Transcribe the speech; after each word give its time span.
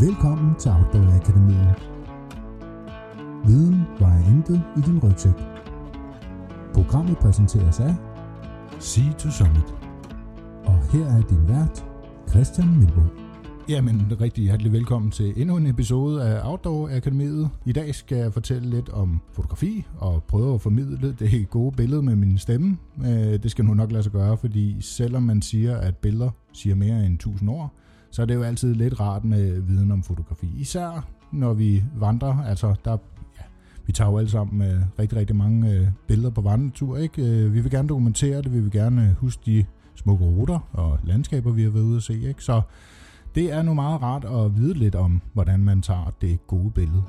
Velkommen 0.00 0.54
til 0.58 0.70
Outdoor 0.70 1.16
Akademiet. 1.16 1.90
Viden 3.46 3.82
vejer 3.98 4.26
intet 4.26 4.62
i 4.76 4.80
din 4.80 4.98
rygsæk. 4.98 5.32
Programmet 6.74 7.18
præsenteres 7.18 7.80
af 7.80 7.94
Sea 8.78 9.12
to 9.18 9.30
Summit. 9.30 9.74
Og 10.64 10.92
her 10.92 11.06
er 11.06 11.22
din 11.22 11.48
vært, 11.48 11.86
Christian 12.28 12.78
Milbo. 12.78 13.00
Jamen, 13.68 14.12
rigtig 14.20 14.44
hjertelig 14.44 14.72
velkommen 14.72 15.10
til 15.10 15.32
endnu 15.36 15.56
en 15.56 15.66
episode 15.66 16.24
af 16.24 16.50
Outdoor 16.50 16.96
Akademiet. 16.96 17.50
I 17.66 17.72
dag 17.72 17.94
skal 17.94 18.18
jeg 18.18 18.32
fortælle 18.32 18.70
lidt 18.70 18.88
om 18.88 19.20
fotografi 19.32 19.86
og 19.96 20.22
prøve 20.22 20.54
at 20.54 20.60
formidle 20.60 21.16
det 21.18 21.50
gode 21.50 21.76
billede 21.76 22.02
med 22.02 22.16
min 22.16 22.38
stemme. 22.38 22.78
Øh, 23.00 23.42
det 23.42 23.50
skal 23.50 23.64
nu 23.64 23.74
nok 23.74 23.92
lade 23.92 24.02
sig 24.02 24.12
gøre, 24.12 24.36
fordi 24.36 24.76
selvom 24.80 25.22
man 25.22 25.42
siger, 25.42 25.76
at 25.76 25.96
billeder 25.96 26.30
siger 26.52 26.74
mere 26.74 27.06
end 27.06 27.14
1000 27.14 27.50
år, 27.50 27.74
så 28.10 28.22
er 28.22 28.26
det 28.26 28.34
jo 28.34 28.42
altid 28.42 28.74
lidt 28.74 29.00
rart 29.00 29.24
med 29.24 29.60
viden 29.60 29.92
om 29.92 30.02
fotografi. 30.02 30.54
Især 30.58 31.08
når 31.32 31.54
vi 31.54 31.84
vandrer, 31.96 32.44
altså 32.44 32.74
der, 32.84 32.96
ja, 33.38 33.42
vi 33.86 33.92
tager 33.92 34.10
jo 34.10 34.18
alle 34.18 34.30
sammen 34.30 34.58
med 34.58 34.82
rigtig, 34.98 35.18
rigtig 35.18 35.36
mange 35.36 35.72
øh, 35.72 35.86
billeder 36.06 36.30
på 36.30 36.40
vandretur, 36.40 36.96
ikke? 36.96 37.22
Øh, 37.22 37.54
vi 37.54 37.60
vil 37.60 37.70
gerne 37.70 37.88
dokumentere 37.88 38.42
det, 38.42 38.52
vi 38.52 38.60
vil 38.60 38.70
gerne 38.70 39.02
øh, 39.02 39.16
huske 39.16 39.42
de 39.46 39.64
smukke 39.94 40.24
ruter 40.24 40.68
og 40.72 40.98
landskaber, 41.04 41.52
vi 41.52 41.62
har 41.62 41.70
været 41.70 41.84
ude 41.84 41.96
at 41.96 42.02
se, 42.02 42.28
ikke? 42.28 42.44
Så 42.44 42.60
det 43.34 43.52
er 43.52 43.62
nu 43.62 43.74
meget 43.74 44.02
rart 44.02 44.24
at 44.24 44.56
vide 44.56 44.74
lidt 44.74 44.94
om, 44.94 45.22
hvordan 45.32 45.64
man 45.64 45.82
tager 45.82 46.12
det 46.20 46.46
gode 46.46 46.70
billede. 46.70 47.02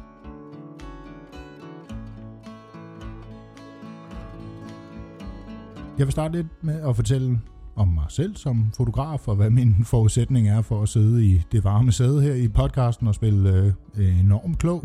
Jeg 5.98 6.08
vil 6.08 6.12
starte 6.12 6.36
lidt 6.36 6.48
med 6.62 6.82
at 6.82 6.96
fortælle 6.96 7.40
om 7.76 7.88
mig 7.88 8.06
selv 8.10 8.36
som 8.36 8.72
fotograf, 8.78 9.28
og 9.28 9.36
hvad 9.36 9.50
min 9.50 9.76
forudsætning 9.86 10.48
er 10.48 10.62
for 10.62 10.82
at 10.82 10.90
sidde 10.90 11.26
i 11.26 11.42
det 11.52 11.64
varme 11.64 11.92
sæde 11.92 12.22
her 12.22 12.34
i 12.34 12.48
podcasten 12.48 13.08
og 13.08 13.16
spille 13.16 13.76
øh, 13.98 14.20
enormt 14.20 14.58
klog. 14.58 14.84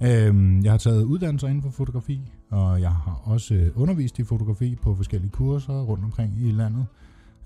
Øh, 0.00 0.64
jeg 0.64 0.72
har 0.72 0.78
taget 0.78 1.04
uddannelser 1.04 1.48
inden 1.48 1.62
for 1.62 1.70
fotografi, 1.70 2.20
og 2.50 2.80
jeg 2.80 2.90
har 2.90 3.20
også 3.24 3.54
øh, 3.54 3.70
undervist 3.74 4.18
i 4.18 4.24
fotografi 4.24 4.76
på 4.82 4.94
forskellige 4.94 5.30
kurser 5.30 5.80
rundt 5.80 6.04
omkring 6.04 6.34
i 6.40 6.50
landet. 6.50 6.86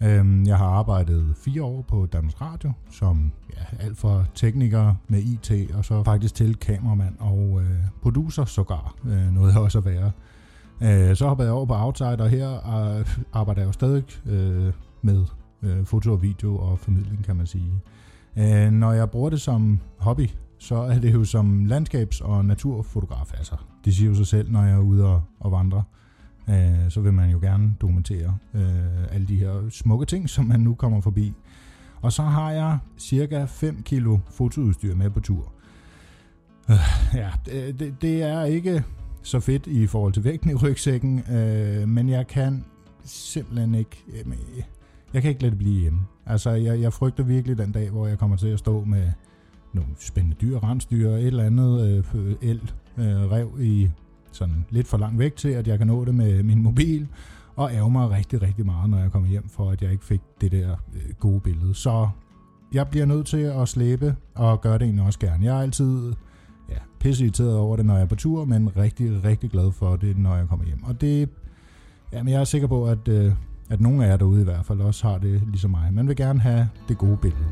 Øhm, 0.02 0.46
jeg 0.46 0.58
har 0.58 0.66
arbejdet 0.66 1.34
fire 1.36 1.62
år 1.62 1.82
på 1.82 2.06
Danmarks 2.06 2.40
Radio 2.40 2.72
som 2.90 3.32
ja, 3.56 3.84
alt 3.86 3.98
fra 3.98 4.24
tekniker 4.34 4.94
med 5.08 5.18
IT, 5.22 5.70
og 5.74 5.84
så 5.84 6.02
faktisk 6.04 6.34
til 6.34 6.56
kameramand 6.56 7.14
og 7.18 7.60
øh, 7.62 7.78
producer 8.02 8.44
sågar, 8.44 8.94
øh, 9.04 9.34
noget 9.34 9.52
jeg 9.52 9.60
også 9.60 9.78
at 9.78 9.84
være. 9.84 10.10
Øh, 10.82 11.16
så 11.16 11.28
hoppede 11.28 11.48
jeg 11.48 11.54
over 11.54 11.66
på 11.66 11.74
Outside, 11.74 12.20
og 12.20 12.28
her 12.28 12.50
øh, 12.52 13.06
arbejder 13.32 13.60
jeg 13.60 13.66
jo 13.66 13.72
stadig 13.72 14.04
øh, 14.26 14.72
med 15.02 15.24
øh, 15.62 15.84
foto 15.84 16.12
og 16.12 16.22
video 16.22 16.58
og 16.58 16.78
formidling, 16.78 17.24
kan 17.24 17.36
man 17.36 17.46
sige. 17.46 17.72
Øh, 18.36 18.70
når 18.70 18.92
jeg 18.92 19.10
bruger 19.10 19.30
det 19.30 19.40
som 19.40 19.80
hobby, 19.98 20.28
så 20.58 20.74
er 20.74 20.98
det 20.98 21.14
jo 21.14 21.24
som 21.24 21.66
landskabs- 21.66 22.24
og 22.24 22.44
naturfotograf. 22.44 23.32
Altså, 23.38 23.56
det 23.84 23.94
siger 23.94 24.08
jo 24.08 24.14
sig 24.14 24.26
selv, 24.26 24.50
når 24.50 24.62
jeg 24.62 24.74
er 24.74 24.78
ude 24.78 25.06
og, 25.06 25.22
og 25.40 25.52
vandre. 25.52 25.82
Øh, 26.48 26.90
så 26.90 27.00
vil 27.00 27.12
man 27.12 27.30
jo 27.30 27.38
gerne 27.38 27.74
dokumentere 27.80 28.36
alle 29.12 29.26
de 29.26 29.36
her 29.36 29.70
smukke 29.70 30.06
ting, 30.06 30.30
som 30.30 30.44
man 30.44 30.60
nu 30.60 30.74
kommer 30.74 31.00
forbi. 31.00 31.34
Og 32.00 32.12
så 32.12 32.22
har 32.22 32.50
jeg 32.50 32.78
cirka 32.98 33.44
5 33.44 33.82
kilo 33.82 34.18
fotoudstyr 34.30 34.94
med 34.94 35.10
på 35.10 35.20
tur. 35.20 35.52
Ja, 37.14 37.30
det, 37.46 37.94
det 38.02 38.22
er 38.22 38.44
ikke 38.44 38.84
så 39.26 39.40
fedt 39.40 39.66
i 39.66 39.86
forhold 39.86 40.12
til 40.12 40.24
vægten 40.24 40.50
i 40.50 40.54
rygsækken, 40.54 41.18
øh, 41.32 41.88
men 41.88 42.08
jeg 42.08 42.26
kan 42.26 42.64
simpelthen 43.04 43.74
ikke, 43.74 44.04
øh, 44.08 44.18
øh, 44.26 44.62
jeg 45.14 45.22
kan 45.22 45.28
ikke 45.28 45.42
lade 45.42 45.50
det 45.50 45.58
blive 45.58 45.80
hjemme. 45.80 46.00
Altså, 46.26 46.50
jeg, 46.50 46.80
jeg 46.80 46.92
frygter 46.92 47.24
virkelig 47.24 47.58
den 47.58 47.72
dag, 47.72 47.90
hvor 47.90 48.06
jeg 48.06 48.18
kommer 48.18 48.36
til 48.36 48.48
at 48.48 48.58
stå 48.58 48.84
med 48.84 49.12
nogle 49.72 49.90
spændende 49.98 50.36
dyr, 50.40 50.58
rensdyr, 50.58 51.10
et 51.10 51.26
eller 51.26 51.44
andet 51.44 52.04
øh, 52.14 52.34
el, 52.42 52.72
øh, 52.98 53.30
rev 53.30 53.50
i 53.60 53.90
sådan 54.32 54.64
lidt 54.70 54.86
for 54.86 54.98
langt 54.98 55.18
væk 55.18 55.36
til, 55.36 55.48
at 55.48 55.68
jeg 55.68 55.78
kan 55.78 55.86
nå 55.86 56.04
det 56.04 56.14
med 56.14 56.42
min 56.42 56.62
mobil, 56.62 57.08
og 57.56 57.72
ærger 57.72 57.88
mig 57.88 58.10
rigtig, 58.10 58.42
rigtig 58.42 58.66
meget, 58.66 58.90
når 58.90 58.98
jeg 58.98 59.12
kommer 59.12 59.28
hjem, 59.28 59.48
for 59.48 59.70
at 59.70 59.82
jeg 59.82 59.92
ikke 59.92 60.04
fik 60.04 60.20
det 60.40 60.52
der 60.52 60.70
øh, 60.94 61.14
gode 61.18 61.40
billede. 61.40 61.74
Så 61.74 62.08
jeg 62.72 62.88
bliver 62.88 63.06
nødt 63.06 63.26
til 63.26 63.42
at 63.42 63.68
slæbe 63.68 64.16
og 64.34 64.60
gøre 64.60 64.74
det 64.74 64.82
egentlig 64.82 65.04
også 65.04 65.18
gerne. 65.18 65.44
Jeg 65.44 65.56
er 65.56 65.62
altid 65.62 66.12
ja, 67.06 67.24
irriteret 67.24 67.56
over 67.56 67.76
det, 67.76 67.86
når 67.86 67.94
jeg 67.94 68.02
er 68.02 68.06
på 68.06 68.14
tur, 68.14 68.44
men 68.44 68.76
rigtig, 68.76 69.24
rigtig 69.24 69.50
glad 69.50 69.72
for 69.72 69.96
det, 69.96 70.18
når 70.18 70.36
jeg 70.36 70.48
kommer 70.48 70.66
hjem. 70.66 70.84
Og 70.84 71.00
det, 71.00 71.28
jamen 72.12 72.32
jeg 72.32 72.40
er 72.40 72.44
sikker 72.44 72.68
på, 72.68 72.86
at, 72.86 73.08
øh, 73.08 73.32
at 73.70 73.80
nogle 73.80 74.04
af 74.04 74.08
jer 74.08 74.16
derude 74.16 74.40
i 74.40 74.44
hvert 74.44 74.66
fald 74.66 74.80
også 74.80 75.08
har 75.08 75.18
det 75.18 75.42
ligesom 75.46 75.70
mig. 75.70 75.94
Man 75.94 76.08
vil 76.08 76.16
gerne 76.16 76.40
have 76.40 76.68
det 76.88 76.98
gode 76.98 77.16
billede. 77.16 77.46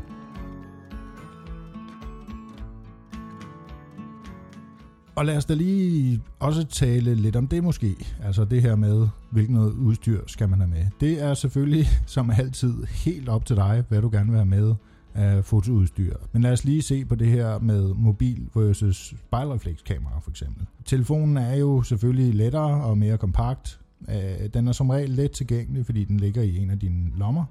Og 5.15 5.25
lad 5.25 5.37
os 5.37 5.45
da 5.45 5.53
lige 5.53 6.21
også 6.39 6.65
tale 6.65 7.15
lidt 7.15 7.35
om 7.35 7.47
det 7.47 7.63
måske. 7.63 7.95
Altså 8.23 8.45
det 8.45 8.61
her 8.61 8.75
med, 8.75 9.07
hvilken 9.31 9.55
noget 9.55 9.73
udstyr 9.73 10.21
skal 10.27 10.49
man 10.49 10.59
have 10.59 10.69
med. 10.69 10.85
Det 10.99 11.23
er 11.23 11.33
selvfølgelig 11.33 11.87
som 12.05 12.31
altid 12.37 12.83
helt 12.83 13.29
op 13.29 13.45
til 13.45 13.55
dig, 13.55 13.83
hvad 13.89 14.01
du 14.01 14.09
gerne 14.09 14.29
vil 14.29 14.35
have 14.35 14.45
med 14.45 14.75
af 15.15 15.45
fotoudstyr. 15.45 16.15
Men 16.31 16.41
lad 16.41 16.51
os 16.51 16.65
lige 16.65 16.81
se 16.81 17.05
på 17.05 17.15
det 17.15 17.27
her 17.27 17.59
med 17.59 17.93
mobil 17.93 18.47
versus 18.55 19.13
spejlreflekskamera 19.27 20.19
for 20.19 20.29
eksempel. 20.29 20.65
Telefonen 20.85 21.37
er 21.37 21.55
jo 21.55 21.81
selvfølgelig 21.81 22.35
lettere 22.35 22.83
og 22.83 22.97
mere 22.97 23.17
kompakt. 23.17 23.79
Øh, 24.09 24.49
den 24.53 24.67
er 24.67 24.71
som 24.71 24.89
regel 24.89 25.09
let 25.09 25.31
tilgængelig, 25.31 25.85
fordi 25.85 26.03
den 26.03 26.17
ligger 26.17 26.41
i 26.41 26.57
en 26.57 26.69
af 26.69 26.79
dine 26.79 27.11
lommer. 27.17 27.45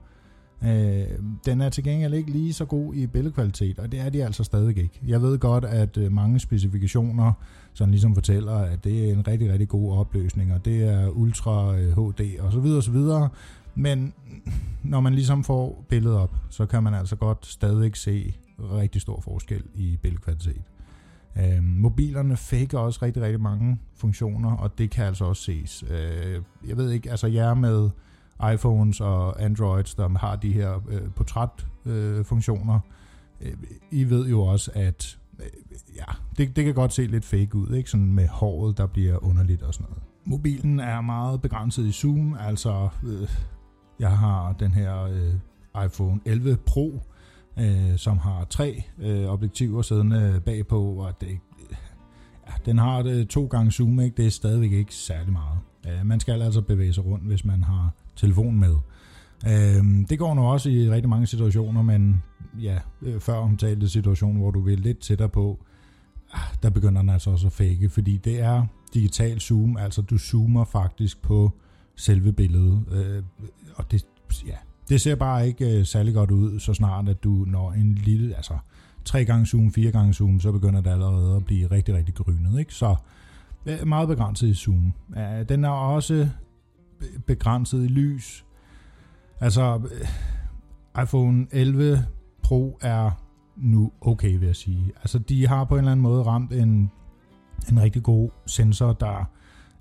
Øh, 0.65 1.07
den 1.47 1.61
er 1.61 1.69
til 1.69 1.85
gengæld 1.85 2.15
ikke 2.15 2.31
lige 2.31 2.53
så 2.53 2.65
god 2.65 2.95
i 2.95 3.07
billedkvalitet, 3.07 3.79
og 3.79 3.93
det 3.93 4.01
er 4.01 4.11
de 4.11 4.25
altså 4.25 4.45
stadig 4.45 4.79
ikke. 4.79 5.01
Jeg 5.07 5.23
ved 5.23 5.39
godt, 5.39 5.65
at 5.65 5.97
øh, 5.97 6.13
mange 6.13 6.41
specifikationer 6.41 7.33
sådan 7.75 7.91
ligesom 7.91 8.15
fortæller, 8.15 8.55
at 8.55 8.85
det 8.85 9.09
er 9.09 9.13
en 9.13 9.29
rigtig, 9.29 9.53
rigtig 9.53 9.69
god 9.69 9.97
opløsning, 9.97 10.53
og 10.55 10.65
det 10.65 10.85
er 10.85 11.09
Ultra 11.09 11.73
HD 11.73 12.41
osv. 12.41 12.67
osv. 12.67 12.97
Men 13.75 14.15
når 14.83 15.01
man 15.01 15.15
ligesom 15.15 15.45
får 15.45 15.85
billedet 15.89 16.19
op, 16.19 16.37
så 16.51 16.67
kan 16.67 16.83
man 16.83 16.95
altså 16.95 17.17
godt 17.17 17.47
stadig 17.47 17.97
se 17.97 18.35
rigtig 18.59 19.01
stor 19.01 19.21
forskel 19.21 19.63
i 19.75 19.99
billedkvalitet. 20.03 20.63
Øh, 21.39 21.63
mobilerne 21.63 22.37
faker 22.37 22.79
også 22.79 22.99
rigtig, 23.03 23.23
rigtig 23.23 23.41
mange 23.41 23.79
funktioner, 23.95 24.57
og 24.57 24.79
det 24.79 24.91
kan 24.91 25.05
altså 25.05 25.25
også 25.25 25.43
ses. 25.43 25.85
Øh, 25.91 26.43
jeg 26.69 26.77
ved 26.77 26.91
ikke, 26.91 27.11
altså 27.11 27.27
jeg 27.27 27.51
er 27.51 27.55
med 27.55 27.91
iPhones 28.55 29.01
og 29.01 29.43
Androids, 29.45 29.95
der 29.95 30.19
har 30.19 30.37
de 30.37 30.53
her 30.53 30.81
øh, 30.89 31.11
portrætfunktioner. 31.17 32.81
Øh, 33.41 33.49
øh, 33.49 33.57
I 33.91 34.05
ved 34.05 34.29
jo 34.29 34.41
også, 34.41 34.71
at 34.75 35.19
øh, 35.39 35.47
ja, 35.97 36.05
det, 36.39 36.57
det 36.57 36.65
kan 36.65 36.75
godt 36.75 36.93
se 36.93 37.07
lidt 37.07 37.25
fake 37.25 37.55
ud, 37.55 37.75
ikke? 37.75 37.91
Sådan 37.91 38.13
med 38.13 38.29
håret, 38.29 38.79
der 38.79 38.87
bliver 38.87 39.25
underligt 39.25 39.63
og 39.63 39.75
sådan 39.75 39.87
noget. 39.91 40.03
Mobilen 40.25 40.81
er 40.81 41.01
meget 41.01 41.43
begrænset 41.43 41.87
i 41.87 41.93
zoom, 41.93 42.37
altså 42.41 42.89
øh, 43.05 43.29
jeg 43.99 44.19
har 44.19 44.53
den 44.53 44.71
her 44.71 45.03
øh, 45.03 45.85
iPhone 45.85 46.21
11 46.25 46.57
Pro, 46.57 47.01
øh, 47.59 47.97
som 47.97 48.19
har 48.19 48.45
tre 48.45 48.83
øh, 48.99 49.27
objektiver 49.27 49.83
siddende 49.83 50.33
øh, 50.35 50.41
bagpå, 50.41 50.83
og 50.83 51.21
det, 51.21 51.39
ja, 52.47 52.53
den 52.67 52.79
har 52.79 53.03
det 53.03 53.29
to 53.29 53.47
gange 53.47 53.73
zoom, 53.73 54.01
ikke? 54.01 54.17
det 54.17 54.27
er 54.27 54.31
stadigvæk 54.31 54.73
ikke 54.73 54.95
særlig 54.95 55.33
meget. 55.33 55.59
Øh, 55.87 56.07
man 56.07 56.21
skal 56.21 56.43
altså 56.43 56.61
bevæge 56.61 56.93
sig 56.93 57.05
rundt, 57.05 57.25
hvis 57.25 57.45
man 57.45 57.63
har 57.63 57.91
telefon 58.17 58.61
med. 58.61 58.77
Øh, 59.47 60.09
det 60.09 60.19
går 60.19 60.35
nu 60.35 60.43
også 60.43 60.71
i 60.71 60.91
rigtig 60.91 61.09
mange 61.09 61.27
situationer, 61.27 61.83
men 61.83 62.23
ja, 62.61 62.79
øh, 63.03 63.21
før 63.21 63.35
omtalte 63.35 63.89
situation, 63.89 64.37
hvor 64.37 64.51
du 64.51 64.61
vil 64.61 64.81
lidt 64.81 64.99
tættere 64.99 65.29
på, 65.29 65.65
ah, 66.33 66.55
der 66.63 66.71
begynder 66.71 67.01
den 67.01 67.11
altså 67.11 67.31
også 67.31 67.47
at 67.47 67.53
fake, 67.53 67.89
fordi 67.91 68.17
det 68.17 68.41
er 68.41 68.67
digital 68.95 69.41
zoom, 69.41 69.77
altså 69.77 70.03
du 70.03 70.19
zoomer 70.19 70.65
faktisk 70.65 71.23
på 71.23 71.53
selve 71.97 72.33
billedet. 72.33 72.85
Øh, 72.93 73.23
og 73.75 73.91
det, 73.91 74.07
ja, 74.47 74.57
det 74.89 75.01
ser 75.01 75.15
bare 75.15 75.47
ikke 75.47 75.79
øh, 75.79 75.87
særlig 75.87 76.15
godt 76.15 76.31
ud, 76.31 76.61
så 76.61 76.75
snart 76.75 77.09
at 77.09 77.25
du 77.25 77.31
når 77.31 77.73
en 77.73 77.95
lille, 77.95 78.37
altså 78.37 78.59
tre 79.05 79.25
gange 79.25 79.47
zoom, 79.47 79.73
fire 79.73 79.91
gange 79.91 80.15
zoom, 80.15 80.41
så 80.41 80.53
begynder 80.53 80.81
det 80.81 80.91
allerede 80.91 81.37
at 81.37 81.45
blive 81.45 81.71
rigtig, 81.71 81.95
rigtig 81.95 82.15
grynet. 82.15 82.59
Ikke? 82.59 82.75
Så 82.75 82.97
øh, 83.67 83.87
meget 83.87 84.09
begrænset 84.09 84.49
i 84.49 84.55
zoom. 84.55 84.93
Øh, 85.17 85.49
den 85.49 85.65
er 85.65 85.69
også 85.69 86.29
begrænset 87.27 87.85
i 87.85 87.89
lys. 87.89 88.45
Altså, 89.41 89.81
øh, 89.93 91.03
iPhone 91.03 91.47
11 91.53 92.07
Pro 92.43 92.79
er 92.81 93.11
nu 93.57 93.93
okay, 94.01 94.39
vil 94.39 94.47
jeg 94.47 94.57
sige. 94.57 94.93
Altså, 94.97 95.19
de 95.19 95.47
har 95.47 95.65
på 95.65 95.75
en 95.75 95.79
eller 95.79 95.93
anden 95.93 96.03
måde 96.03 96.23
ramt 96.23 96.53
en, 96.53 96.91
en 97.71 97.83
rigtig 97.83 98.03
god 98.03 98.31
sensor, 98.47 98.93
der 98.93 99.31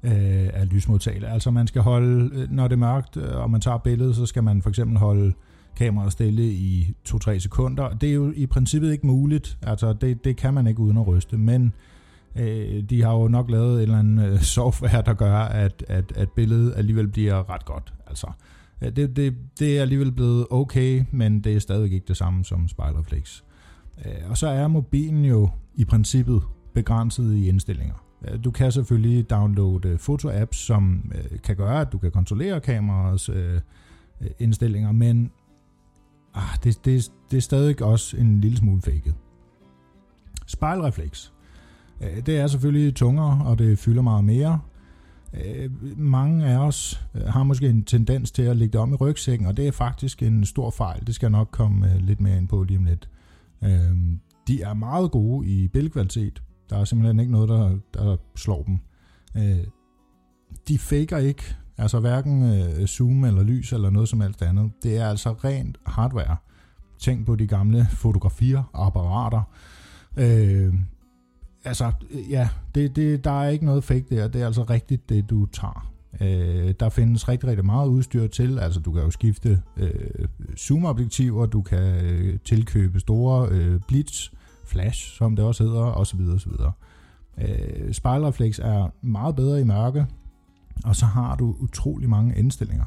øh, 0.03 0.49
er 0.53 0.65
lysmodtagelse. 0.65 1.27
Altså 1.27 1.51
man 1.51 1.67
skal 1.67 1.81
holde, 1.81 2.29
øh, 2.35 2.51
når 2.51 2.67
det 2.67 2.75
er 2.75 2.79
mørkt, 2.79 3.17
øh, 3.17 3.35
og 3.35 3.51
man 3.51 3.61
tager 3.61 3.77
billedet, 3.77 4.15
så 4.15 4.25
skal 4.25 4.43
man 4.43 4.61
for 4.61 4.69
eksempel 4.69 4.97
holde 4.97 5.33
kameraet 5.75 6.11
stille 6.11 6.43
i 6.43 6.93
2-3 7.09 7.39
sekunder. 7.39 7.89
Det 7.89 8.09
er 8.09 8.13
jo 8.13 8.33
i 8.35 8.45
princippet 8.45 8.91
ikke 8.91 9.07
muligt, 9.07 9.57
altså 9.61 9.93
det, 9.93 10.25
det 10.25 10.37
kan 10.37 10.53
man 10.53 10.67
ikke 10.67 10.79
uden 10.79 10.97
at 10.97 11.07
ryste, 11.07 11.37
men 11.37 11.73
øh, 12.35 12.83
de 12.89 13.01
har 13.01 13.13
jo 13.13 13.27
nok 13.27 13.49
lavet 13.49 13.75
en 13.75 13.81
eller 13.81 13.99
anden 13.99 14.19
øh, 14.19 14.41
software, 14.57 15.01
der 15.05 15.13
gør, 15.13 15.37
at, 15.37 15.85
at, 15.87 16.11
at 16.15 16.29
billedet 16.29 16.73
alligevel 16.75 17.07
bliver 17.07 17.49
ret 17.49 17.65
godt. 17.65 17.93
Altså, 18.07 18.27
det, 18.81 19.15
det, 19.15 19.35
det 19.59 19.77
er 19.77 19.81
alligevel 19.81 20.11
blevet 20.11 20.47
okay, 20.49 21.03
men 21.11 21.39
det 21.39 21.55
er 21.55 21.59
stadig 21.59 21.93
ikke 21.93 22.05
det 22.07 22.17
samme 22.17 22.45
som 22.45 22.67
spejlrefleks. 22.67 23.43
Og 24.29 24.37
så 24.37 24.47
er 24.47 24.67
mobilen 24.67 25.25
jo 25.25 25.49
i 25.75 25.85
princippet 25.85 26.41
begrænset 26.73 27.35
i 27.35 27.49
indstillinger. 27.49 28.02
Øh, 28.27 28.43
du 28.43 28.51
kan 28.51 28.71
selvfølgelig 28.71 29.29
downloade 29.29 29.89
øh, 29.89 29.99
foto-apps, 29.99 30.57
som 30.57 31.11
øh, 31.15 31.39
kan 31.39 31.55
gøre, 31.55 31.81
at 31.81 31.91
du 31.91 31.97
kan 31.97 32.11
kontrollere 32.11 32.59
kameraets 32.59 33.29
indstillinger, 34.39 34.91
men 34.91 35.31
ah, 36.33 36.57
det, 36.63 36.85
det, 36.85 37.11
det 37.31 37.37
er 37.37 37.41
stadig 37.41 37.81
også 37.81 38.17
en 38.17 38.41
lille 38.41 38.57
smule 38.57 38.81
faked. 38.81 39.13
Spejlrefleks. 40.47 41.33
Det 42.25 42.37
er 42.37 42.47
selvfølgelig 42.47 42.95
tungere, 42.95 43.45
og 43.45 43.59
det 43.59 43.79
fylder 43.79 44.01
meget 44.01 44.23
mere. 44.23 44.59
Mange 45.97 46.45
af 46.45 46.57
os 46.57 47.05
har 47.27 47.43
måske 47.43 47.69
en 47.69 47.83
tendens 47.83 48.31
til 48.31 48.43
at 48.43 48.57
lægge 48.57 48.73
det 48.73 48.81
om 48.81 48.93
i 48.93 48.95
rygsækken, 48.95 49.47
og 49.47 49.57
det 49.57 49.67
er 49.67 49.71
faktisk 49.71 50.23
en 50.23 50.45
stor 50.45 50.69
fejl. 50.69 51.07
Det 51.07 51.15
skal 51.15 51.25
jeg 51.25 51.31
nok 51.31 51.49
komme 51.51 51.99
lidt 51.99 52.21
mere 52.21 52.37
ind 52.37 52.47
på 52.47 52.63
lige 52.63 52.77
om 52.77 52.85
lidt. 52.85 53.09
De 54.47 54.61
er 54.61 54.73
meget 54.73 55.11
gode 55.11 55.47
i 55.47 55.67
billedkvalitet, 55.67 56.43
der 56.73 56.79
er 56.79 56.85
simpelthen 56.85 57.19
ikke 57.19 57.31
noget, 57.31 57.49
der, 57.49 57.77
der 57.93 58.17
slår 58.35 58.63
dem. 58.63 58.79
Øh, 59.37 59.67
de 60.67 60.77
faker 60.77 61.17
ikke, 61.17 61.43
altså 61.77 61.99
hverken 61.99 62.43
øh, 62.43 62.85
zoom 62.85 63.23
eller 63.23 63.43
lys 63.43 63.73
eller 63.73 63.89
noget 63.89 64.09
som 64.09 64.21
helst 64.21 64.41
andet. 64.41 64.71
Det 64.83 64.97
er 64.97 65.07
altså 65.07 65.31
rent 65.31 65.77
hardware. 65.85 66.35
Tænk 66.99 67.25
på 67.25 67.35
de 67.35 67.47
gamle 67.47 67.87
fotografier, 67.91 68.63
apparater. 68.73 69.41
Øh, 70.17 70.73
altså, 71.63 71.91
øh, 72.11 72.31
ja, 72.31 72.49
det, 72.75 72.95
det, 72.95 73.23
der 73.23 73.41
er 73.41 73.49
ikke 73.49 73.65
noget 73.65 73.83
fake 73.83 74.05
der. 74.09 74.27
Det 74.27 74.41
er 74.41 74.45
altså 74.45 74.63
rigtigt, 74.63 75.09
det 75.09 75.29
du 75.29 75.45
tager. 75.45 75.91
Øh, 76.21 76.73
der 76.79 76.89
findes 76.89 77.29
rigtig, 77.29 77.49
rigtig 77.49 77.65
meget 77.65 77.87
udstyr 77.87 78.27
til. 78.27 78.59
Altså, 78.59 78.79
du 78.79 78.91
kan 78.91 79.03
jo 79.03 79.11
skifte 79.11 79.61
øh, 79.77 80.27
zoom-objektiver, 80.57 81.45
du 81.45 81.61
kan 81.61 82.05
øh, 82.05 82.39
tilkøbe 82.45 82.99
store 82.99 83.47
øh, 83.51 83.79
blitz, 83.87 84.29
flash, 84.73 85.17
som 85.17 85.35
det 85.35 85.45
også 85.45 85.63
hedder, 85.63 85.81
osv. 85.81 86.19
osv. 86.35 86.51
Øh, 87.41 87.93
spejlrefleks 87.93 88.59
er 88.59 88.89
meget 89.01 89.35
bedre 89.35 89.61
i 89.61 89.63
mørke, 89.63 90.05
og 90.85 90.95
så 90.95 91.05
har 91.05 91.35
du 91.35 91.55
utrolig 91.59 92.09
mange 92.09 92.37
indstillinger. 92.37 92.85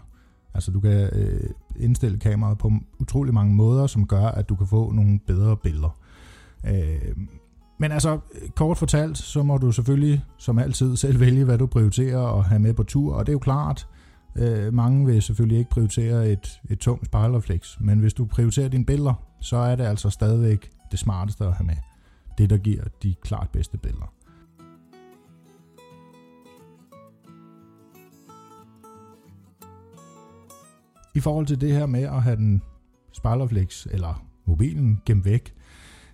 Altså 0.54 0.70
du 0.70 0.80
kan 0.80 1.10
øh, 1.12 1.50
indstille 1.76 2.18
kameraet 2.18 2.58
på 2.58 2.72
utrolig 2.98 3.34
mange 3.34 3.54
måder, 3.54 3.86
som 3.86 4.06
gør, 4.06 4.26
at 4.26 4.48
du 4.48 4.56
kan 4.56 4.66
få 4.66 4.92
nogle 4.92 5.18
bedre 5.26 5.56
billeder. 5.56 5.98
Øh, 6.66 7.16
men 7.78 7.92
altså, 7.92 8.18
kort 8.54 8.78
fortalt, 8.78 9.18
så 9.18 9.42
må 9.42 9.58
du 9.58 9.72
selvfølgelig 9.72 10.24
som 10.38 10.58
altid 10.58 10.96
selv 11.06 11.20
vælge, 11.20 11.44
hvad 11.44 11.58
du 11.58 11.66
prioriterer 11.66 12.38
at 12.38 12.44
have 12.44 12.58
med 12.58 12.74
på 12.74 12.82
tur, 12.82 13.14
og 13.14 13.26
det 13.26 13.30
er 13.30 13.34
jo 13.34 13.38
klart, 13.38 13.88
øh, 14.36 14.74
mange 14.74 15.06
vil 15.06 15.22
selvfølgelig 15.22 15.58
ikke 15.58 15.70
prioritere 15.70 16.28
et, 16.30 16.60
et 16.70 16.78
tungt 16.78 17.06
spejlrefleks, 17.06 17.78
men 17.80 17.98
hvis 17.98 18.14
du 18.14 18.24
prioriterer 18.24 18.68
dine 18.68 18.84
billeder, 18.84 19.14
så 19.40 19.56
er 19.56 19.76
det 19.76 19.84
altså 19.84 20.10
stadigvæk 20.10 20.70
det 20.90 20.98
smarteste 20.98 21.44
at 21.44 21.52
have 21.52 21.66
med. 21.66 21.76
Det, 22.38 22.50
der 22.50 22.56
giver 22.56 22.84
de 23.02 23.14
klart 23.14 23.48
bedste 23.50 23.78
billeder. 23.78 24.12
I 31.14 31.20
forhold 31.20 31.46
til 31.46 31.60
det 31.60 31.72
her 31.72 31.86
med 31.86 32.02
at 32.02 32.22
have 32.22 32.36
den 32.36 32.62
spejlerflex 33.12 33.86
eller 33.90 34.26
mobilen 34.46 35.00
gemt 35.06 35.24
væk, 35.24 35.54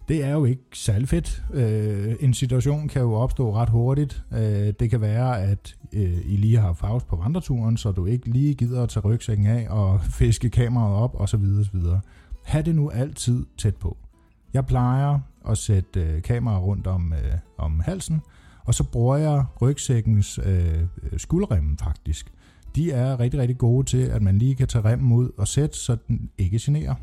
det 0.09 0.25
er 0.25 0.31
jo 0.31 0.45
ikke 0.45 0.63
særlig 0.75 1.09
fedt. 1.09 1.43
Øh, 1.55 2.15
en 2.21 2.35
situation 2.35 2.89
kan 2.89 3.03
jo 3.03 3.13
opstå 3.13 3.55
ret 3.55 3.69
hurtigt. 3.69 4.25
Øh, 4.33 4.73
det 4.81 4.91
kan 4.91 5.01
være, 5.01 5.43
at 5.43 5.77
øh, 5.93 6.19
I 6.25 6.37
lige 6.37 6.57
har 6.57 6.77
haft 6.81 7.07
på 7.07 7.17
vandreturen, 7.17 7.77
så 7.77 7.93
du 7.93 8.07
ikke 8.07 8.31
lige 8.31 8.55
gider 8.55 8.83
at 8.83 8.89
tage 8.89 9.07
rygsækken 9.07 9.47
af 9.47 9.67
og 9.71 10.01
fiske 10.01 10.51
kameraet 10.51 10.97
op 10.97 11.21
osv. 11.21 11.45
osv. 11.61 11.81
Ha' 12.45 12.61
det 12.61 12.75
nu 12.75 12.91
altid 12.91 13.47
tæt 13.59 13.77
på. 13.77 13.97
Jeg 14.55 14.67
plejer 14.67 15.19
at 15.49 15.59
sætte 15.59 16.01
øh, 16.01 16.23
kamera 16.23 16.59
rundt 16.59 16.87
om, 16.87 17.13
øh, 17.13 17.39
om 17.59 17.81
halsen, 17.81 18.21
og 18.65 18.75
så 18.75 18.85
bruger 18.85 19.17
jeg 19.17 19.45
rygsækkens 19.61 20.41
øh, 20.45 20.83
skulderremmen 21.17 21.79
faktisk. 21.79 22.33
De 22.77 22.91
er 22.91 23.21
rigtig, 23.21 23.41
rigtig 23.41 23.59
gode 23.59 23.87
til, 23.87 23.99
at 24.03 24.23
man 24.23 24.39
lige 24.39 24.55
kan 24.55 24.69
tage 24.69 24.85
remmen 24.85 25.13
ud 25.13 25.31
og 25.39 25.49
sætte, 25.49 25.79
så 25.79 25.97
den 26.09 26.31
ikke 26.39 26.59
generer 26.63 26.95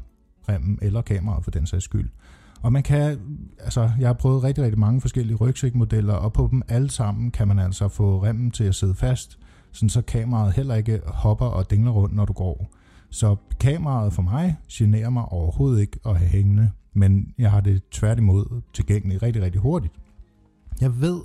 remmen 0.50 0.80
eller 0.82 1.02
kameraet 1.02 1.44
for 1.44 1.52
den 1.52 1.66
sags 1.66 1.86
skyld. 1.86 2.10
Og 2.62 2.74
man 2.74 2.84
kan, 2.84 3.20
altså 3.60 3.92
jeg 4.00 4.08
har 4.08 4.14
prøvet 4.14 4.44
rigtig, 4.44 4.64
rigtig 4.64 4.80
mange 4.80 5.02
forskellige 5.02 5.38
rygsækmodeller, 5.38 6.14
og 6.14 6.34
på 6.34 6.48
dem 6.52 6.62
alle 6.68 6.90
sammen 6.90 7.32
kan 7.32 7.48
man 7.48 7.60
altså 7.60 7.88
få 7.88 8.24
remmen 8.24 8.52
til 8.52 8.64
at 8.64 8.76
sidde 8.76 8.96
fast, 8.96 9.40
sådan 9.72 9.90
så 9.90 10.02
kameraet 10.02 10.54
heller 10.54 10.76
ikke 10.76 11.02
hopper 11.06 11.46
og 11.46 11.70
dingler 11.70 11.92
rundt, 11.92 12.16
når 12.16 12.26
du 12.26 12.34
går. 12.34 12.76
Så 13.10 13.36
kameraet 13.60 14.14
for 14.14 14.22
mig 14.22 14.58
generer 14.72 15.10
mig 15.10 15.26
overhovedet 15.26 15.82
ikke 15.82 16.00
at 16.06 16.18
have 16.18 16.30
hængende 16.30 16.72
men 16.94 17.34
jeg 17.38 17.52
har 17.52 17.62
det 17.62 17.82
tværtimod 17.92 18.62
tilgængeligt 18.74 19.24
rigtig, 19.24 19.42
rigtig 19.42 19.62
hurtigt. 19.62 19.94
Jeg 20.82 21.02
ved, 21.02 21.22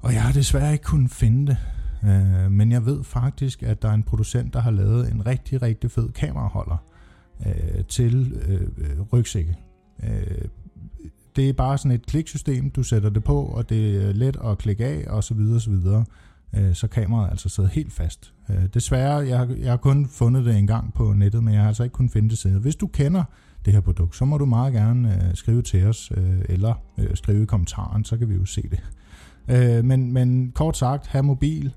og 0.00 0.12
jeg 0.12 0.22
har 0.22 0.32
desværre 0.32 0.72
ikke 0.72 0.84
kunnet 0.84 1.10
finde 1.10 1.46
det, 1.46 1.58
øh, 2.10 2.50
men 2.52 2.72
jeg 2.72 2.86
ved 2.86 3.04
faktisk, 3.04 3.62
at 3.62 3.82
der 3.82 3.88
er 3.88 3.94
en 3.94 4.02
producent, 4.02 4.54
der 4.54 4.60
har 4.60 4.70
lavet 4.70 5.12
en 5.12 5.26
rigtig, 5.26 5.62
rigtig 5.62 5.90
fed 5.90 6.08
kameraholder 6.08 6.76
øh, 7.46 7.84
til 7.84 8.42
øh, 8.48 8.60
øh 8.78 9.00
rygsække. 9.12 9.56
Øh, 10.02 10.48
det 11.36 11.48
er 11.48 11.52
bare 11.52 11.78
sådan 11.78 11.90
et 11.90 12.06
kliksystem, 12.06 12.70
du 12.70 12.82
sætter 12.82 13.10
det 13.10 13.24
på, 13.24 13.42
og 13.42 13.68
det 13.68 14.08
er 14.08 14.12
let 14.12 14.36
at 14.44 14.58
klikke 14.58 14.86
af, 14.86 15.04
og 15.08 15.24
så 15.24 15.34
videre, 15.34 15.60
så 15.60 15.70
videre. 15.70 16.04
Øh, 16.56 16.74
så 16.74 16.88
kameraet 16.88 17.30
altså 17.30 17.48
sidder 17.48 17.70
helt 17.70 17.92
fast. 17.92 18.34
Øh, 18.50 18.66
desværre, 18.74 19.16
jeg 19.16 19.38
har, 19.38 19.48
jeg 19.58 19.70
har 19.70 19.76
kun 19.76 20.06
fundet 20.06 20.44
det 20.44 20.58
en 20.58 20.66
gang 20.66 20.94
på 20.94 21.12
nettet, 21.12 21.44
men 21.44 21.54
jeg 21.54 21.60
har 21.60 21.68
altså 21.68 21.82
ikke 21.82 21.94
kunnet 21.94 22.12
finde 22.12 22.28
det 22.28 22.38
siden. 22.38 22.60
Hvis 22.60 22.76
du 22.76 22.86
kender 22.86 23.24
det 23.64 23.72
her 23.72 23.80
produkt, 23.80 24.16
så 24.16 24.24
må 24.24 24.38
du 24.38 24.46
meget 24.46 24.72
gerne 24.72 25.14
øh, 25.14 25.34
skrive 25.34 25.62
til 25.62 25.86
os, 25.86 26.12
øh, 26.16 26.40
eller 26.48 26.74
øh, 26.98 27.16
skrive 27.16 27.42
i 27.42 27.46
kommentaren, 27.46 28.04
så 28.04 28.16
kan 28.16 28.28
vi 28.28 28.34
jo 28.34 28.44
se 28.44 28.62
det. 28.62 28.80
Øh, 29.48 29.84
men, 29.84 30.12
men 30.12 30.52
kort 30.54 30.76
sagt, 30.76 31.06
have 31.06 31.22
mobil 31.22 31.74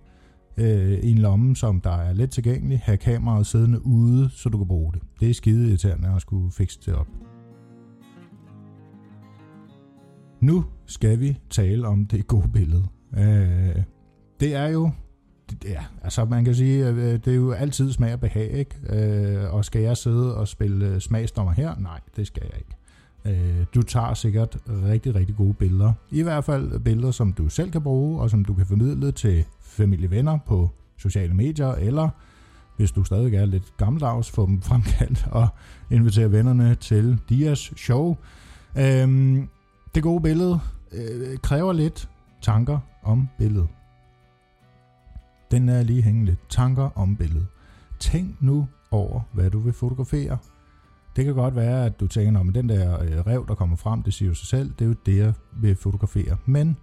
øh, 0.58 0.92
i 0.92 1.12
en 1.12 1.18
lomme, 1.18 1.56
som 1.56 1.82
der 1.82 1.92
er 1.98 2.14
let 2.14 2.30
tilgængelig, 2.30 2.82
have 2.84 2.98
kameraet 2.98 3.46
siddende 3.48 3.86
ude, 3.86 4.30
så 4.30 4.50
du 4.50 4.58
kan 4.58 4.68
bruge 4.68 4.94
det. 4.94 5.02
Det 5.20 5.30
er 5.30 5.34
skide 5.34 5.68
irriterende 5.68 6.10
at 6.16 6.22
skulle 6.22 6.52
fikse 6.52 6.80
det 6.86 6.96
op. 6.96 7.08
Nu 10.42 10.66
skal 10.86 11.20
vi 11.20 11.40
tale 11.50 11.88
om 11.88 12.06
det 12.06 12.28
gode 12.28 12.50
billede. 12.54 12.84
Øh, 13.18 13.84
det 14.42 14.56
er 14.56 14.68
jo 14.68 14.92
ja, 15.66 15.84
altså 16.04 16.26
man 16.26 16.46
kan 16.46 16.56
sige, 16.56 16.88
øh, 16.88 16.96
det 16.96 17.28
er 17.28 17.36
jo 17.36 17.52
altid 17.52 17.92
smag 17.92 18.14
og 18.14 18.20
behag, 18.20 18.52
ikke? 18.52 18.76
Øh, 18.90 19.54
og 19.54 19.66
skal 19.66 19.82
jeg 19.82 19.98
sidde 19.98 20.36
og 20.38 20.48
spille 20.48 20.86
øh, 20.86 21.00
smagsdommer 21.00 21.54
her? 21.54 21.76
Nej, 21.80 22.00
det 22.16 22.28
skal 22.28 22.44
jeg 22.52 22.58
ikke. 22.58 22.76
Øh, 23.26 23.66
du 23.76 23.82
tager 23.82 24.14
sikkert 24.14 24.58
rigtig, 24.68 25.16
rigtig 25.16 25.36
gode 25.36 25.54
billeder. 25.54 25.94
I 26.12 26.22
hvert 26.22 26.44
fald 26.44 26.80
billeder, 26.80 27.12
som 27.12 27.34
du 27.34 27.50
selv 27.50 27.72
kan 27.72 27.82
bruge, 27.82 28.22
og 28.22 28.30
som 28.30 28.46
du 28.46 28.54
kan 28.54 28.66
formidle 28.66 29.12
til 29.12 29.46
familievenner 29.62 30.40
på 30.48 30.70
sociale 30.98 31.34
medier, 31.34 31.72
eller 31.72 32.10
hvis 32.78 32.92
du 32.92 33.04
stadig 33.04 33.36
er 33.36 33.46
lidt 33.46 33.78
gammeldags, 33.78 34.32
få 34.32 34.46
dem 34.46 34.62
fremkaldt 34.70 35.28
og 35.32 35.48
invitere 35.92 36.32
vennerne 36.32 36.76
til 36.76 37.20
Dias 37.30 37.74
show. 37.78 38.18
Øhm, 38.78 39.50
det 39.96 40.04
gode 40.04 40.22
billede 40.22 40.60
øh, 40.92 41.38
kræver 41.38 41.74
lidt 41.74 42.10
tanker 42.42 42.80
om 43.04 43.28
billedet. 43.38 43.68
Den 45.52 45.70
er 45.70 45.84
lige 45.84 46.02
hængende. 46.02 46.36
tanker 46.50 46.90
om 46.96 47.16
billedet. 47.16 47.48
Tænk 48.00 48.42
nu 48.42 48.68
over, 48.92 49.22
hvad 49.34 49.50
du 49.50 49.60
vil 49.60 49.74
fotografere. 49.74 50.38
Det 51.16 51.26
kan 51.26 51.34
godt 51.34 51.56
være, 51.56 51.86
at 51.86 52.00
du 52.00 52.08
tænker, 52.08 52.40
om 52.40 52.54
den 52.54 52.70
der 52.70 53.02
øh, 53.02 53.20
rev, 53.28 53.46
der 53.48 53.56
kommer 53.56 53.76
frem, 53.76 54.04
det 54.04 54.14
siger 54.14 54.30
jo 54.30 54.36
sig 54.36 54.48
selv, 54.48 54.74
det 54.80 54.86
er 54.86 54.90
jo 54.90 54.96
det, 55.06 55.18
jeg 55.18 55.34
vil 55.62 55.76
fotografere. 55.76 56.38
Men 56.46 56.78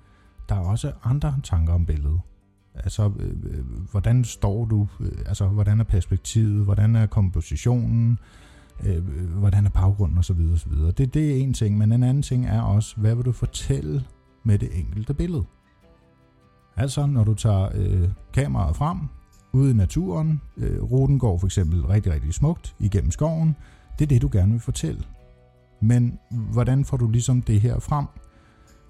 der 0.49 0.55
er 0.55 0.61
også 0.61 0.93
andre 1.05 1.35
tanker 1.43 1.73
om 1.73 1.87
billedet. 1.87 2.21
Altså, 2.75 3.13
øh, 3.19 3.31
øh 3.31 3.65
hvordan 3.91 4.25
står 4.25 4.65
du? 4.65 4.89
Øh, 5.01 5.13
altså, 5.27 5.47
hvordan 5.47 5.81
er 5.81 5.85
perspektivet? 5.85 6.65
Hvordan 6.65 6.97
er 6.97 7.07
kompositionen? 7.07 8.19
Øh, 8.87 9.05
hvordan 9.39 9.67
er 9.67 9.71
baggrunden? 9.71 10.19
Og 10.19 10.25
så 10.25 10.33
videre, 10.33 10.53
og 10.53 10.59
så 10.59 10.69
videre. 10.69 10.91
Det, 10.91 11.15
det 11.15 11.31
er 11.31 11.37
en 11.37 11.55
ting, 11.55 11.79
men 11.79 11.93
en 11.93 12.03
anden 12.03 12.23
ting 12.23 12.47
er 12.47 12.63
også, 12.63 12.97
hvad 12.97 13.15
vil 13.15 13.25
du 13.25 13.33
fortælle 13.33 14.05
med 14.45 14.59
det 14.59 14.79
enkelte 14.79 15.15
billede? 15.15 15.45
Altså, 16.79 17.07
når 17.07 17.25
du 17.25 17.35
tager 17.35 17.69
øh, 17.75 18.09
kameraet 18.33 18.77
frem 18.77 18.99
ude 19.53 19.71
i 19.71 19.75
naturen, 19.75 20.41
øh, 20.57 20.83
ruten 20.83 21.19
går 21.19 21.39
for 21.39 21.47
eksempel 21.47 21.87
rigtig, 21.87 22.13
rigtig 22.13 22.35
smukt 22.35 22.75
igennem 22.79 23.11
skoven, 23.11 23.57
det 23.99 24.05
er 24.05 24.09
det, 24.09 24.23
du 24.23 24.29
gerne 24.33 24.53
vil 24.53 24.61
fortælle. 24.61 25.03
Men 25.81 26.19
hvordan 26.31 26.85
får 26.85 26.97
du 26.97 27.11
ligesom 27.11 27.43
det 27.43 27.61
her 27.61 27.79
frem? 27.79 28.07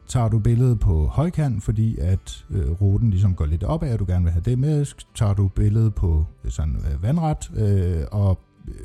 Tager 0.09 0.29
du 0.29 0.39
billedet 0.39 0.81
på 0.81 1.07
højkant, 1.07 1.63
fordi 1.63 1.99
at 1.99 2.45
øh, 2.51 2.71
ruten 2.71 3.11
ligesom 3.11 3.35
går 3.35 3.47
lidt 3.47 3.65
opad, 3.65 3.93
og 3.93 3.99
du 3.99 4.05
gerne 4.09 4.25
vil 4.25 4.33
have 4.33 4.43
det 4.43 4.59
med? 4.59 4.87
Tager 5.15 5.35
du 5.35 5.49
billedet 5.49 5.95
på 5.95 6.27
øh, 6.45 6.51
sådan 6.51 6.77
øh, 6.77 7.03
vandret, 7.03 7.51
øh, 7.57 8.05
og 8.13 8.39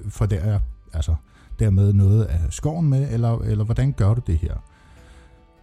for 0.03 0.09
får 0.09 0.25
der, 0.25 0.59
altså, 0.93 1.15
dermed 1.59 1.93
noget 1.93 2.23
af 2.23 2.39
skoven 2.49 2.89
med, 2.89 3.13
eller, 3.13 3.39
eller 3.39 3.65
hvordan 3.65 3.91
gør 3.91 4.13
du 4.13 4.21
det 4.27 4.37
her? 4.37 4.55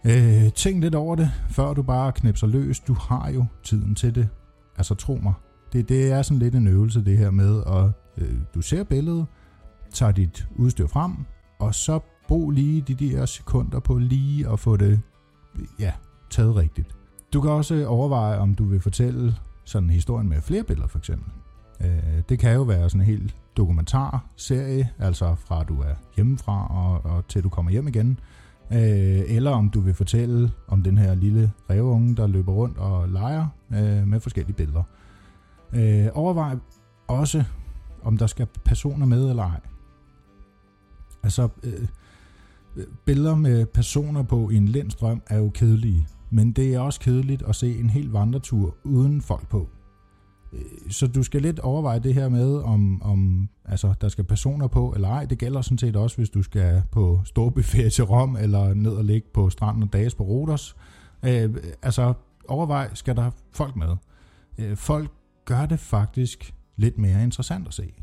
Øh, 0.05 0.51
tænk 0.51 0.83
lidt 0.83 0.95
over 0.95 1.15
det, 1.15 1.31
før 1.49 1.73
du 1.73 1.83
bare 1.83 2.11
knipser 2.11 2.47
løs. 2.47 2.79
Du 2.79 2.93
har 2.93 3.29
jo 3.29 3.45
tiden 3.63 3.95
til 3.95 4.15
det. 4.15 4.29
Altså 4.77 4.95
tro 4.95 5.19
mig. 5.23 5.33
Det, 5.73 5.89
det 5.89 6.11
er 6.11 6.21
sådan 6.21 6.39
lidt 6.39 6.55
en 6.55 6.67
øvelse 6.67 7.05
det 7.05 7.17
her 7.17 7.31
med, 7.31 7.63
at 7.67 7.91
øh, 8.17 8.35
du 8.55 8.61
ser 8.61 8.83
billedet, 8.83 9.25
tager 9.93 10.11
dit 10.11 10.47
udstyr 10.55 10.87
frem, 10.87 11.11
og 11.59 11.75
så 11.75 11.99
brug 12.27 12.51
lige 12.51 12.81
de 12.81 12.95
der 12.95 13.25
sekunder 13.25 13.79
på 13.79 13.97
lige 13.97 14.49
at 14.49 14.59
få 14.59 14.77
det 14.77 15.01
ja, 15.79 15.93
taget 16.29 16.55
rigtigt. 16.55 16.95
Du 17.33 17.41
kan 17.41 17.51
også 17.51 17.85
overveje, 17.85 18.37
om 18.37 18.55
du 18.55 18.65
vil 18.65 18.81
fortælle 18.81 19.35
sådan 19.65 19.89
en 19.89 19.93
historie 19.93 20.23
med 20.23 20.41
flere 20.41 20.63
billeder 20.63 20.87
for 20.87 20.97
eksempel. 20.97 21.31
Øh, 21.81 22.21
det 22.29 22.39
kan 22.39 22.53
jo 22.53 22.61
være 22.61 22.89
sådan 22.89 23.01
en 23.01 23.07
helt 23.07 23.35
dokumentarserie, 23.57 24.89
altså 24.99 25.35
fra 25.35 25.63
du 25.63 25.81
er 25.81 25.93
hjemmefra 26.15 26.67
og, 26.67 27.11
og 27.11 27.27
til 27.27 27.43
du 27.43 27.49
kommer 27.49 27.71
hjem 27.71 27.87
igen. 27.87 28.19
Øh, 28.73 29.21
eller 29.27 29.51
om 29.51 29.69
du 29.69 29.79
vil 29.79 29.93
fortælle 29.93 30.51
om 30.67 30.83
den 30.83 30.97
her 30.97 31.15
lille 31.15 31.51
reveunge, 31.69 32.15
der 32.15 32.27
løber 32.27 32.51
rundt 32.51 32.77
og 32.77 33.09
leger 33.09 33.47
øh, 33.71 34.07
med 34.07 34.19
forskellige 34.19 34.55
billeder. 34.55 34.83
Øh, 35.73 36.07
overvej 36.13 36.55
også, 37.07 37.43
om 38.03 38.17
der 38.17 38.27
skal 38.27 38.47
personer 38.65 39.05
med 39.05 39.29
eller 39.29 39.43
ej. 39.43 39.59
Altså, 41.23 41.49
øh, 41.63 41.87
billeder 43.05 43.35
med 43.35 43.65
personer 43.65 44.23
på 44.23 44.49
i 44.49 44.55
en 44.55 44.67
lindstrøm 44.67 45.21
er 45.27 45.37
jo 45.37 45.49
kedelige, 45.49 46.07
men 46.29 46.51
det 46.51 46.73
er 46.73 46.79
også 46.79 46.99
kedeligt 46.99 47.41
at 47.41 47.55
se 47.55 47.79
en 47.79 47.89
hel 47.89 48.11
vandretur 48.11 48.75
uden 48.83 49.21
folk 49.21 49.47
på. 49.49 49.69
Øh, 50.53 50.61
så 50.89 51.07
du 51.07 51.23
skal 51.23 51.41
lidt 51.41 51.59
overveje 51.59 51.99
det 51.99 52.13
her 52.13 52.29
med, 52.29 52.55
om, 52.55 53.01
om 53.01 53.49
altså, 53.65 53.93
der 54.01 54.09
skal 54.09 54.23
personer 54.23 54.67
på 54.67 54.93
eller 54.95 55.07
ej. 55.07 55.25
Det 55.25 55.37
gælder 55.37 55.61
sådan 55.61 55.77
set 55.77 55.95
også, 55.95 56.17
hvis 56.17 56.29
du 56.29 56.43
skal 56.43 56.83
på 56.91 57.21
storbyferie 57.25 57.89
til 57.89 58.03
Rom, 58.03 58.35
eller 58.35 58.73
ned 58.73 58.91
og 58.91 59.05
ligge 59.05 59.27
på 59.33 59.49
stranden 59.49 59.83
og 59.83 59.93
dages 59.93 60.15
på 60.15 60.23
Rodos. 60.23 60.75
Øh, 61.23 61.55
altså, 61.81 62.13
overvej, 62.47 62.93
skal 62.93 63.15
der 63.15 63.31
folk 63.51 63.75
med? 63.75 63.95
Øh, 64.57 64.77
folk 64.77 65.11
gør 65.45 65.65
det 65.65 65.79
faktisk 65.79 66.53
lidt 66.77 66.97
mere 66.97 67.23
interessant 67.23 67.67
at 67.67 67.73
se, 67.73 67.93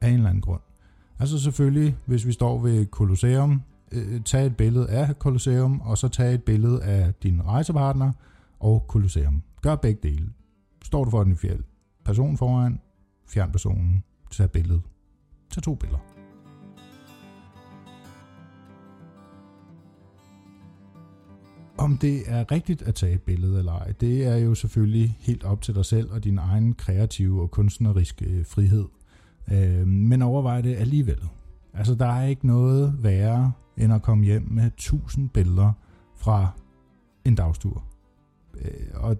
af 0.00 0.08
en 0.08 0.14
eller 0.14 0.28
anden 0.28 0.42
grund. 0.42 0.60
Altså 1.18 1.38
selvfølgelig, 1.38 1.96
hvis 2.06 2.26
vi 2.26 2.32
står 2.32 2.58
ved 2.58 2.86
Colosseum, 2.86 3.62
øh, 3.92 4.20
tag 4.20 4.46
et 4.46 4.56
billede 4.56 4.88
af 4.88 5.14
Colosseum, 5.14 5.80
og 5.80 5.98
så 5.98 6.08
tag 6.08 6.34
et 6.34 6.42
billede 6.42 6.82
af 6.82 7.14
din 7.14 7.42
rejsepartner 7.44 8.12
og 8.60 8.84
Colosseum. 8.88 9.42
Gør 9.62 9.76
begge 9.76 10.08
dele. 10.08 10.28
Står 10.84 11.04
du 11.04 11.10
for 11.10 11.24
den 11.24 11.36
fjeld, 11.36 11.62
person 12.04 12.36
foran, 12.36 12.80
fjern 13.26 13.52
personen, 13.52 14.04
tag 14.30 14.50
billedet. 14.50 14.82
Tag 15.50 15.62
to 15.62 15.74
billeder. 15.74 15.98
Om 21.78 21.98
det 21.98 22.22
er 22.26 22.52
rigtigt 22.52 22.82
at 22.82 22.94
tage 22.94 23.14
et 23.14 23.22
billede 23.22 23.58
eller 23.58 23.72
ej, 23.72 23.92
det 24.00 24.26
er 24.26 24.36
jo 24.36 24.54
selvfølgelig 24.54 25.16
helt 25.20 25.44
op 25.44 25.62
til 25.62 25.74
dig 25.74 25.84
selv 25.84 26.10
og 26.10 26.24
din 26.24 26.38
egen 26.38 26.74
kreative 26.74 27.42
og 27.42 27.50
kunstneriske 27.50 28.24
øh, 28.24 28.46
frihed. 28.46 28.84
Øhm, 29.52 29.88
men 29.88 30.22
overvej 30.22 30.60
det 30.60 30.76
alligevel. 30.76 31.18
Altså, 31.74 31.94
der 31.94 32.06
er 32.06 32.26
ikke 32.26 32.46
noget 32.46 33.02
værre 33.02 33.52
end 33.76 33.92
at 33.92 34.02
komme 34.02 34.24
hjem 34.24 34.48
med 34.50 34.66
1000 34.66 35.28
billeder 35.28 35.72
fra 36.16 36.48
en 37.24 37.34
dagstur. 37.34 37.84
Øh, 38.60 38.70
og 38.94 39.16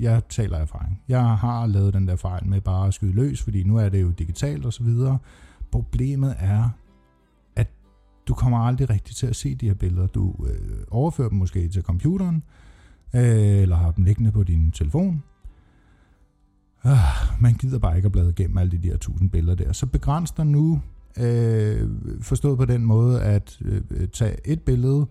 jeg 0.00 0.22
taler 0.28 0.58
erfaring. 0.58 1.00
Jeg 1.08 1.36
har 1.36 1.66
lavet 1.66 1.94
den 1.94 2.08
der 2.08 2.16
fejl 2.16 2.46
med 2.46 2.60
bare 2.60 2.86
at 2.86 2.94
skyde 2.94 3.12
løs, 3.12 3.42
fordi 3.42 3.62
nu 3.62 3.76
er 3.76 3.88
det 3.88 4.02
jo 4.02 4.10
digitalt 4.10 4.66
og 4.66 4.72
så 4.72 4.82
videre. 4.82 5.18
Problemet 5.70 6.34
er, 6.38 6.68
at 7.56 7.70
du 8.28 8.34
kommer 8.34 8.58
aldrig 8.58 8.90
rigtig 8.90 9.16
til 9.16 9.26
at 9.26 9.36
se 9.36 9.54
de 9.54 9.66
her 9.66 9.74
billeder. 9.74 10.06
Du 10.06 10.46
øh, 10.48 10.78
overfører 10.90 11.28
dem 11.28 11.38
måske 11.38 11.68
til 11.68 11.82
computeren, 11.82 12.42
øh, 13.14 13.22
eller 13.62 13.76
har 13.76 13.90
dem 13.90 14.04
liggende 14.04 14.32
på 14.32 14.42
din 14.42 14.70
telefon. 14.70 15.22
Øh, 16.86 16.92
man 17.40 17.54
gider 17.54 17.78
bare 17.78 17.96
ikke 17.96 18.06
at 18.06 18.12
bladre 18.12 18.30
igennem 18.30 18.58
alle 18.58 18.72
de 18.72 18.88
der 18.88 18.96
tusind 18.96 19.30
billeder 19.30 19.54
der. 19.54 19.72
Så 19.72 19.86
begræns 19.86 20.30
dig 20.30 20.46
nu, 20.46 20.80
øh, 21.20 21.90
forstået 22.20 22.58
på 22.58 22.64
den 22.64 22.84
måde, 22.84 23.22
at 23.22 23.58
øh, 23.64 24.08
tage 24.08 24.36
et 24.44 24.62
billede, 24.62 25.00
øh, 25.00 25.06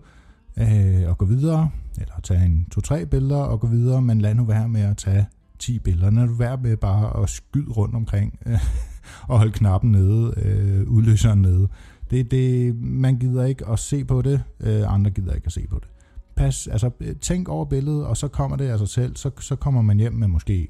Øh, 0.56 1.08
og 1.08 1.18
gå 1.18 1.24
videre, 1.24 1.70
eller 2.00 2.14
tage 2.22 2.44
en 2.44 2.66
to-tre 2.70 3.06
billeder 3.06 3.36
og 3.36 3.60
gå 3.60 3.66
videre, 3.66 4.02
men 4.02 4.20
lad 4.20 4.34
nu 4.34 4.44
være 4.44 4.68
med 4.68 4.80
at 4.80 4.96
tage 4.96 5.26
10 5.58 5.78
billeder. 5.78 6.10
Lad 6.10 6.26
nu 6.26 6.34
være 6.34 6.56
med 6.56 6.76
bare 6.76 7.22
at 7.22 7.30
skyde 7.30 7.70
rundt 7.70 7.94
omkring 7.94 8.38
øh, 8.46 8.58
og 9.28 9.38
holde 9.38 9.52
knappen 9.52 9.92
nede, 9.92 10.34
øh, 10.36 10.88
udløseren 10.88 11.42
nede. 11.42 11.68
Det, 12.10 12.30
det, 12.30 12.76
man 12.82 13.18
gider 13.18 13.44
ikke 13.44 13.68
at 13.68 13.78
se 13.78 14.04
på 14.04 14.22
det, 14.22 14.42
øh, 14.60 14.92
andre 14.94 15.10
gider 15.10 15.34
ikke 15.34 15.46
at 15.46 15.52
se 15.52 15.66
på 15.70 15.78
det. 15.78 15.88
Pas, 16.36 16.66
altså, 16.66 16.90
øh, 17.00 17.16
tænk 17.16 17.48
over 17.48 17.64
billedet, 17.64 18.06
og 18.06 18.16
så 18.16 18.28
kommer 18.28 18.56
det 18.56 18.68
af 18.68 18.78
sig 18.78 18.88
selv. 18.88 19.16
Så, 19.16 19.30
så 19.40 19.56
kommer 19.56 19.82
man 19.82 19.98
hjem 19.98 20.12
med 20.12 20.28
måske 20.28 20.68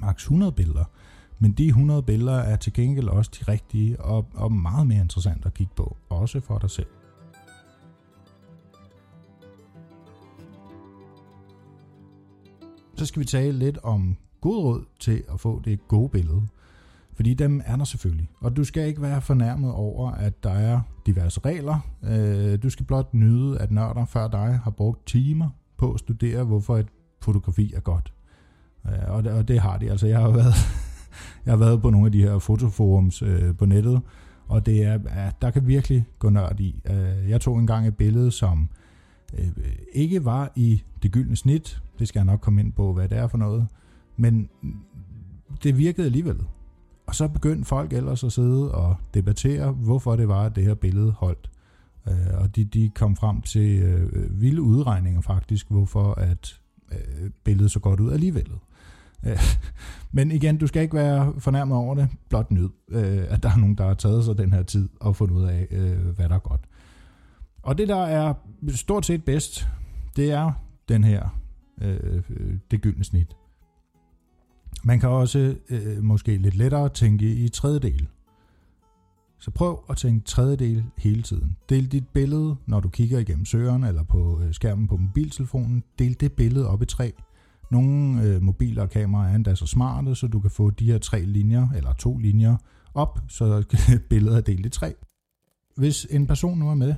maks 0.00 0.22
100 0.22 0.52
billeder. 0.52 0.84
Men 1.38 1.52
de 1.52 1.66
100 1.66 2.02
billeder 2.02 2.38
er 2.38 2.56
til 2.56 2.72
gengæld 2.72 3.08
også 3.08 3.30
de 3.40 3.52
rigtige 3.52 4.00
og, 4.00 4.26
og 4.34 4.52
meget 4.52 4.86
mere 4.86 5.00
interessant 5.00 5.46
at 5.46 5.54
kigge 5.54 5.72
på, 5.76 5.96
også 6.10 6.40
for 6.40 6.58
dig 6.58 6.70
selv. 6.70 6.86
Så 13.02 13.06
skal 13.06 13.20
vi 13.20 13.24
tale 13.24 13.58
lidt 13.58 13.78
om 13.82 14.16
god 14.40 14.64
råd 14.64 14.84
til 15.00 15.22
at 15.32 15.40
få 15.40 15.60
det 15.64 15.88
gode 15.88 16.08
billede. 16.08 16.42
Fordi 17.14 17.34
dem 17.34 17.62
er 17.64 17.76
der 17.76 17.84
selvfølgelig. 17.84 18.28
Og 18.40 18.56
du 18.56 18.64
skal 18.64 18.86
ikke 18.86 19.02
være 19.02 19.20
fornærmet 19.20 19.72
over, 19.72 20.10
at 20.10 20.44
der 20.44 20.50
er 20.50 20.80
diverse 21.06 21.40
regler. 21.44 21.78
Øh, 22.02 22.62
du 22.62 22.70
skal 22.70 22.86
blot 22.86 23.14
nyde, 23.14 23.58
at 23.58 23.70
nørder 23.70 24.04
før 24.04 24.28
dig 24.28 24.60
har 24.64 24.70
brugt 24.70 25.06
timer 25.06 25.50
på 25.76 25.92
at 25.92 26.00
studere, 26.00 26.44
hvorfor 26.44 26.76
et 26.76 26.86
fotografi 27.20 27.72
er 27.74 27.80
godt. 27.80 28.12
Øh, 28.86 29.14
og, 29.14 29.24
det, 29.24 29.32
og 29.32 29.48
det 29.48 29.60
har 29.60 29.78
de. 29.78 29.90
Altså, 29.90 30.06
jeg 30.06 30.20
har 30.20 30.30
været, 30.30 30.54
jeg 31.44 31.52
har 31.52 31.58
været 31.58 31.82
på 31.82 31.90
nogle 31.90 32.06
af 32.06 32.12
de 32.12 32.22
her 32.22 32.38
fotoforums 32.38 33.22
øh, 33.22 33.56
på 33.56 33.66
nettet, 33.66 34.00
og 34.48 34.66
det 34.66 34.84
er, 34.84 34.98
ja, 35.14 35.30
der 35.42 35.50
kan 35.50 35.66
virkelig 35.66 36.04
gå 36.18 36.30
nørd 36.30 36.60
i. 36.60 36.82
Jeg 37.28 37.40
tog 37.40 37.58
engang 37.58 37.86
et 37.86 37.96
billede, 37.96 38.30
som 38.30 38.68
Øh, 39.38 39.48
ikke 39.92 40.24
var 40.24 40.52
i 40.56 40.82
det 41.02 41.12
gyldne 41.12 41.36
snit, 41.36 41.82
det 41.98 42.08
skal 42.08 42.20
jeg 42.20 42.26
nok 42.26 42.40
komme 42.40 42.60
ind 42.60 42.72
på, 42.72 42.92
hvad 42.92 43.08
det 43.08 43.18
er 43.18 43.26
for 43.26 43.38
noget. 43.38 43.66
Men 44.16 44.48
det 45.62 45.78
virkede 45.78 46.06
alligevel. 46.06 46.36
Og 47.06 47.14
så 47.14 47.28
begyndte 47.28 47.64
folk 47.64 47.92
ellers 47.92 48.24
at 48.24 48.32
sidde 48.32 48.74
og 48.74 48.96
debattere, 49.14 49.72
hvorfor 49.72 50.16
det 50.16 50.28
var, 50.28 50.46
at 50.46 50.56
det 50.56 50.64
her 50.64 50.74
billede 50.74 51.10
holdt. 51.10 51.50
Øh, 52.08 52.40
og 52.40 52.56
de, 52.56 52.64
de 52.64 52.90
kom 52.94 53.16
frem 53.16 53.40
til 53.40 53.82
øh, 53.82 54.40
vilde 54.40 54.62
udregninger 54.62 55.20
faktisk, 55.20 55.70
hvorfor 55.70 56.14
at 56.14 56.60
øh, 56.92 57.30
billedet 57.44 57.70
så 57.70 57.80
godt 57.80 58.00
ud 58.00 58.12
alligevel. 58.12 58.52
Øh, 59.26 59.38
men 60.12 60.30
igen, 60.30 60.58
du 60.58 60.66
skal 60.66 60.82
ikke 60.82 60.96
være 60.96 61.34
fornærmet 61.38 61.76
over 61.76 61.94
det, 61.94 62.08
blot 62.28 62.50
nyd, 62.50 62.68
øh, 62.90 63.24
at 63.28 63.42
der 63.42 63.50
er 63.50 63.56
nogen, 63.56 63.78
der 63.78 63.86
har 63.86 63.94
taget 63.94 64.24
sig 64.24 64.38
den 64.38 64.52
her 64.52 64.62
tid 64.62 64.88
og 65.00 65.16
fundet 65.16 65.36
ud 65.36 65.44
af, 65.44 65.66
øh, 65.70 66.06
hvad 66.16 66.28
der 66.28 66.34
er 66.34 66.38
godt. 66.38 66.60
Og 67.62 67.78
det, 67.78 67.88
der 67.88 68.04
er 68.04 68.34
stort 68.68 69.06
set 69.06 69.24
bedst, 69.24 69.68
det 70.16 70.30
er 70.30 70.52
den 70.88 71.04
her 71.04 71.42
øh, 71.80 72.22
det 72.70 72.80
gyldne 72.80 73.04
snit. 73.04 73.36
Man 74.84 75.00
kan 75.00 75.08
også 75.08 75.56
øh, 75.68 76.02
måske 76.02 76.36
lidt 76.36 76.54
lettere 76.54 76.88
tænke 76.88 77.34
i 77.34 77.48
tredjedel. 77.48 78.08
Så 79.38 79.50
prøv 79.50 79.84
at 79.90 79.96
tænke 79.96 80.24
tredjedel 80.24 80.84
hele 80.98 81.22
tiden. 81.22 81.56
Del 81.68 81.92
dit 81.92 82.08
billede, 82.08 82.56
når 82.66 82.80
du 82.80 82.88
kigger 82.88 83.18
igennem 83.18 83.44
søgeren 83.44 83.84
eller 83.84 84.02
på 84.02 84.40
øh, 84.42 84.54
skærmen 84.54 84.88
på 84.88 84.96
mobiltelefonen. 84.96 85.82
Del 85.98 86.20
det 86.20 86.32
billede 86.32 86.68
op 86.68 86.82
i 86.82 86.86
tre. 86.86 87.12
Nogle 87.70 88.22
øh, 88.22 88.42
mobiler 88.42 88.82
og 88.82 88.90
kameraer 88.90 89.30
er 89.30 89.34
endda 89.34 89.54
så 89.54 89.66
smarte, 89.66 90.14
så 90.14 90.26
du 90.26 90.40
kan 90.40 90.50
få 90.50 90.70
de 90.70 90.92
her 90.92 90.98
tre 90.98 91.20
linjer, 91.24 91.68
eller 91.76 91.92
to 91.92 92.18
linjer, 92.18 92.56
op, 92.94 93.18
så 93.28 93.64
billedet 94.10 94.36
er 94.36 94.40
delt 94.40 94.66
i 94.66 94.68
tre. 94.68 94.94
Hvis 95.76 96.06
en 96.10 96.26
person 96.26 96.58
nu 96.58 96.70
er 96.70 96.74
med, 96.74 96.94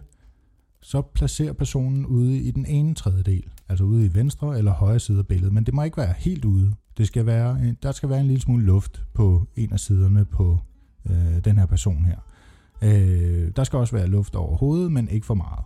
så 0.85 1.03
placer 1.14 1.53
personen 1.53 2.07
ude 2.07 2.38
i 2.38 2.50
den 2.50 2.67
ene 2.67 2.95
tredjedel, 2.95 3.45
altså 3.69 3.85
ude 3.85 4.07
i 4.07 4.14
venstre 4.14 4.59
eller 4.59 4.73
højre 4.73 5.00
side 5.00 5.19
af 5.19 5.26
billedet, 5.26 5.53
men 5.53 5.64
det 5.64 5.75
må 5.75 5.83
ikke 5.83 5.97
være 5.97 6.14
helt 6.19 6.45
ude. 6.45 6.75
Det 6.99 7.07
skal 7.07 7.26
være, 7.26 7.75
der 7.83 7.93
skal 7.93 8.09
være 8.09 8.21
en 8.21 8.26
lille 8.26 8.41
smule 8.41 8.64
luft 8.64 9.03
på 9.14 9.47
en 9.57 9.73
af 9.73 9.81
siderne 9.81 10.25
på 10.25 10.59
øh, 11.11 11.45
den 11.45 11.59
her 11.59 11.67
person 11.67 12.05
her. 12.05 12.19
Øh, 12.83 13.50
der 13.57 13.64
skal 13.64 13.79
også 13.79 13.97
være 13.97 14.07
luft 14.07 14.35
over 14.35 14.57
hovedet, 14.57 14.93
men 14.93 15.09
ikke 15.09 15.26
for 15.26 15.35
meget. 15.35 15.64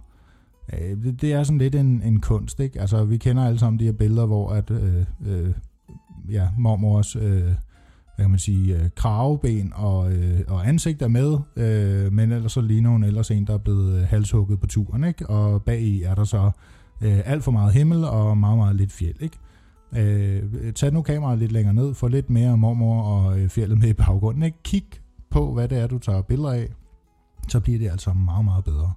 Øh, 0.72 1.04
det, 1.04 1.20
det 1.20 1.32
er 1.32 1.42
sådan 1.42 1.58
lidt 1.58 1.74
en, 1.74 2.02
en 2.02 2.20
kunst, 2.20 2.60
ikke? 2.60 2.80
Altså, 2.80 3.04
vi 3.04 3.16
kender 3.16 3.44
alle 3.44 3.58
sammen 3.58 3.78
de 3.78 3.84
her 3.84 3.92
billeder, 3.92 4.26
hvor 4.26 4.50
at, 4.50 4.70
øh, 4.70 5.04
øh, 5.26 5.54
ja, 6.28 6.48
mormors 6.58 7.16
øh, 7.16 7.52
hvad 8.18 8.24
kan 8.24 8.30
man 8.30 8.38
sige, 8.38 8.76
øh, 8.76 8.90
kraveben 8.96 9.72
og, 9.74 10.12
øh, 10.12 10.40
og 10.48 10.68
ansigt 10.68 11.02
er 11.02 11.08
med, 11.08 11.38
øh, 11.56 12.12
men 12.12 12.32
ellers 12.32 12.52
så 12.52 12.60
ligner 12.60 12.90
hun 12.90 13.04
ellers 13.04 13.30
en, 13.30 13.46
der 13.46 13.54
er 13.54 13.58
blevet 13.58 14.00
øh, 14.00 14.08
halshugget 14.08 14.60
på 14.60 14.66
turen, 14.66 15.04
ikke? 15.04 15.30
og 15.30 15.62
bag 15.62 15.80
i 15.80 16.02
er 16.02 16.14
der 16.14 16.24
så 16.24 16.50
øh, 17.00 17.20
alt 17.24 17.44
for 17.44 17.50
meget 17.50 17.72
himmel 17.72 18.04
og 18.04 18.38
meget, 18.38 18.58
meget 18.58 18.76
lidt 18.76 18.92
fjeld. 18.92 19.16
Ikke? 19.20 19.38
Øh, 19.96 20.72
tag 20.72 20.92
nu 20.92 21.02
kameraet 21.02 21.38
lidt 21.38 21.52
længere 21.52 21.74
ned, 21.74 21.94
få 21.94 22.08
lidt 22.08 22.30
mere 22.30 22.56
mormor 22.56 23.02
og 23.02 23.40
øh, 23.40 23.48
fjellet 23.48 23.78
med 23.78 23.88
i 23.88 23.92
baggrunden. 23.92 24.42
Ikke? 24.42 24.58
Kig 24.62 24.84
på, 25.30 25.54
hvad 25.54 25.68
det 25.68 25.78
er, 25.78 25.86
du 25.86 25.98
tager 25.98 26.22
billeder 26.22 26.52
af, 26.52 26.68
så 27.48 27.60
bliver 27.60 27.78
det 27.78 27.90
altså 27.90 28.12
meget, 28.12 28.44
meget 28.44 28.64
bedre. 28.64 28.92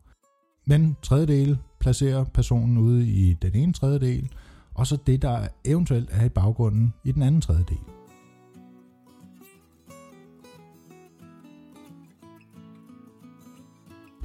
Men 0.68 0.98
tredjedel 1.02 1.58
placerer 1.80 2.24
personen 2.24 2.78
ude 2.78 3.08
i 3.08 3.34
den 3.34 3.56
ene 3.56 3.74
tredjedel, 3.74 4.30
og 4.74 4.88
så 4.88 4.98
det, 5.08 5.22
der 5.22 5.48
eventuelt 5.66 6.10
er 6.12 6.26
i 6.26 6.30
baggrunden 6.30 6.94
i 7.04 7.12
den 7.12 7.22
anden 7.22 7.42
tredjedel. 7.42 7.78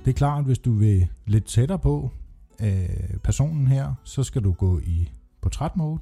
Det 0.06 0.12
er 0.12 0.16
klart, 0.16 0.44
hvis 0.44 0.58
du 0.58 0.72
vil 0.72 1.08
lidt 1.26 1.44
tættere 1.44 1.78
på 1.78 2.10
øh, 2.62 3.18
personen 3.24 3.66
her, 3.66 3.94
så 4.04 4.22
skal 4.22 4.44
du 4.44 4.52
gå 4.52 4.78
i 4.78 5.10
portrætmode. 5.40 6.00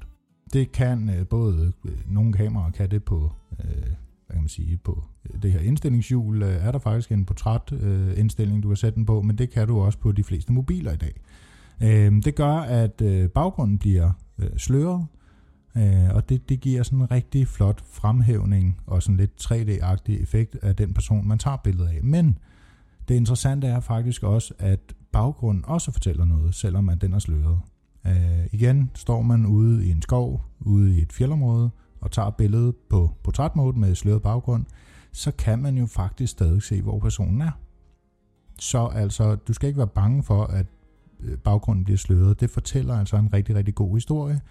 Det 0.53 0.71
kan 0.71 1.09
øh, 1.09 1.27
både, 1.27 1.73
øh, 1.85 2.13
nogle 2.13 2.33
kameraer 2.33 2.71
kan 2.71 2.91
det 2.91 3.03
på, 3.03 3.31
øh, 3.63 3.81
hvad 4.25 4.33
kan 4.33 4.41
man 4.41 4.47
sige, 4.47 4.77
på 4.77 5.03
øh, 5.29 5.41
det 5.41 5.51
her 5.51 5.59
indstillingshjul, 5.59 6.43
øh, 6.43 6.49
er 6.49 6.71
der 6.71 6.79
faktisk 6.79 7.11
en 7.11 7.25
portrætindstilling, 7.25 8.57
øh, 8.57 8.63
du 8.63 8.67
kan 8.67 8.77
sætte 8.77 8.95
den 8.95 9.05
på, 9.05 9.21
men 9.21 9.37
det 9.37 9.49
kan 9.49 9.67
du 9.67 9.79
også 9.79 9.99
på 9.99 10.11
de 10.11 10.23
fleste 10.23 10.53
mobiler 10.53 10.91
i 10.91 10.97
dag. 10.97 11.21
Øh, 11.83 12.23
det 12.23 12.35
gør, 12.35 12.55
at 12.55 13.01
øh, 13.01 13.29
baggrunden 13.29 13.77
bliver 13.77 14.11
øh, 14.37 14.49
sløret, 14.57 15.05
øh, 15.77 16.15
og 16.15 16.29
det, 16.29 16.49
det 16.49 16.59
giver 16.59 16.83
sådan 16.83 16.99
en 16.99 17.11
rigtig 17.11 17.47
flot 17.47 17.83
fremhævning 17.85 18.81
og 18.85 19.03
sådan 19.03 19.17
lidt 19.17 19.51
3D-agtig 19.51 20.21
effekt 20.21 20.55
af 20.61 20.75
den 20.75 20.93
person, 20.93 21.27
man 21.27 21.39
tager 21.39 21.57
billedet 21.57 21.89
af. 21.89 21.99
Men 22.03 22.37
det 23.07 23.15
interessante 23.15 23.67
er 23.67 23.79
faktisk 23.79 24.23
også, 24.23 24.53
at 24.59 24.79
baggrunden 25.11 25.65
også 25.67 25.91
fortæller 25.91 26.25
noget, 26.25 26.55
selvom 26.55 26.89
at 26.89 27.01
den 27.01 27.13
er 27.13 27.19
sløret. 27.19 27.59
Øh, 28.07 28.47
igen 28.51 28.91
står 28.95 29.21
man 29.21 29.45
ude 29.45 29.85
i 29.85 29.91
en 29.91 30.01
skov, 30.01 30.41
ude 30.59 30.97
i 30.97 31.01
et 31.01 31.13
fjeldområde, 31.13 31.69
og 32.01 32.11
tager 32.11 32.29
billedet 32.29 32.75
på 32.89 33.11
portrætmode 33.23 33.79
med 33.79 33.95
sløret 33.95 34.21
baggrund, 34.21 34.65
så 35.11 35.31
kan 35.31 35.59
man 35.59 35.77
jo 35.77 35.85
faktisk 35.85 36.31
stadig 36.31 36.63
se, 36.63 36.81
hvor 36.81 36.99
personen 36.99 37.41
er. 37.41 37.51
Så 38.59 38.85
altså, 38.85 39.35
du 39.35 39.53
skal 39.53 39.67
ikke 39.67 39.77
være 39.77 39.87
bange 39.87 40.23
for, 40.23 40.43
at 40.43 40.65
øh, 41.19 41.37
baggrunden 41.37 41.83
bliver 41.83 41.97
sløret. 41.97 42.39
Det 42.39 42.49
fortæller 42.49 42.95
altså 42.95 43.17
en 43.17 43.33
rigtig, 43.33 43.55
rigtig 43.55 43.75
god 43.75 43.95
historie. 43.95 44.41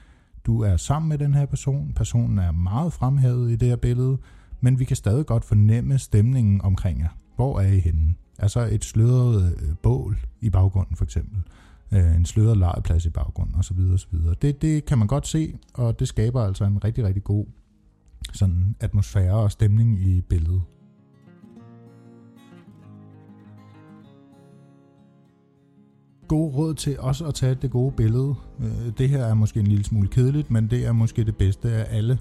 Du 0.46 0.60
er 0.60 0.76
sammen 0.76 1.08
med 1.08 1.18
den 1.18 1.34
her 1.34 1.46
person. 1.46 1.92
Personen 1.96 2.38
er 2.38 2.52
meget 2.52 2.92
fremhævet 2.92 3.50
i 3.50 3.56
det 3.56 3.68
her 3.68 3.76
billede, 3.76 4.18
men 4.60 4.78
vi 4.78 4.84
kan 4.84 4.96
stadig 4.96 5.26
godt 5.26 5.44
fornemme 5.44 5.98
stemningen 5.98 6.62
omkring 6.62 7.00
jer. 7.00 7.18
Hvor 7.36 7.60
er 7.60 7.66
I 7.66 7.78
henne? 7.78 8.14
Altså 8.38 8.60
et 8.60 8.84
sløret 8.84 9.58
øh, 9.62 9.74
bål 9.82 10.18
i 10.40 10.50
baggrunden 10.50 10.96
for 10.96 11.04
eksempel. 11.04 11.42
Øh, 11.92 12.16
en 12.16 12.26
sløret 12.26 12.56
legeplads 12.56 13.06
i 13.06 13.10
baggrunden 13.10 13.54
osv. 13.58 13.78
osv. 13.94 14.18
Det, 14.42 14.62
det 14.62 14.84
kan 14.84 14.98
man 14.98 15.06
godt 15.06 15.26
se, 15.26 15.54
og 15.74 16.00
det 16.00 16.08
skaber 16.08 16.42
altså 16.42 16.64
en 16.64 16.84
rigtig, 16.84 17.04
rigtig 17.04 17.24
god 17.24 17.46
sådan 18.32 18.76
atmosfære 18.80 19.34
og 19.34 19.52
stemning 19.52 20.00
i 20.06 20.20
billedet. 20.20 20.62
god 26.28 26.54
råd 26.54 26.74
til 26.74 27.00
også 27.00 27.26
at 27.26 27.34
tage 27.34 27.54
det 27.54 27.70
gode 27.70 27.92
billede. 27.92 28.34
Øh, 28.60 28.92
det 28.98 29.08
her 29.08 29.24
er 29.24 29.34
måske 29.34 29.60
en 29.60 29.66
lille 29.66 29.84
smule 29.84 30.08
kedeligt, 30.08 30.50
men 30.50 30.70
det 30.70 30.86
er 30.86 30.92
måske 30.92 31.24
det 31.24 31.36
bedste 31.36 31.72
af 31.72 31.96
alle. 31.96 32.18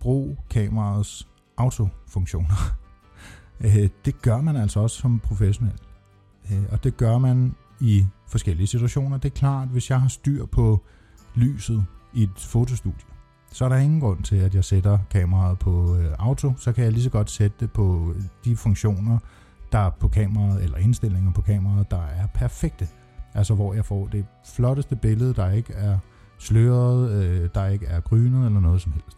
Brug 0.00 0.36
kameraets 0.50 1.28
autofunktioner. 1.56 2.77
Øh, 3.60 3.88
det 4.04 4.22
gør 4.22 4.40
man 4.40 4.56
altså 4.56 4.80
også 4.80 4.96
som 4.96 5.20
professionel. 5.20 5.74
Øh, 6.52 6.62
og 6.72 6.84
det 6.84 6.96
gør 6.96 7.18
man 7.18 7.54
i 7.80 8.06
forskellige 8.28 8.66
situationer. 8.66 9.18
Det 9.18 9.28
er 9.30 9.34
klart, 9.34 9.68
hvis 9.68 9.90
jeg 9.90 10.00
har 10.00 10.08
styr 10.08 10.46
på 10.46 10.84
lyset 11.34 11.84
i 12.14 12.22
et 12.22 12.38
fotostudie, 12.38 13.06
så 13.52 13.64
er 13.64 13.68
der 13.68 13.76
ingen 13.76 14.00
grund 14.00 14.22
til, 14.22 14.36
at 14.36 14.54
jeg 14.54 14.64
sætter 14.64 14.98
kameraet 15.10 15.58
på 15.58 15.96
øh, 15.96 16.10
auto. 16.18 16.52
Så 16.56 16.72
kan 16.72 16.84
jeg 16.84 16.92
lige 16.92 17.02
så 17.02 17.10
godt 17.10 17.30
sætte 17.30 17.56
det 17.60 17.70
på 17.72 18.14
øh, 18.16 18.22
de 18.44 18.56
funktioner, 18.56 19.18
der 19.72 19.78
er 19.78 19.90
på 19.90 20.08
kameraet, 20.08 20.64
eller 20.64 20.76
indstillinger 20.78 21.32
på 21.32 21.40
kameraet, 21.40 21.90
der 21.90 22.02
er 22.02 22.26
perfekte. 22.26 22.88
Altså 23.34 23.54
hvor 23.54 23.74
jeg 23.74 23.84
får 23.84 24.06
det 24.06 24.26
flotteste 24.54 24.96
billede, 24.96 25.34
der 25.34 25.50
ikke 25.50 25.72
er 25.72 25.98
sløret, 26.38 27.10
øh, 27.10 27.48
der 27.54 27.66
ikke 27.66 27.86
er 27.86 28.00
grynet 28.00 28.46
eller 28.46 28.60
noget 28.60 28.82
som 28.82 28.92
helst. 28.92 29.17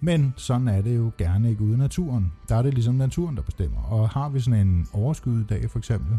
Men 0.00 0.34
sådan 0.36 0.68
er 0.68 0.82
det 0.82 0.96
jo 0.96 1.10
gerne 1.18 1.50
ikke 1.50 1.62
ude 1.62 1.74
i 1.74 1.76
naturen. 1.76 2.32
Der 2.48 2.56
er 2.56 2.62
det 2.62 2.74
ligesom 2.74 2.94
naturen, 2.94 3.36
der 3.36 3.42
bestemmer. 3.42 3.80
Og 3.80 4.08
har 4.08 4.28
vi 4.28 4.40
sådan 4.40 4.66
en 4.66 4.88
overskyet 4.92 5.48
dag 5.48 5.70
for 5.70 5.78
eksempel, 5.78 6.18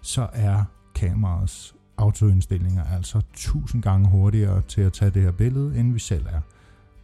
så 0.00 0.28
er 0.32 0.64
kameraets 0.94 1.74
autoindstillinger 1.96 2.84
altså 2.84 3.20
tusind 3.34 3.82
gange 3.82 4.08
hurtigere 4.08 4.62
til 4.62 4.80
at 4.80 4.92
tage 4.92 5.10
det 5.10 5.22
her 5.22 5.32
billede, 5.32 5.78
end 5.78 5.92
vi 5.92 5.98
selv 5.98 6.26
er. 6.26 6.40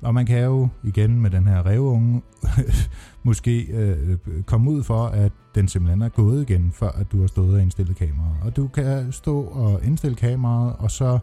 Og 0.02 0.14
man 0.14 0.26
kan 0.26 0.44
jo 0.44 0.68
igen 0.84 1.20
med 1.20 1.30
den 1.30 1.46
her 1.46 1.66
revunge 1.66 2.22
måske 3.22 3.62
øh, 3.62 4.18
komme 4.46 4.70
ud 4.70 4.82
for, 4.82 5.06
at 5.06 5.32
den 5.54 5.68
simpelthen 5.68 6.02
er 6.02 6.08
gået 6.08 6.50
igen, 6.50 6.72
før 6.72 6.88
at 6.90 7.12
du 7.12 7.20
har 7.20 7.26
stået 7.26 7.54
og 7.54 7.62
indstillet 7.62 7.96
kameraet. 7.96 8.36
Og 8.42 8.56
du 8.56 8.68
kan 8.68 9.12
stå 9.12 9.42
og 9.42 9.84
indstille 9.84 10.16
kameraet, 10.16 10.76
og 10.78 10.90
så 10.90 11.18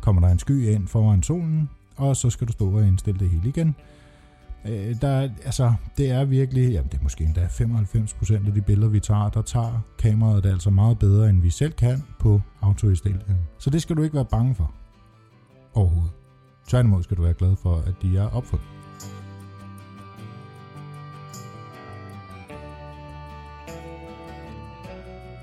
kommer 0.00 0.22
der 0.22 0.28
en 0.28 0.38
sky 0.38 0.68
ind 0.68 0.88
foran 0.88 1.22
solen, 1.22 1.68
og 1.96 2.16
så 2.16 2.30
skal 2.30 2.46
du 2.46 2.52
stå 2.52 2.70
og 2.70 2.86
indstille 2.86 3.20
det 3.20 3.30
hele 3.30 3.48
igen. 3.48 3.74
Øh, 4.68 5.00
der, 5.00 5.20
altså, 5.44 5.74
det 5.98 6.10
er 6.10 6.24
virkelig, 6.24 6.72
jamen 6.72 6.90
det 6.90 6.98
er 6.98 7.02
måske 7.02 7.24
endda 7.24 7.46
95% 7.46 8.46
af 8.46 8.54
de 8.54 8.60
billeder, 8.60 8.88
vi 8.88 9.00
tager, 9.00 9.28
der 9.28 9.42
tager 9.42 9.80
kameraet 9.98 10.44
det 10.44 10.50
altså 10.50 10.70
meget 10.70 10.98
bedre, 10.98 11.28
end 11.28 11.42
vi 11.42 11.50
selv 11.50 11.72
kan 11.72 12.04
på 12.18 12.40
autoindstillingen. 12.60 13.36
Så 13.58 13.70
det 13.70 13.82
skal 13.82 13.96
du 13.96 14.02
ikke 14.02 14.14
være 14.14 14.24
bange 14.24 14.54
for 14.54 14.74
overhovedet. 15.74 16.12
Tværtimod 16.68 17.02
skal 17.02 17.16
du 17.16 17.22
være 17.22 17.34
glad 17.34 17.56
for, 17.56 17.76
at 17.76 17.94
de 18.02 18.18
er 18.18 18.28
opfundet. 18.28 18.66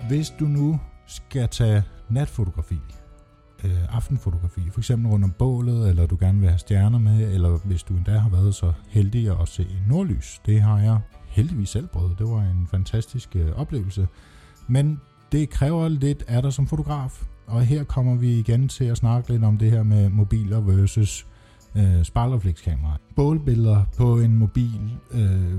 Hvis 0.07 0.29
du 0.39 0.45
nu 0.45 0.79
skal 1.07 1.49
tage 1.49 1.83
natfotografi, 2.09 2.79
øh, 3.63 3.95
aftenfotografi, 3.95 4.62
for 4.71 4.80
eksempel 4.80 5.12
rundt 5.12 5.26
om 5.26 5.32
bålet, 5.39 5.89
eller 5.89 6.06
du 6.06 6.17
gerne 6.19 6.39
vil 6.39 6.49
have 6.49 6.60
stjerner 6.60 6.99
med, 6.99 7.34
eller 7.34 7.58
hvis 7.65 7.84
du 7.84 7.93
endda 7.93 8.17
har 8.17 8.30
været 8.30 8.56
så 8.56 8.73
heldig 8.89 9.41
at 9.41 9.47
se 9.47 9.67
nordlys. 9.88 10.41
Det 10.45 10.62
har 10.62 10.80
jeg 10.80 10.99
heldigvis 11.28 11.69
selv 11.69 11.88
prøvet. 11.88 12.19
Det 12.19 12.28
var 12.28 12.41
en 12.41 12.67
fantastisk 12.71 13.36
øh, 13.36 13.52
oplevelse. 13.56 14.08
Men 14.67 15.02
det 15.32 15.49
kræver 15.49 15.88
lidt 15.88 16.23
af 16.28 16.41
dig 16.41 16.54
som 16.54 16.67
fotograf, 16.67 17.23
og 17.47 17.62
her 17.62 17.84
kommer 17.84 18.15
vi 18.15 18.39
igen 18.39 18.67
til 18.69 18.86
at 18.86 18.97
snakke 18.97 19.32
lidt 19.32 19.43
om 19.43 19.58
det 19.58 19.71
her 19.71 19.84
med 19.84 20.10
mobiler 20.10 20.60
versus 20.60 21.28
øh, 21.76 22.04
spejlerflekskamera. 22.04 22.97
Bålbilleder 23.15 23.84
på 23.97 24.19
en 24.19 24.36
mobil 24.36 24.97
øh, 25.12 25.54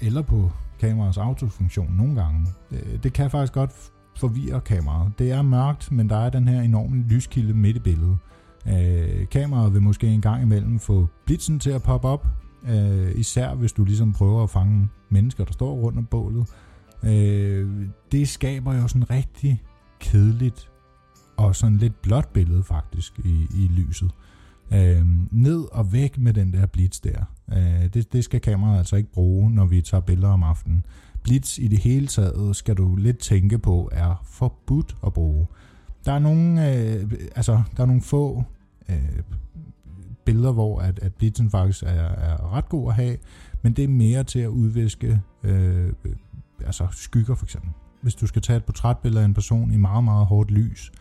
eller 0.00 0.22
på 0.22 0.52
kameraets 0.80 1.18
autofunktion 1.18 1.92
nogle 1.96 2.14
gange, 2.22 2.46
øh, 2.70 3.02
det 3.02 3.12
kan 3.12 3.30
faktisk 3.30 3.52
godt 3.52 3.72
forvirrer 4.18 4.60
kameraet. 4.60 5.12
Det 5.18 5.32
er 5.32 5.42
mørkt, 5.42 5.92
men 5.92 6.08
der 6.08 6.16
er 6.16 6.30
den 6.30 6.48
her 6.48 6.60
enorme 6.60 7.04
lyskilde 7.08 7.54
midt 7.54 7.76
i 7.76 7.80
billedet. 7.80 8.18
Øh, 8.66 9.28
kameraet 9.28 9.74
vil 9.74 9.82
måske 9.82 10.06
en 10.06 10.20
gang 10.20 10.42
imellem 10.42 10.78
få 10.78 11.08
blitzen 11.26 11.58
til 11.58 11.70
at 11.70 11.82
poppe 11.82 12.08
op, 12.08 12.26
øh, 12.68 13.12
især 13.14 13.54
hvis 13.54 13.72
du 13.72 13.84
ligesom 13.84 14.12
prøver 14.12 14.42
at 14.42 14.50
fange 14.50 14.88
mennesker, 15.10 15.44
der 15.44 15.52
står 15.52 15.74
rundt 15.74 15.98
om 15.98 16.06
bålet. 16.06 16.48
Øh, 17.04 17.86
det 18.12 18.28
skaber 18.28 18.74
jo 18.74 18.88
sådan 18.88 19.10
rigtig 19.10 19.62
kedeligt 20.00 20.70
og 21.36 21.56
sådan 21.56 21.76
lidt 21.76 22.02
blåt 22.02 22.28
billede 22.28 22.64
faktisk 22.64 23.18
i, 23.24 23.46
i 23.54 23.68
lyset. 23.68 24.10
Øh, 24.72 25.06
ned 25.30 25.64
og 25.72 25.92
væk 25.92 26.18
med 26.18 26.32
den 26.32 26.52
der 26.52 26.66
blitz 26.66 27.00
der. 27.00 27.24
Øh, 27.52 27.94
det, 27.94 28.12
det 28.12 28.24
skal 28.24 28.40
kameraet 28.40 28.78
altså 28.78 28.96
ikke 28.96 29.12
bruge, 29.12 29.50
når 29.50 29.66
vi 29.66 29.80
tager 29.80 30.00
billeder 30.00 30.28
om 30.28 30.42
aftenen. 30.42 30.84
Blitz 31.26 31.58
i 31.58 31.68
det 31.68 31.78
hele 31.78 32.06
taget 32.06 32.56
skal 32.56 32.76
du 32.76 32.96
lidt 32.96 33.18
tænke 33.18 33.58
på 33.58 33.88
er 33.92 34.24
forbudt 34.24 34.96
at 35.06 35.12
bruge. 35.12 35.46
Der 36.04 36.12
er 36.12 36.18
nogle, 36.18 36.74
øh, 36.74 37.10
altså, 37.36 37.62
der 37.76 37.82
er 37.82 37.86
nogle 37.86 38.02
få 38.02 38.44
øh, 38.88 39.22
billeder, 40.24 40.52
hvor 40.52 40.80
at, 40.80 40.98
at 40.98 41.14
blitzen 41.14 41.50
faktisk 41.50 41.82
er, 41.82 41.88
er 41.88 42.52
ret 42.52 42.68
god 42.68 42.88
at 42.88 42.94
have, 42.94 43.16
men 43.62 43.72
det 43.72 43.84
er 43.84 43.88
mere 43.88 44.24
til 44.24 44.38
at 44.38 44.48
udviske 44.48 45.20
øh, 45.42 45.92
altså 46.66 46.86
skygger 46.90 47.34
for 47.34 47.46
eksempel. 47.46 47.70
Hvis 48.00 48.14
du 48.14 48.26
skal 48.26 48.42
tage 48.42 48.56
et 48.56 48.64
portrætbillede 48.64 49.22
af 49.22 49.24
en 49.24 49.34
person 49.34 49.72
i 49.72 49.76
meget, 49.76 50.04
meget 50.04 50.26
hårdt 50.26 50.50
lys, 50.50 50.92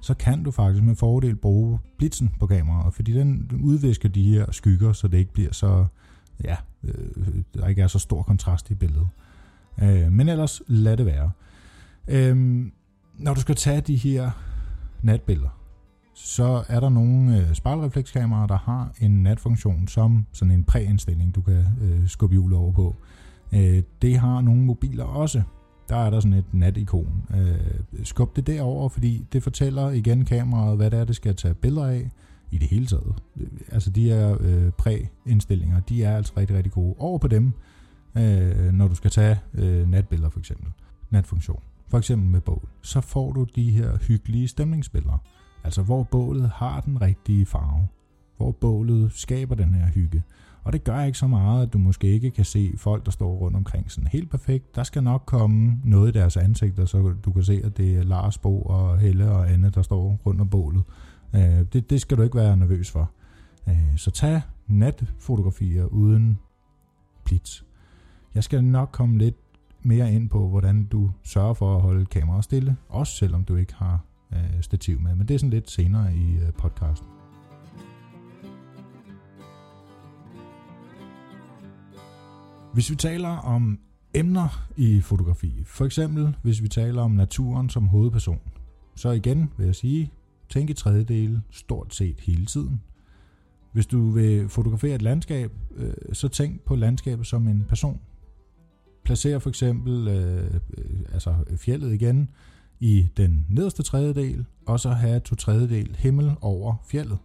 så 0.00 0.14
kan 0.14 0.42
du 0.42 0.50
faktisk 0.50 0.84
med 0.84 0.96
fordel 0.96 1.36
bruge 1.36 1.78
blitzen 1.98 2.34
på 2.40 2.46
kameraet, 2.46 2.94
fordi 2.94 3.12
den 3.12 3.60
udvisker 3.62 4.08
de 4.08 4.24
her 4.24 4.52
skygger, 4.52 4.92
så 4.92 5.08
det 5.08 5.18
ikke 5.18 5.32
bliver 5.32 5.52
så, 5.52 5.86
ja, 6.44 6.56
øh, 6.84 7.42
der 7.54 7.68
ikke 7.68 7.82
er 7.82 7.88
så 7.88 7.98
stor 7.98 8.22
kontrast 8.22 8.70
i 8.70 8.74
billedet. 8.74 9.08
Øh, 9.82 10.12
men 10.12 10.28
ellers 10.28 10.62
lad 10.66 10.96
det 10.96 11.06
være. 11.06 11.30
Øh, 12.08 12.66
når 13.18 13.34
du 13.34 13.40
skal 13.40 13.54
tage 13.54 13.80
de 13.80 13.96
her 13.96 14.30
natbilleder, 15.02 15.60
så 16.14 16.64
er 16.68 16.80
der 16.80 16.88
nogle 16.88 17.38
øh, 17.38 17.54
spejlreflekskameraer, 17.54 18.46
der 18.46 18.58
har 18.58 18.92
en 19.00 19.22
natfunktion 19.22 19.88
som 19.88 20.26
sådan 20.32 20.52
en 20.52 20.64
præindstilling, 20.64 21.34
du 21.34 21.40
kan 21.40 21.64
øh, 21.82 22.08
skubbe 22.08 22.34
hjulet 22.34 22.58
over 22.58 22.72
på. 22.72 22.96
Øh, 23.54 23.82
det 24.02 24.18
har 24.18 24.40
nogle 24.40 24.62
mobiler 24.62 25.04
også, 25.04 25.42
der 25.88 25.96
er 25.96 26.10
der 26.10 26.20
sådan 26.20 26.38
et 26.38 26.54
natikon. 26.54 27.24
Øh, 27.36 28.04
skub 28.04 28.36
det 28.36 28.46
derover, 28.46 28.88
fordi 28.88 29.26
det 29.32 29.42
fortæller 29.42 29.90
igen 29.90 30.24
kameraet, 30.24 30.76
hvad 30.76 30.90
det 30.90 30.98
er, 30.98 31.04
det 31.04 31.16
skal 31.16 31.36
tage 31.36 31.54
billeder 31.54 31.86
af 31.86 32.10
i 32.50 32.58
det 32.58 32.68
hele 32.68 32.86
taget. 32.86 33.14
Øh, 33.40 33.46
altså 33.72 33.90
de 33.90 34.08
her 34.08 34.36
øh, 34.40 34.70
præindstillinger, 34.70 35.80
de 35.80 36.04
er 36.04 36.16
altså 36.16 36.32
rigtig, 36.36 36.56
rigtig 36.56 36.72
gode. 36.72 36.94
Over 36.98 37.18
på 37.18 37.28
dem, 37.28 37.52
øh, 38.16 38.72
når 38.72 38.88
du 38.88 38.94
skal 38.94 39.10
tage 39.10 39.40
øh, 39.54 39.90
natbilleder 39.90 40.30
for 40.30 40.38
eksempel, 40.38 40.72
natfunktion, 41.10 41.62
for 41.88 41.98
eksempel 41.98 42.30
med 42.30 42.40
bål, 42.40 42.68
så 42.82 43.00
får 43.00 43.32
du 43.32 43.46
de 43.56 43.70
her 43.70 43.98
hyggelige 44.08 44.48
stemningsbilleder. 44.48 45.18
Altså 45.64 45.82
hvor 45.82 46.02
bålet 46.02 46.50
har 46.54 46.80
den 46.80 47.00
rigtige 47.00 47.46
farve, 47.46 47.88
hvor 48.36 48.50
bålet 48.50 49.12
skaber 49.12 49.54
den 49.54 49.74
her 49.74 49.86
hygge. 49.86 50.22
Og 50.64 50.72
det 50.72 50.84
gør 50.84 51.02
ikke 51.02 51.18
så 51.18 51.26
meget, 51.26 51.66
at 51.66 51.72
du 51.72 51.78
måske 51.78 52.06
ikke 52.06 52.30
kan 52.30 52.44
se 52.44 52.74
folk, 52.76 53.04
der 53.04 53.10
står 53.10 53.34
rundt 53.34 53.56
omkring 53.56 53.90
sådan 53.90 54.08
helt 54.08 54.30
perfekt. 54.30 54.76
Der 54.76 54.82
skal 54.82 55.02
nok 55.02 55.22
komme 55.26 55.80
noget 55.84 56.08
i 56.08 56.18
deres 56.18 56.36
ansigter, 56.36 56.84
så 56.84 57.14
du 57.24 57.32
kan 57.32 57.42
se, 57.42 57.60
at 57.64 57.76
det 57.76 57.96
er 57.96 58.02
Lars 58.02 58.38
Bo 58.38 58.62
og 58.62 58.98
Helle 58.98 59.30
og 59.30 59.50
Anne, 59.50 59.70
der 59.70 59.82
står 59.82 60.20
rundt 60.26 60.40
om 60.40 60.48
bålet. 60.48 60.82
Øh, 61.34 61.64
det, 61.72 61.90
det 61.90 62.00
skal 62.00 62.16
du 62.16 62.22
ikke 62.22 62.36
være 62.36 62.56
nervøs 62.56 62.90
for. 62.90 63.10
Øh, 63.68 63.96
så 63.96 64.10
tag 64.10 64.42
natfotografier 64.66 65.84
uden 65.84 66.38
blitz. 67.24 67.63
Jeg 68.34 68.44
skal 68.44 68.64
nok 68.64 68.88
komme 68.92 69.18
lidt 69.18 69.36
mere 69.82 70.12
ind 70.12 70.28
på, 70.28 70.48
hvordan 70.48 70.84
du 70.84 71.10
sørger 71.22 71.54
for 71.54 71.76
at 71.76 71.82
holde 71.82 72.06
kameraet 72.06 72.44
stille, 72.44 72.76
også 72.88 73.12
selvom 73.12 73.44
du 73.44 73.56
ikke 73.56 73.74
har 73.74 74.04
øh, 74.32 74.60
stativ 74.60 75.00
med. 75.00 75.14
Men 75.14 75.28
det 75.28 75.34
er 75.34 75.38
sådan 75.38 75.50
lidt 75.50 75.70
senere 75.70 76.14
i 76.14 76.36
øh, 76.36 76.52
podcasten. 76.52 77.08
Hvis 82.72 82.90
vi 82.90 82.96
taler 82.96 83.28
om 83.28 83.78
emner 84.14 84.66
i 84.76 85.00
fotografi, 85.00 85.62
for 85.66 85.84
eksempel 85.84 86.36
hvis 86.42 86.62
vi 86.62 86.68
taler 86.68 87.02
om 87.02 87.10
naturen 87.10 87.68
som 87.68 87.86
hovedperson, 87.86 88.40
så 88.96 89.10
igen 89.10 89.50
vil 89.56 89.66
jeg 89.66 89.74
sige, 89.74 90.12
tænk 90.48 90.70
i 90.70 90.74
tredjedele 90.74 91.42
stort 91.50 91.94
set 91.94 92.20
hele 92.20 92.46
tiden. 92.46 92.80
Hvis 93.72 93.86
du 93.86 94.10
vil 94.10 94.48
fotografere 94.48 94.94
et 94.94 95.02
landskab, 95.02 95.52
øh, 95.76 95.94
så 96.12 96.28
tænk 96.28 96.60
på 96.60 96.76
landskabet 96.76 97.26
som 97.26 97.48
en 97.48 97.64
person 97.68 98.00
placerer 99.04 99.38
for 99.38 99.48
eksempel 99.48 100.08
øh, 100.08 100.54
øh, 100.78 101.00
altså 101.12 101.34
fjellet 101.56 101.92
igen 101.92 102.28
i 102.80 103.08
den 103.16 103.46
nederste 103.48 103.82
tredjedel, 103.82 104.46
og 104.66 104.80
så 104.80 104.90
have 104.90 105.20
to 105.20 105.34
tredjedel 105.34 105.96
himmel 105.98 106.32
over 106.40 106.74
fjellet. 106.86 107.18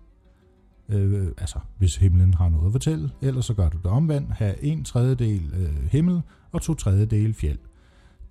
Øh, 0.90 1.28
altså, 1.38 1.60
hvis 1.78 1.96
himlen 1.96 2.34
har 2.34 2.50
noget 2.50 2.66
at 2.66 2.72
fortælle. 2.72 3.10
Ellers 3.22 3.46
så 3.46 3.54
gør 3.54 3.70
du 3.70 3.78
det 3.78 3.86
omvendt. 3.86 4.32
Have 4.32 4.64
en 4.64 4.84
tredjedel 4.84 5.54
øh, 5.58 5.86
himmel 5.92 6.22
og 6.52 6.62
to 6.62 6.74
tredjedel 6.74 7.34
fjeld. 7.34 7.60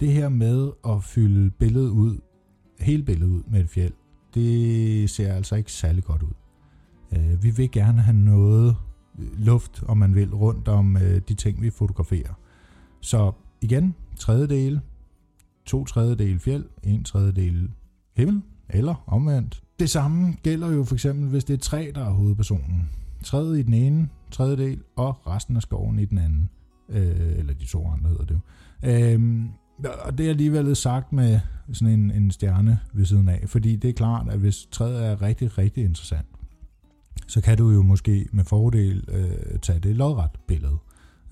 Det 0.00 0.12
her 0.12 0.28
med 0.28 0.70
at 0.88 1.04
fylde 1.04 1.50
billedet 1.50 1.90
ud, 1.90 2.18
hele 2.80 3.02
billedet 3.02 3.32
ud 3.32 3.42
med 3.46 3.60
et 3.60 3.68
fjeld, 3.68 3.92
det 4.34 5.10
ser 5.10 5.34
altså 5.34 5.56
ikke 5.56 5.72
særlig 5.72 6.04
godt 6.04 6.22
ud. 6.22 6.34
Øh, 7.12 7.42
vi 7.42 7.50
vil 7.50 7.70
gerne 7.70 8.02
have 8.02 8.16
noget 8.16 8.76
øh, 9.18 9.26
luft, 9.38 9.82
om 9.88 9.96
man 9.96 10.14
vil, 10.14 10.34
rundt 10.34 10.68
om 10.68 10.96
øh, 10.96 11.20
de 11.28 11.34
ting, 11.34 11.62
vi 11.62 11.70
fotograferer. 11.70 12.34
Så 13.00 13.32
igen, 13.60 13.94
tredjedel, 14.16 14.80
to 15.66 15.84
tredjedel 15.84 16.38
fjeld, 16.38 16.64
en 16.82 17.04
tredjedel 17.04 17.70
himmel, 18.16 18.42
eller 18.68 19.04
omvendt. 19.06 19.62
Det 19.78 19.90
samme 19.90 20.36
gælder 20.42 20.72
jo 20.72 20.84
for 20.84 20.94
eksempel, 20.94 21.28
hvis 21.28 21.44
det 21.44 21.54
er 21.54 21.58
træ, 21.58 21.90
der 21.94 22.04
er 22.04 22.10
hovedpersonen. 22.10 22.90
Træet 23.24 23.58
i 23.58 23.62
den 23.62 23.74
ene 23.74 24.08
tredjedel, 24.30 24.80
og 24.96 25.26
resten 25.26 25.56
af 25.56 25.62
skoven 25.62 25.98
i 25.98 26.04
den 26.04 26.18
anden. 26.18 26.50
Øh, 26.88 27.38
eller 27.38 27.54
de 27.54 27.66
to 27.66 27.88
andre 27.88 28.10
hedder 28.10 28.24
det 28.24 28.34
jo. 28.34 28.40
Øh, 28.90 29.44
og 30.04 30.18
det 30.18 30.26
er 30.26 30.30
alligevel 30.30 30.76
sagt 30.76 31.12
med 31.12 31.40
sådan 31.72 32.00
en, 32.00 32.10
en 32.10 32.30
stjerne 32.30 32.78
ved 32.92 33.04
siden 33.04 33.28
af, 33.28 33.44
fordi 33.46 33.76
det 33.76 33.90
er 33.90 33.94
klart, 33.94 34.28
at 34.28 34.38
hvis 34.38 34.68
træet 34.70 35.06
er 35.06 35.22
rigtig, 35.22 35.58
rigtig 35.58 35.84
interessant, 35.84 36.26
så 37.26 37.40
kan 37.40 37.58
du 37.58 37.70
jo 37.70 37.82
måske 37.82 38.26
med 38.32 38.44
fordel 38.44 39.04
øh, 39.08 39.58
tage 39.58 39.78
det 39.78 39.96
lodret 39.96 40.30
billede. 40.46 40.78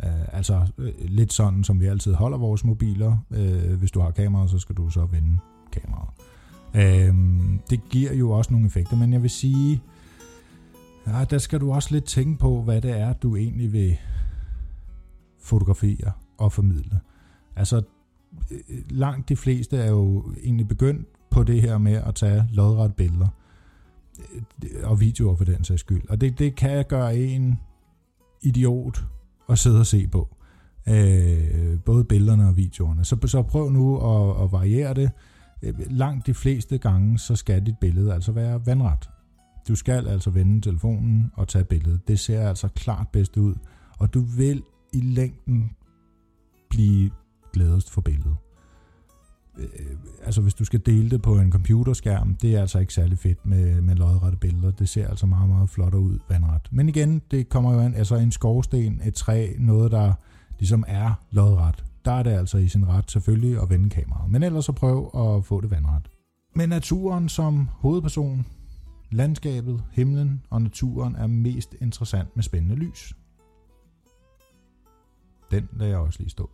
Uh, 0.03 0.37
altså 0.37 0.67
øh, 0.79 0.93
lidt 0.99 1.33
sådan, 1.33 1.65
som 1.65 1.81
vi 1.81 1.87
altid 1.87 2.15
holder 2.15 2.39
vores 2.39 2.65
mobiler. 2.65 3.17
Uh, 3.31 3.73
hvis 3.79 3.91
du 3.91 4.01
har 4.01 4.11
kamera, 4.11 4.49
så 4.49 4.59
skal 4.59 4.75
du 4.75 4.91
så 4.91 5.07
vende 5.07 5.39
kameraet. 5.73 6.09
Uh, 6.75 7.17
det 7.71 7.81
giver 7.91 8.13
jo 8.13 8.31
også 8.31 8.53
nogle 8.53 8.67
effekter, 8.67 8.97
men 8.97 9.13
jeg 9.13 9.23
vil 9.23 9.31
sige, 9.31 9.83
ja, 11.07 11.25
der 11.25 11.39
skal 11.39 11.61
du 11.61 11.73
også 11.73 11.89
lidt 11.93 12.05
tænke 12.05 12.39
på, 12.39 12.63
hvad 12.63 12.81
det 12.81 12.91
er, 12.91 13.13
du 13.13 13.37
egentlig 13.37 13.73
vil 13.73 13.97
fotografere 15.41 16.13
og 16.39 16.53
formidle. 16.53 17.01
Altså, 17.57 17.83
langt 18.91 19.29
de 19.29 19.37
fleste 19.37 19.77
er 19.77 19.91
jo 19.91 20.33
egentlig 20.43 20.69
begyndt 20.69 21.09
på 21.31 21.45
det 21.45 21.63
her 21.63 21.79
med 21.79 21.93
at 21.93 22.15
tage 22.15 22.45
lodret 22.53 22.95
billeder 22.95 23.29
og 24.85 25.01
videoer 25.01 25.37
for 25.37 25.45
den 25.45 25.65
sags 25.65 25.81
skyld. 25.81 26.09
Og 26.09 26.21
det, 26.21 26.39
det 26.39 26.55
kan 26.55 26.85
gøre 26.89 27.17
en 27.17 27.61
idiot 28.43 29.05
at 29.49 29.59
sidde 29.59 29.81
og 29.81 29.87
se 29.87 30.07
på. 30.07 30.37
Øh, 30.89 31.81
både 31.85 32.05
billederne 32.05 32.49
og 32.49 32.57
videoerne. 32.57 33.05
Så, 33.05 33.17
så 33.27 33.43
prøv 33.43 33.71
nu 33.71 33.97
at, 33.97 34.45
at 34.45 34.53
variere 34.53 34.95
det. 34.95 35.11
Øh, 35.63 35.75
langt 35.91 36.27
de 36.27 36.35
fleste 36.35 36.79
gange, 36.79 37.19
så 37.19 37.37
skal 37.37 37.67
dit 37.67 37.79
billede 37.81 38.15
altså 38.15 38.33
være 38.33 38.67
vandret. 38.67 39.11
Du 39.69 39.75
skal 39.75 40.09
altså 40.09 40.31
vende 40.31 40.61
telefonen 40.61 41.31
og 41.35 41.49
tage 41.49 41.65
billedet. 41.65 42.09
Det 42.09 42.19
ser 42.19 42.49
altså 42.49 42.69
klart 42.69 43.09
bedst 43.13 43.37
ud, 43.37 43.55
og 43.99 44.15
du 44.15 44.21
vil 44.21 44.63
i 44.93 45.01
længden 45.01 45.71
blive 46.71 47.11
glædest 47.53 47.91
for 47.91 48.01
billedet 48.01 48.37
øh, 49.59 49.69
altså 50.25 50.41
hvis 50.41 50.55
du 50.55 50.65
skal 50.65 50.81
dele 50.87 51.11
det 51.11 51.23
på 51.23 51.39
en 51.39 51.53
computerskærm, 51.53 52.37
det 52.37 52.55
er 52.55 52.61
altså 52.61 52.79
ikke 52.79 52.95
særlig 52.95 53.19
fedt 53.19 53.47
med, 53.47 53.81
med 53.81 53.95
lodrette 53.95 54.39
billeder. 54.39 54.71
Det 54.71 54.89
ser 54.89 55.09
altså 55.09 55.27
meget, 55.27 55.49
meget 55.49 55.71
flottere 55.71 56.01
ud 56.01 56.19
vandret. 56.29 56.69
Men 56.71 56.89
igen, 56.89 57.23
det 57.31 57.49
kommer 57.49 57.73
jo 57.73 57.81
an, 57.81 57.95
altså 57.95 58.17
en 58.17 58.33
skorsten, 58.33 59.01
et 59.05 59.15
træ, 59.15 59.53
noget 59.59 59.93
der 59.93 60.13
ligesom 60.59 60.85
er 60.89 61.13
lodret. 61.31 61.85
Der 62.05 62.13
er 62.13 62.23
det 62.23 62.31
altså 62.31 62.59
i 62.59 62.69
sin 62.69 62.89
ret 62.89 63.11
selvfølgelig 63.11 63.63
at 63.63 63.71
vende 63.71 63.91
kameraet. 63.91 64.31
Men 64.31 64.43
ellers 64.43 64.65
så 64.65 64.73
prøv 64.73 65.11
at 65.15 65.45
få 65.45 65.61
det 65.61 65.71
vandret. 65.71 66.11
Men 66.55 66.69
naturen 66.69 67.29
som 67.29 67.69
hovedperson, 67.73 68.47
landskabet, 69.11 69.85
himlen 69.93 70.43
og 70.51 70.63
naturen 70.63 71.17
er 71.17 71.27
mest 71.27 71.75
interessant 71.81 72.29
med 72.35 72.43
spændende 72.43 72.77
lys. 72.77 73.17
Den 75.51 75.69
lader 75.73 75.91
jeg 75.91 75.99
også 75.99 76.19
lige 76.19 76.31
stå. 76.31 76.51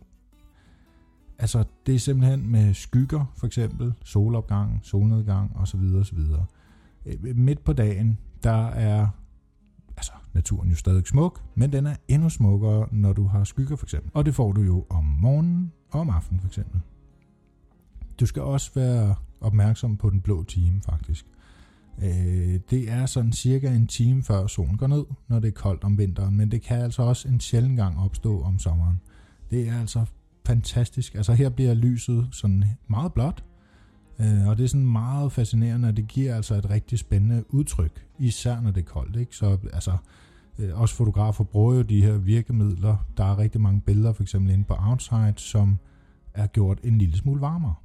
Altså, 1.43 1.63
det 1.85 1.95
er 1.95 1.99
simpelthen 1.99 2.51
med 2.51 2.73
skygger, 2.73 3.25
for 3.37 3.47
eksempel, 3.47 3.93
solopgang, 4.03 4.79
solnedgang 4.83 5.57
osv. 5.57 5.79
osv. 5.99 6.17
Øh, 7.05 7.37
midt 7.37 7.63
på 7.63 7.73
dagen, 7.73 8.17
der 8.43 8.67
er 8.67 9.07
altså, 9.97 10.11
naturen 10.33 10.69
jo 10.69 10.75
stadig 10.75 11.07
smuk, 11.07 11.41
men 11.55 11.73
den 11.73 11.85
er 11.85 11.95
endnu 12.07 12.29
smukkere, 12.29 12.87
når 12.91 13.13
du 13.13 13.27
har 13.27 13.43
skygger 13.43 13.75
for 13.75 13.85
eksempel. 13.85 14.11
Og 14.13 14.25
det 14.25 14.35
får 14.35 14.51
du 14.51 14.61
jo 14.61 14.85
om 14.89 15.03
morgenen 15.03 15.71
og 15.89 15.99
om 15.99 16.09
aftenen 16.09 16.39
for 16.39 16.47
eksempel. 16.47 16.81
Du 18.19 18.25
skal 18.25 18.41
også 18.41 18.71
være 18.75 19.15
opmærksom 19.41 19.97
på 19.97 20.09
den 20.09 20.21
blå 20.21 20.43
time 20.43 20.81
faktisk. 20.81 21.25
Øh, 22.03 22.59
det 22.69 22.91
er 22.91 23.05
sådan 23.05 23.33
cirka 23.33 23.75
en 23.75 23.87
time 23.87 24.23
før 24.23 24.47
solen 24.47 24.77
går 24.77 24.87
ned, 24.87 25.05
når 25.27 25.39
det 25.39 25.47
er 25.47 25.51
koldt 25.51 25.83
om 25.83 25.97
vinteren, 25.97 26.37
men 26.37 26.51
det 26.51 26.61
kan 26.61 26.81
altså 26.81 27.01
også 27.01 27.27
en 27.27 27.39
sjælden 27.39 27.75
gang 27.75 27.99
opstå 27.99 28.41
om 28.41 28.59
sommeren. 28.59 29.01
Det 29.51 29.69
er 29.69 29.79
altså 29.79 30.05
fantastisk. 30.45 31.15
Altså 31.15 31.33
her 31.33 31.49
bliver 31.49 31.73
lyset 31.73 32.27
sådan 32.31 32.63
meget 32.87 33.13
blåt, 33.13 33.43
øh, 34.19 34.47
og 34.47 34.57
det 34.57 34.63
er 34.63 34.67
sådan 34.67 34.87
meget 34.87 35.31
fascinerende, 35.31 35.87
og 35.87 35.97
det 35.97 36.07
giver 36.07 36.35
altså 36.35 36.55
et 36.55 36.69
rigtig 36.69 36.99
spændende 36.99 37.43
udtryk, 37.49 38.05
især 38.19 38.61
når 38.61 38.71
det 38.71 38.81
er 38.81 38.85
koldt. 38.85 39.15
Ikke? 39.15 39.35
Så 39.35 39.57
altså, 39.73 39.97
øh, 40.59 40.79
også 40.81 40.95
fotografer 40.95 41.43
bruger 41.43 41.75
jo 41.75 41.81
de 41.81 42.03
her 42.03 42.17
virkemidler. 42.17 43.07
Der 43.17 43.23
er 43.23 43.37
rigtig 43.37 43.61
mange 43.61 43.81
billeder, 43.81 44.13
for 44.13 44.23
eksempel 44.23 44.53
inde 44.53 44.63
på 44.63 44.75
Outside, 44.79 45.33
som 45.37 45.79
er 46.33 46.47
gjort 46.47 46.79
en 46.83 46.97
lille 46.97 47.17
smule 47.17 47.41
varmere. 47.41 47.75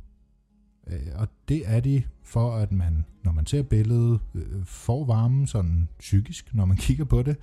Øh, 0.86 0.98
og 1.14 1.28
det 1.48 1.62
er 1.64 1.80
de 1.80 2.02
for, 2.22 2.56
at 2.56 2.72
man, 2.72 3.04
når 3.24 3.32
man 3.32 3.46
ser 3.46 3.62
billedet, 3.62 4.20
øh, 4.34 4.64
får 4.64 5.04
varmen 5.04 5.46
sådan 5.46 5.88
psykisk, 5.98 6.54
når 6.54 6.64
man 6.64 6.76
kigger 6.86 7.04
på 7.04 7.22
det. 7.22 7.36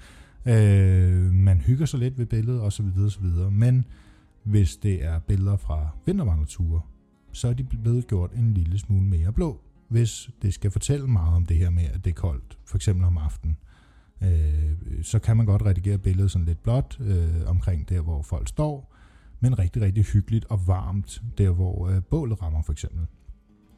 Øh, 0.46 1.32
man 1.32 1.62
hygger 1.62 1.86
sig 1.86 2.00
lidt 2.00 2.18
ved 2.18 2.26
billedet, 2.26 2.62
osv. 2.62 2.86
osv. 3.06 3.26
Men 3.52 3.86
hvis 4.46 4.78
det 4.78 5.06
er 5.06 5.20
billeder 5.20 5.58
fra 5.58 5.88
vintervandreture, 6.06 6.82
så 7.32 7.48
er 7.48 7.54
de 7.54 7.64
blevet 7.64 8.08
gjort 8.08 8.32
en 8.32 8.54
lille 8.54 8.80
smule 8.80 9.06
mere 9.06 9.34
blå, 9.34 9.62
hvis 9.88 10.30
det 10.42 10.54
skal 10.54 10.72
fortælle 10.72 11.08
meget 11.08 11.36
om 11.36 11.46
det 11.46 11.58
her 11.58 11.70
med, 11.70 11.84
at 11.84 12.06
det 12.06 12.10
er 12.10 12.16
koldt, 12.16 12.58
for 12.66 12.76
eksempel 12.76 13.06
om 13.06 13.18
aftenen. 13.18 13.58
Øh, 14.22 15.04
så 15.04 15.20
kan 15.20 15.38
man 15.38 15.46
godt 15.46 15.66
redigere 15.66 15.98
billedet 15.98 16.32
sådan 16.32 16.46
lidt 16.46 16.64
blåt 16.64 16.98
øh, 17.00 17.42
omkring 17.46 17.90
der, 17.90 18.02
hvor 18.02 18.22
folk 18.22 18.48
står, 18.48 18.96
men 19.40 19.60
rigtig, 19.60 19.82
rigtig 19.82 20.04
hyggeligt 20.04 20.46
og 20.46 20.68
varmt 20.68 21.22
der, 21.38 21.50
hvor 21.50 21.90
øh, 21.90 22.02
bålet 22.04 22.42
rammer 22.42 22.62
for 22.62 22.72
eksempel. 22.72 23.06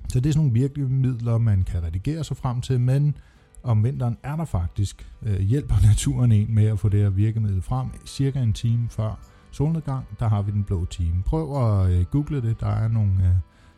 Så 0.10 0.20
det 0.20 0.30
er 0.30 0.34
sådan 0.34 0.48
nogle 0.48 0.60
virkelige 0.60 0.90
midler, 0.90 1.38
man 1.38 1.64
kan 1.64 1.84
redigere 1.84 2.24
sig 2.24 2.38
frem 2.38 2.62
til, 2.62 2.80
men 2.80 3.18
om 3.64 3.84
vinteren 3.84 4.18
er 4.24 4.36
der 4.36 4.46
faktisk 4.46 5.12
øh, 5.22 5.40
hjælper 5.40 5.76
naturen 5.84 6.32
en 6.32 6.56
med 6.56 6.66
at 6.66 6.80
få 6.80 6.90
det 6.90 7.00
her 7.00 7.10
virkemiddel 7.10 7.62
frem 7.62 7.88
cirka 8.06 8.42
en 8.42 8.54
time 8.54 8.90
før 8.90 9.37
solnedgang, 9.58 10.06
der 10.20 10.28
har 10.28 10.42
vi 10.42 10.52
den 10.52 10.64
blå 10.64 10.86
time. 10.86 11.24
Prøv 11.26 11.46
at 11.64 11.92
øh, 11.92 12.06
google 12.06 12.42
det, 12.42 12.60
der 12.60 12.68
er 12.68 12.88
nogle, 12.88 13.12
øh, 13.12 13.36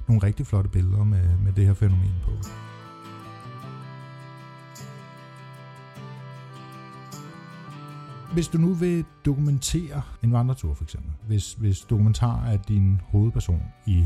nogle 0.07 0.23
rigtig 0.23 0.47
flotte 0.47 0.69
billeder 0.69 1.03
med, 1.03 1.37
med 1.43 1.53
det 1.53 1.65
her 1.65 1.73
fænomen 1.73 2.13
på. 2.23 2.31
Hvis 8.33 8.47
du 8.47 8.57
nu 8.57 8.73
vil 8.73 9.05
dokumentere 9.25 10.01
en 10.23 10.33
vandretur 10.33 10.73
for 10.73 10.83
eksempel, 10.83 11.11
hvis, 11.27 11.53
hvis 11.53 11.79
dokumentar 11.79 12.45
er 12.45 12.57
din 12.57 13.01
hovedperson 13.03 13.63
i 13.85 14.05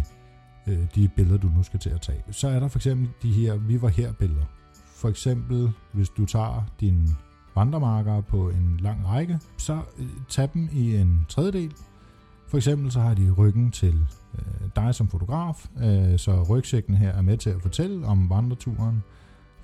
øh, 0.67 0.85
de 0.95 1.09
billeder, 1.15 1.37
du 1.37 1.47
nu 1.47 1.63
skal 1.63 1.79
til 1.79 1.89
at 1.89 2.01
tage, 2.01 2.23
så 2.31 2.47
er 2.47 2.59
der 2.59 2.67
for 2.67 2.79
eksempel 2.79 3.09
de 3.21 3.31
her 3.31 3.55
vi 3.57 3.81
var 3.81 3.87
her 3.87 4.13
billeder. 4.13 4.45
For 4.95 5.09
eksempel, 5.09 5.71
hvis 5.93 6.09
du 6.09 6.25
tager 6.25 6.63
din 6.79 7.09
vandremarker 7.55 8.21
på 8.21 8.49
en 8.49 8.79
lang 8.79 9.07
række, 9.07 9.39
så 9.57 9.81
øh, 9.99 10.05
tag 10.29 10.49
dem 10.53 10.69
i 10.71 10.95
en 10.95 11.25
tredjedel. 11.29 11.73
For 12.47 12.57
eksempel 12.57 12.91
så 12.91 12.99
har 12.99 13.13
de 13.13 13.31
ryggen 13.31 13.71
til 13.71 14.05
øh, 14.35 14.69
dig 14.75 14.95
som 14.95 15.07
fotograf, 15.07 15.65
øh, 15.83 16.19
så 16.19 16.43
rygsækken 16.43 16.95
her 16.95 17.09
er 17.09 17.21
med 17.21 17.37
til 17.37 17.49
at 17.49 17.61
fortælle 17.61 18.05
om 18.05 18.29
vandreturen. 18.29 19.03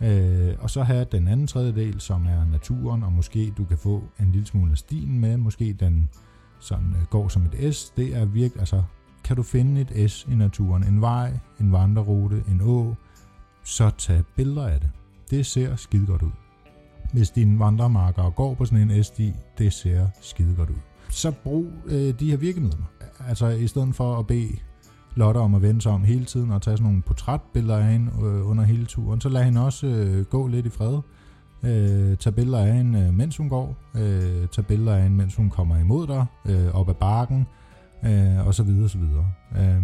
Øh, 0.02 0.56
og 0.60 0.70
så 0.70 0.84
have 0.84 1.06
den 1.12 1.28
anden 1.28 1.48
tredjedel, 1.48 2.02
som 2.02 2.26
er 2.26 2.46
naturen, 2.46 3.04
og 3.04 3.12
måske 3.12 3.54
du 3.58 3.66
kan 3.66 3.78
få 3.78 4.04
en 4.20 4.32
lille 4.32 4.48
smule 4.48 4.72
af 4.72 4.78
stien 4.78 5.20
med, 5.20 5.38
måske 5.38 5.74
den 5.80 6.10
sådan 6.60 6.96
øh, 7.00 7.06
går 7.10 7.28
som 7.28 7.46
et 7.46 7.76
S. 7.76 7.90
Det 7.90 8.16
er 8.16 8.26
virkelig, 8.26 8.60
altså 8.60 8.84
kan 9.24 9.36
du 9.36 9.44
finde 9.44 9.82
et 9.82 10.12
S 10.12 10.28
i 10.32 10.36
naturen, 10.36 10.84
en 10.84 11.02
vej, 11.02 11.40
en 11.60 11.72
vandrerute, 11.72 12.44
en 12.48 12.62
å, 12.62 12.96
så 13.64 13.90
tag 13.90 14.24
billeder 14.36 14.68
af 14.68 14.80
det. 14.80 14.90
Det 15.30 15.46
ser 15.46 15.76
skide 15.76 16.06
godt 16.06 16.22
ud. 16.22 16.49
Hvis 17.14 17.30
dine 17.30 17.60
vandremarker 17.60 18.30
går 18.30 18.54
på 18.54 18.66
sådan 18.66 18.92
en 18.92 19.04
SD, 19.04 19.20
det 19.58 19.74
ser 19.74 20.08
skide 20.22 20.56
godt 20.56 20.70
ud. 20.70 20.76
Så 21.10 21.32
brug 21.32 21.68
øh, 21.86 22.20
de 22.20 22.30
her 22.32 22.38
virkemidler. 22.38 22.92
Altså 23.28 23.48
i 23.48 23.68
stedet 23.68 23.96
for 23.96 24.16
at 24.16 24.28
bede 24.28 24.58
Lotte 25.16 25.38
om 25.38 25.56
at 25.56 25.62
vende 25.62 25.82
sig 25.82 25.92
om 25.92 26.04
hele 26.04 26.26
tiden 26.26 26.52
og 26.52 26.62
tage 26.62 26.78
sådan 26.78 26.84
nogle 26.86 27.02
portrætbilleder 27.02 27.78
af 27.78 27.92
hende 27.92 28.12
øh, 28.22 28.50
under 28.50 28.64
hele 28.64 28.86
turen, 28.86 29.22
så 29.22 29.30
lad 29.30 29.44
hende 29.44 29.66
også 29.66 29.88
øh, 29.88 30.26
gå 30.26 30.48
lidt 30.48 30.66
i 30.66 30.70
fred. 30.70 31.00
Øh, 31.64 32.18
tag 32.18 32.36
billeder 32.36 32.60
af 32.60 32.74
hende, 32.74 33.00
øh, 33.00 33.14
mens 33.14 33.38
hun 33.38 33.50
går. 33.50 33.78
Øh, 33.96 34.48
tag 34.48 34.66
billeder 34.66 34.96
af 34.96 35.04
hende, 35.04 35.18
mens 35.18 35.36
hun 35.36 35.50
kommer 35.50 35.78
imod 35.78 36.08
dig, 36.08 36.26
øh, 36.46 36.76
op 36.76 36.90
ad 36.90 36.94
bakken, 36.94 37.48
øh, 38.06 38.48
og 38.48 38.54
så 38.56 38.64
videre, 38.64 38.84
og 38.84 38.90
så 38.90 38.98
videre. 38.98 39.32
Øh, 39.58 39.84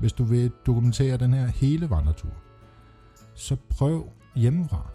hvis 0.00 0.12
du 0.12 0.24
vil 0.24 0.50
dokumentere 0.66 1.16
den 1.16 1.32
her 1.32 1.46
hele 1.46 1.90
vandretur, 1.90 2.32
så 3.34 3.56
prøv 3.70 4.06
hjemmefra 4.36 4.90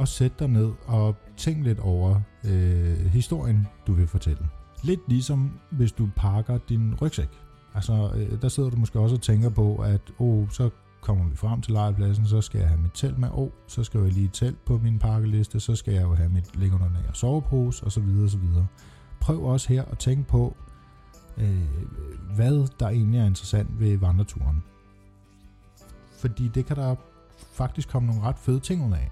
og 0.00 0.08
sæt 0.08 0.38
dig 0.38 0.48
ned 0.48 0.72
og 0.86 1.16
tænk 1.36 1.64
lidt 1.64 1.78
over 1.78 2.20
øh, 2.44 3.06
historien, 3.06 3.66
du 3.86 3.92
vil 3.92 4.06
fortælle. 4.06 4.48
Lidt 4.82 5.00
ligesom 5.08 5.60
hvis 5.70 5.92
du 5.92 6.08
pakker 6.16 6.58
din 6.68 6.94
rygsæk. 7.02 7.28
Altså, 7.74 8.10
øh, 8.16 8.42
der 8.42 8.48
sidder 8.48 8.70
du 8.70 8.76
måske 8.76 9.00
også 9.00 9.16
og 9.16 9.22
tænker 9.22 9.48
på, 9.48 9.76
at 9.76 10.00
oh, 10.18 10.50
så 10.50 10.70
kommer 11.00 11.28
vi 11.28 11.36
frem 11.36 11.62
til 11.62 11.72
lejrpladsen, 11.72 12.26
så 12.26 12.40
skal 12.40 12.58
jeg 12.58 12.68
have 12.68 12.80
mit 12.80 12.90
telt 12.94 13.18
med, 13.18 13.28
og 13.28 13.38
oh, 13.38 13.50
så 13.66 13.84
skal 13.84 14.00
jeg 14.00 14.12
lige 14.12 14.30
telt 14.32 14.64
på 14.64 14.78
min 14.78 14.98
pakkeliste, 14.98 15.60
så 15.60 15.76
skal 15.76 15.94
jeg 15.94 16.02
jo 16.02 16.14
have 16.14 16.28
mit 16.28 16.56
liggeunderlag 16.56 17.02
og 17.08 17.16
sovepose, 17.16 17.86
osv. 17.86 18.04
osv. 18.24 18.44
Prøv 19.20 19.44
også 19.44 19.68
her 19.68 19.84
at 19.84 19.98
tænke 19.98 20.28
på, 20.28 20.56
øh, 21.36 21.66
hvad 22.34 22.68
der 22.80 22.88
egentlig 22.88 23.20
er 23.20 23.26
interessant 23.26 23.80
ved 23.80 23.96
vandreturen. 23.96 24.62
Fordi 26.18 26.48
det 26.48 26.66
kan 26.66 26.76
der 26.76 26.94
faktisk 27.52 27.88
komme 27.88 28.06
nogle 28.06 28.22
ret 28.22 28.38
fede 28.38 28.60
ting 28.60 28.86
ud 28.86 28.92
af. 28.92 29.10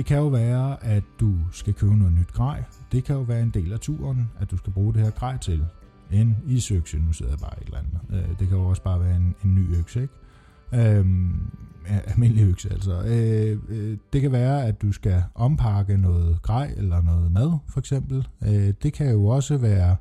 Det 0.00 0.06
kan 0.06 0.18
jo 0.18 0.26
være, 0.26 0.84
at 0.84 1.02
du 1.20 1.34
skal 1.52 1.74
købe 1.74 1.96
noget 1.96 2.12
nyt 2.12 2.32
grej. 2.32 2.64
Det 2.92 3.04
kan 3.04 3.16
jo 3.16 3.22
være 3.22 3.42
en 3.42 3.50
del 3.50 3.72
af 3.72 3.80
turen, 3.80 4.30
at 4.40 4.50
du 4.50 4.56
skal 4.56 4.72
bruge 4.72 4.94
det 4.94 5.02
her 5.02 5.10
grej 5.10 5.38
til. 5.38 5.64
En 6.10 6.36
isøkse, 6.46 6.98
nu 6.98 7.12
sidder 7.12 7.32
jeg 7.32 7.38
bare 7.38 7.60
et 7.60 7.66
eller 7.66 7.78
andet. 7.78 8.00
Øh, 8.10 8.38
det 8.38 8.48
kan 8.48 8.58
jo 8.58 8.64
også 8.64 8.82
bare 8.82 9.00
være 9.00 9.16
en, 9.16 9.34
en 9.44 9.54
ny 9.54 9.76
økse, 9.78 10.02
ikke? 10.02 10.14
Øhm, 10.74 11.50
almindelig 11.86 12.48
økse 12.48 12.70
altså. 12.70 13.02
Øh, 13.02 13.58
øh, 13.68 13.98
det 14.12 14.20
kan 14.20 14.32
være, 14.32 14.66
at 14.66 14.82
du 14.82 14.92
skal 14.92 15.22
ompakke 15.34 15.96
noget 15.96 16.42
grej 16.42 16.74
eller 16.76 17.02
noget 17.02 17.32
mad, 17.32 17.58
for 17.68 17.80
eksempel. 17.80 18.28
Øh, 18.44 18.74
det 18.82 18.92
kan 18.92 19.10
jo 19.10 19.26
også 19.26 19.56
være 19.56 19.96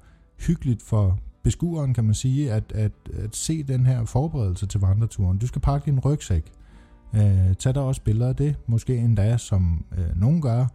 hyggeligt 0.48 0.82
for 0.82 1.20
beskueren, 1.44 1.94
kan 1.94 2.04
man 2.04 2.14
sige, 2.14 2.52
at, 2.52 2.72
at, 2.76 2.92
at 3.24 3.36
se 3.36 3.64
den 3.64 3.86
her 3.86 4.06
forberedelse 4.06 4.66
til 4.66 4.80
vandreturen. 4.80 5.38
Du 5.38 5.48
skal 5.48 5.62
pakke 5.62 5.86
din 5.86 6.00
rygsæk. 6.00 6.52
Øh, 7.14 7.56
tag 7.60 7.76
der 7.76 7.82
også 7.82 8.02
billeder 8.02 8.30
af 8.30 8.36
det, 8.36 8.56
måske 8.68 8.98
endda, 8.98 9.38
som 9.38 9.86
øh, 9.98 10.20
nogen 10.22 10.42
gør. 10.42 10.66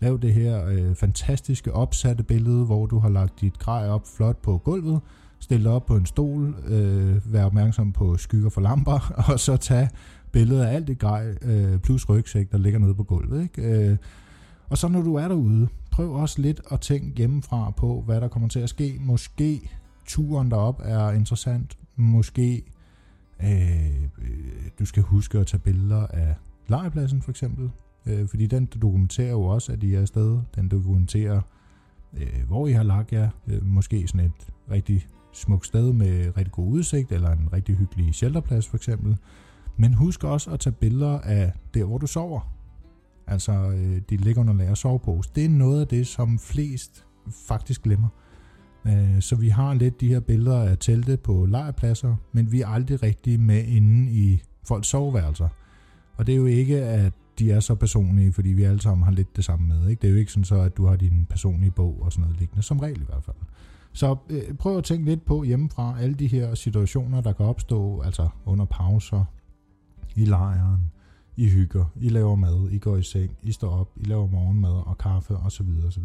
Lav 0.00 0.18
det 0.22 0.34
her 0.34 0.66
øh, 0.66 0.94
fantastiske 0.94 1.72
opsatte 1.72 2.22
billede, 2.22 2.64
hvor 2.64 2.86
du 2.86 2.98
har 2.98 3.08
lagt 3.08 3.40
dit 3.40 3.58
grej 3.58 3.88
op 3.88 4.06
flot 4.16 4.36
på 4.36 4.58
gulvet, 4.58 5.00
stille 5.40 5.70
op 5.70 5.86
på 5.86 5.96
en 5.96 6.06
stol, 6.06 6.54
øh, 6.66 7.32
vær 7.32 7.44
opmærksom 7.44 7.92
på 7.92 8.16
skygger 8.16 8.50
for 8.50 8.60
lamper, 8.60 9.12
og 9.32 9.40
så 9.40 9.56
tage 9.56 9.90
billeder 10.32 10.66
af 10.66 10.74
alt 10.74 10.88
det 10.88 10.98
grej, 10.98 11.34
øh, 11.42 11.78
plus 11.78 12.08
rygsæk, 12.08 12.52
der 12.52 12.58
ligger 12.58 12.78
nede 12.78 12.94
på 12.94 13.04
gulvet. 13.04 13.42
Ikke? 13.42 13.62
Øh, 13.62 13.96
og 14.68 14.78
så 14.78 14.88
når 14.88 15.02
du 15.02 15.14
er 15.14 15.28
derude, 15.28 15.68
prøv 15.90 16.14
også 16.14 16.42
lidt 16.42 16.60
at 16.70 16.80
tænke 16.80 17.16
hjemmefra 17.16 17.70
på, 17.70 18.02
hvad 18.06 18.20
der 18.20 18.28
kommer 18.28 18.48
til 18.48 18.60
at 18.60 18.68
ske. 18.68 18.96
Måske 19.00 19.70
turen 20.06 20.50
derop 20.50 20.80
er 20.84 21.10
interessant, 21.10 21.78
måske 21.96 22.62
øh, 23.42 24.08
du 24.78 24.84
skal 24.84 25.02
huske 25.02 25.38
at 25.38 25.46
tage 25.46 25.60
billeder 25.60 26.06
af 26.06 26.34
legepladsen 26.68 27.22
for 27.22 27.30
eksempel, 27.30 27.70
øh, 28.06 28.28
fordi 28.28 28.46
den 28.46 28.66
dokumenterer 28.66 29.30
jo 29.30 29.42
også, 29.42 29.72
at 29.72 29.82
I 29.82 29.94
er 29.94 30.00
afsted. 30.00 30.38
Den 30.54 30.68
dokumenterer, 30.68 31.40
øh, 32.16 32.42
hvor 32.46 32.66
I 32.66 32.72
har 32.72 32.82
lagt 32.82 33.12
jer. 33.12 33.30
Øh, 33.46 33.66
måske 33.66 34.08
sådan 34.08 34.26
et 34.26 34.52
rigtig 34.70 35.06
smukt 35.32 35.66
sted 35.66 35.92
med 35.92 36.36
rigtig 36.36 36.52
god 36.52 36.72
udsigt, 36.72 37.12
eller 37.12 37.30
en 37.30 37.52
rigtig 37.52 37.76
hyggelig 37.76 38.14
shelterplads 38.14 38.68
for 38.68 38.76
eksempel. 38.76 39.16
Men 39.76 39.94
husk 39.94 40.24
også 40.24 40.50
at 40.50 40.60
tage 40.60 40.74
billeder 40.74 41.20
af 41.20 41.52
der, 41.74 41.84
hvor 41.84 41.98
du 41.98 42.06
sover. 42.06 42.54
Altså 43.26 43.52
øh, 43.52 44.00
dit 44.10 44.20
liggeunderlag 44.20 44.70
og 44.70 44.76
sovepose. 44.76 45.30
Det 45.34 45.44
er 45.44 45.48
noget 45.48 45.80
af 45.80 45.86
det, 45.86 46.06
som 46.06 46.38
flest 46.38 47.06
faktisk 47.48 47.82
glemmer. 47.82 48.08
Øh, 48.08 48.33
Øh, 48.86 49.20
så 49.20 49.36
vi 49.36 49.48
har 49.48 49.74
lidt 49.74 50.00
de 50.00 50.08
her 50.08 50.20
billeder 50.20 50.62
af 50.62 50.78
telte 50.78 51.16
på 51.16 51.46
lejrpladser, 51.46 52.16
men 52.32 52.52
vi 52.52 52.60
er 52.60 52.66
aldrig 52.66 53.02
rigtig 53.02 53.40
med 53.40 53.64
inde 53.64 54.12
i 54.12 54.42
folks 54.64 54.88
soveværelser. 54.88 55.48
Og 56.16 56.26
det 56.26 56.32
er 56.32 56.36
jo 56.36 56.46
ikke, 56.46 56.82
at 56.82 57.12
de 57.38 57.52
er 57.52 57.60
så 57.60 57.74
personlige, 57.74 58.32
fordi 58.32 58.48
vi 58.48 58.62
alle 58.62 58.80
sammen 58.80 59.04
har 59.04 59.12
lidt 59.12 59.36
det 59.36 59.44
samme 59.44 59.66
med. 59.66 59.88
Ikke? 59.88 60.00
Det 60.00 60.08
er 60.08 60.12
jo 60.12 60.18
ikke 60.18 60.32
sådan 60.32 60.44
så, 60.44 60.60
at 60.60 60.76
du 60.76 60.86
har 60.86 60.96
din 60.96 61.26
personlige 61.30 61.70
bog 61.70 61.98
og 62.02 62.12
sådan 62.12 62.22
noget 62.22 62.38
liggende, 62.38 62.62
som 62.62 62.78
regel 62.78 63.00
i 63.00 63.04
hvert 63.04 63.24
fald. 63.24 63.36
Så 63.92 64.16
øh, 64.30 64.54
prøv 64.54 64.78
at 64.78 64.84
tænke 64.84 65.04
lidt 65.04 65.24
på 65.24 65.42
hjemmefra 65.42 65.96
alle 66.00 66.14
de 66.14 66.26
her 66.26 66.54
situationer, 66.54 67.20
der 67.20 67.32
kan 67.32 67.46
opstå, 67.46 68.00
altså 68.00 68.28
under 68.44 68.64
pauser, 68.64 69.24
i 70.16 70.24
lejren, 70.24 70.90
I 71.36 71.48
hygger, 71.48 71.84
I 71.96 72.08
laver 72.08 72.34
mad, 72.34 72.68
I 72.70 72.78
går 72.78 72.96
i 72.96 73.02
seng, 73.02 73.30
I 73.42 73.52
står 73.52 73.70
op, 73.70 73.90
I 73.96 74.04
laver 74.04 74.26
morgenmad 74.26 74.86
og 74.86 74.98
kaffe 74.98 75.36
osv. 75.36 75.68
osv. 75.86 76.02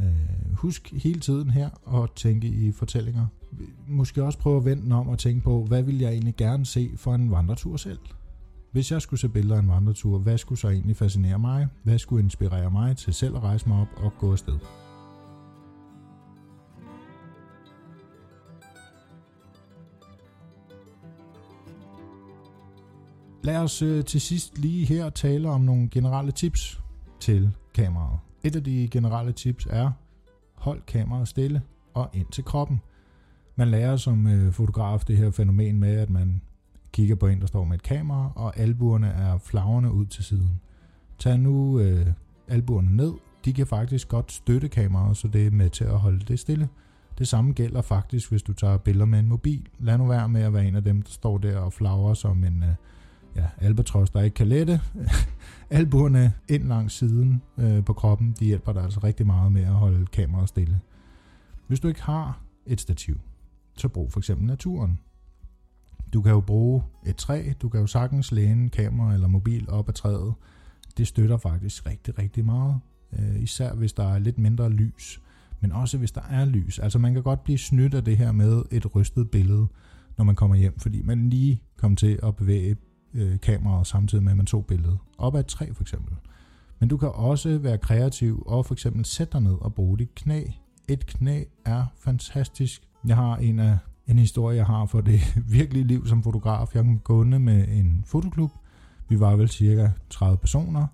Øh, 0.00 0.54
husk 0.54 0.92
hele 0.92 1.20
tiden 1.20 1.50
her 1.50 1.70
at 2.02 2.10
tænke 2.16 2.46
i 2.46 2.72
fortællinger. 2.72 3.26
Måske 3.88 4.24
også 4.24 4.38
prøve 4.38 4.56
at 4.56 4.64
vende 4.64 4.96
om 4.96 5.08
og 5.08 5.18
tænke 5.18 5.40
på, 5.40 5.64
hvad 5.64 5.82
vil 5.82 5.98
jeg 5.98 6.10
egentlig 6.10 6.36
gerne 6.36 6.66
se 6.66 6.90
for 6.96 7.14
en 7.14 7.30
vandretur 7.30 7.76
selv? 7.76 7.98
Hvis 8.72 8.92
jeg 8.92 9.02
skulle 9.02 9.20
se 9.20 9.28
billeder 9.28 9.56
af 9.56 9.60
en 9.60 9.68
vandretur, 9.68 10.18
hvad 10.18 10.38
skulle 10.38 10.58
så 10.58 10.68
egentlig 10.68 10.96
fascinere 10.96 11.38
mig? 11.38 11.66
Hvad 11.82 11.98
skulle 11.98 12.24
inspirere 12.24 12.70
mig 12.70 12.96
til 12.96 13.14
selv 13.14 13.36
at 13.36 13.42
rejse 13.42 13.68
mig 13.68 13.80
op 13.80 13.88
og 13.96 14.12
gå 14.18 14.32
afsted? 14.32 14.58
Lad 23.42 23.56
os 23.56 23.82
øh, 23.82 24.04
til 24.04 24.20
sidst 24.20 24.58
lige 24.58 24.86
her 24.86 25.10
tale 25.10 25.48
om 25.48 25.60
nogle 25.60 25.88
generelle 25.88 26.32
tips 26.32 26.80
til 27.20 27.50
kameraet. 27.74 28.29
Et 28.42 28.56
af 28.56 28.64
de 28.64 28.88
generelle 28.90 29.32
tips 29.32 29.66
er, 29.70 29.90
hold 30.54 30.82
kameraet 30.86 31.28
stille 31.28 31.62
og 31.94 32.10
ind 32.12 32.26
til 32.32 32.44
kroppen. 32.44 32.80
Man 33.56 33.68
lærer 33.68 33.96
som 33.96 34.26
øh, 34.26 34.52
fotograf 34.52 35.00
det 35.00 35.16
her 35.16 35.30
fænomen 35.30 35.80
med, 35.80 35.96
at 35.96 36.10
man 36.10 36.40
kigger 36.92 37.14
på 37.14 37.26
en, 37.26 37.40
der 37.40 37.46
står 37.46 37.64
med 37.64 37.74
et 37.74 37.82
kamera, 37.82 38.32
og 38.34 38.58
albuerne 38.58 39.06
er 39.06 39.38
flagrende 39.38 39.92
ud 39.92 40.06
til 40.06 40.24
siden. 40.24 40.60
Tag 41.18 41.38
nu 41.38 41.80
øh, 41.80 42.06
albuerne 42.48 42.96
ned. 42.96 43.12
De 43.44 43.52
kan 43.52 43.66
faktisk 43.66 44.08
godt 44.08 44.32
støtte 44.32 44.68
kameraet, 44.68 45.16
så 45.16 45.28
det 45.28 45.46
er 45.46 45.50
med 45.50 45.70
til 45.70 45.84
at 45.84 45.98
holde 45.98 46.20
det 46.28 46.38
stille. 46.38 46.68
Det 47.18 47.28
samme 47.28 47.52
gælder 47.52 47.82
faktisk, 47.82 48.30
hvis 48.30 48.42
du 48.42 48.52
tager 48.52 48.76
billeder 48.76 49.06
med 49.06 49.18
en 49.18 49.28
mobil. 49.28 49.68
Lad 49.78 49.98
nu 49.98 50.06
være 50.06 50.28
med 50.28 50.42
at 50.42 50.52
være 50.52 50.66
en 50.66 50.76
af 50.76 50.84
dem, 50.84 51.02
der 51.02 51.10
står 51.10 51.38
der 51.38 51.58
og 51.58 51.72
flagrer 51.72 52.14
som 52.14 52.44
en 52.44 52.62
øh, 52.62 52.74
ja, 53.36 53.46
albatros, 53.58 54.10
der 54.10 54.22
ikke 54.22 54.34
kan 54.34 54.46
lette. 54.46 54.80
Albuerne 55.70 56.32
ind 56.48 56.64
langs 56.64 56.94
siden 56.94 57.42
øh, 57.58 57.84
på 57.84 57.92
kroppen, 57.92 58.36
de 58.40 58.44
hjælper 58.44 58.72
dig 58.72 58.82
altså 58.82 59.00
rigtig 59.04 59.26
meget 59.26 59.52
med 59.52 59.62
at 59.62 59.72
holde 59.72 60.06
kameraet 60.06 60.48
stille. 60.48 60.80
Hvis 61.66 61.80
du 61.80 61.88
ikke 61.88 62.02
har 62.02 62.40
et 62.66 62.80
stativ, 62.80 63.20
så 63.76 63.88
brug 63.88 64.12
for 64.12 64.20
eksempel 64.20 64.46
naturen. 64.46 64.98
Du 66.12 66.22
kan 66.22 66.32
jo 66.32 66.40
bruge 66.40 66.82
et 67.06 67.16
træ, 67.16 67.52
du 67.62 67.68
kan 67.68 67.80
jo 67.80 67.86
sagtens 67.86 68.32
læne 68.32 68.68
kamera 68.68 69.14
eller 69.14 69.28
mobil 69.28 69.70
op 69.70 69.88
ad 69.88 69.94
træet. 69.94 70.34
Det 70.96 71.06
støtter 71.06 71.36
faktisk 71.36 71.86
rigtig, 71.86 72.18
rigtig 72.18 72.44
meget. 72.44 72.80
Øh, 73.12 73.42
især 73.42 73.74
hvis 73.74 73.92
der 73.92 74.14
er 74.14 74.18
lidt 74.18 74.38
mindre 74.38 74.70
lys, 74.70 75.20
men 75.60 75.72
også 75.72 75.98
hvis 75.98 76.12
der 76.12 76.22
er 76.30 76.44
lys. 76.44 76.78
Altså 76.78 76.98
man 76.98 77.14
kan 77.14 77.22
godt 77.22 77.44
blive 77.44 77.58
snydt 77.58 77.94
af 77.94 78.04
det 78.04 78.16
her 78.16 78.32
med 78.32 78.62
et 78.70 78.94
rystet 78.94 79.30
billede, 79.30 79.66
når 80.16 80.24
man 80.24 80.34
kommer 80.34 80.56
hjem, 80.56 80.78
fordi 80.78 81.02
man 81.02 81.30
lige 81.30 81.62
kom 81.76 81.96
til 81.96 82.18
at 82.22 82.36
bevæge 82.36 82.76
øh, 83.14 83.40
kameraet 83.40 83.86
samtidig 83.86 84.24
med, 84.24 84.30
at 84.32 84.36
man 84.36 84.46
tog 84.46 84.66
billedet. 84.66 84.98
Op 85.18 85.34
ad 85.34 85.40
et 85.40 85.46
træ 85.46 85.66
for 85.72 85.82
eksempel. 85.82 86.14
Men 86.78 86.88
du 86.88 86.96
kan 86.96 87.08
også 87.08 87.58
være 87.58 87.78
kreativ 87.78 88.42
og 88.46 88.66
for 88.66 88.74
eksempel 88.74 89.04
sætte 89.04 89.32
dig 89.32 89.40
ned 89.40 89.56
og 89.60 89.74
bruge 89.74 89.98
dit 89.98 90.14
knæ. 90.14 90.44
Et 90.88 91.06
knæ 91.06 91.44
er 91.64 91.84
fantastisk. 91.98 92.82
Jeg 93.06 93.16
har 93.16 93.36
en 93.36 93.58
af 93.58 93.78
en 94.06 94.18
historie, 94.18 94.56
jeg 94.56 94.66
har 94.66 94.86
for 94.86 95.00
det 95.00 95.20
virkelige 95.58 95.84
liv 95.84 96.06
som 96.06 96.22
fotograf. 96.22 96.74
Jeg 96.74 96.84
kom 96.84 96.98
gående 96.98 97.38
med 97.38 97.68
en 97.68 98.04
fotoklub. 98.06 98.50
Vi 99.08 99.20
var 99.20 99.36
vel 99.36 99.48
cirka 99.48 99.88
30 100.10 100.38
personer. 100.38 100.86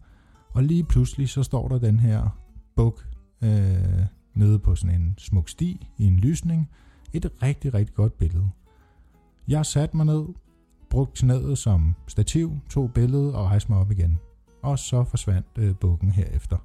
Og 0.49 0.63
lige 0.63 0.85
pludselig 0.85 1.29
så 1.29 1.43
står 1.43 1.69
der 1.69 1.79
den 1.79 2.01
her 2.01 2.39
buk 2.77 3.07
øh, 3.43 4.07
nede 4.35 4.59
på 4.59 4.75
sådan 4.75 5.01
en 5.01 5.15
smuk 5.19 5.49
sti 5.49 5.89
i 5.99 6.07
en 6.07 6.17
lysning. 6.17 6.71
Et 7.13 7.33
rigtig, 7.43 7.75
rigtig 7.75 7.95
godt 7.95 8.19
billede. 8.19 8.51
Jeg 9.49 9.67
satte 9.67 9.97
mig 9.97 10.07
ned, 10.07 10.25
brugt 10.91 11.15
knæet 11.15 11.59
som 11.59 11.95
stativ, 12.07 12.53
tog 12.71 12.93
billedet 12.93 13.35
og 13.35 13.45
rejste 13.45 13.73
mig 13.73 13.81
op 13.81 13.91
igen. 13.91 14.19
Og 14.63 14.79
så 14.79 15.05
forsvandt 15.05 15.47
øh, 15.59 15.75
bukken 15.75 16.11
herefter. 16.11 16.57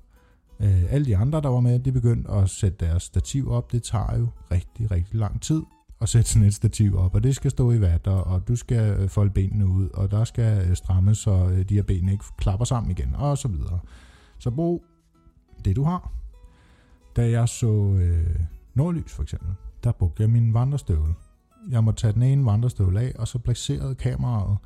Øh, 0.60 0.94
alle 0.94 1.06
de 1.06 1.18
andre, 1.18 1.42
der 1.42 1.50
var 1.50 1.60
med, 1.60 1.80
de 1.80 1.92
begyndte 1.92 2.32
at 2.32 2.50
sætte 2.50 2.86
deres 2.86 3.04
stativ 3.04 3.52
op. 3.52 3.72
Det 3.72 3.84
tager 3.84 4.18
jo 4.18 4.28
rigtig, 4.52 4.92
rigtig 4.92 5.16
lang 5.16 5.42
tid 5.42 5.62
at 6.02 6.10
sætte 6.10 6.30
sådan 6.30 6.48
et 6.48 6.54
stativ 6.54 6.98
op, 6.98 7.16
og 7.16 7.24
det 7.24 7.36
skal 7.36 7.52
stå 7.52 7.72
i 7.72 7.82
vatter, 7.82 8.12
og 8.12 8.48
du 8.48 8.56
skal 8.56 9.00
øh, 9.00 9.10
folde 9.10 9.32
benene 9.32 9.68
ud, 9.68 9.90
og 9.94 10.12
der 10.12 10.24
skal 10.24 10.70
øh, 10.70 10.76
strammes, 10.76 11.18
så 11.18 11.50
øh, 11.50 11.70
de 11.70 11.74
her 11.74 11.84
ben 11.84 12.10
ikke 12.10 12.26
klapper 12.38 12.66
sammen 12.66 12.92
igen, 12.92 13.16
og 13.16 13.38
så 13.38 13.48
videre. 13.48 13.80
Så 14.40 14.52
brug 14.52 14.84
det, 15.66 15.76
du 15.76 15.84
har. 15.84 16.12
Da 17.16 17.30
jeg 17.30 17.50
så 17.50 17.98
øh, 18.02 18.40
nordlys 18.74 19.14
for 19.14 19.24
eksempel, 19.24 19.50
der 19.84 19.92
brugte 19.92 20.24
jeg 20.24 20.30
min 20.30 20.54
vandrestøvle. 20.54 21.14
Jeg 21.70 21.84
måtte 21.84 22.02
tage 22.02 22.14
den 22.14 22.24
ene 22.24 22.46
vandrestøvle 22.46 23.00
af, 23.02 23.14
og 23.20 23.28
så 23.28 23.40
placerede 23.40 23.96
kameraet 23.96 24.58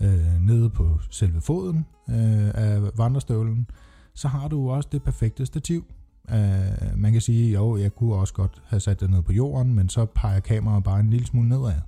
øh, 0.00 0.40
nede 0.40 0.70
på 0.70 0.98
selve 1.10 1.40
foden 1.40 1.86
øh, 2.08 2.48
af 2.54 2.98
vandrestøvlen. 2.98 3.66
Så 4.14 4.28
har 4.28 4.48
du 4.48 4.70
også 4.70 4.88
det 4.92 5.02
perfekte 5.02 5.46
stativ. 5.46 5.84
Øh, 6.30 6.96
man 6.96 7.12
kan 7.12 7.20
sige, 7.20 7.52
jo, 7.52 7.76
jeg 7.76 7.94
kunne 7.94 8.14
også 8.14 8.34
godt 8.34 8.62
have 8.66 8.80
sat 8.80 9.00
det 9.00 9.10
ned 9.10 9.22
på 9.22 9.32
jorden, 9.32 9.74
men 9.74 9.88
så 9.88 10.04
peger 10.04 10.40
kameraet 10.40 10.84
bare 10.84 11.00
en 11.00 11.10
lille 11.10 11.26
smule 11.26 11.48
nedad. 11.48 11.80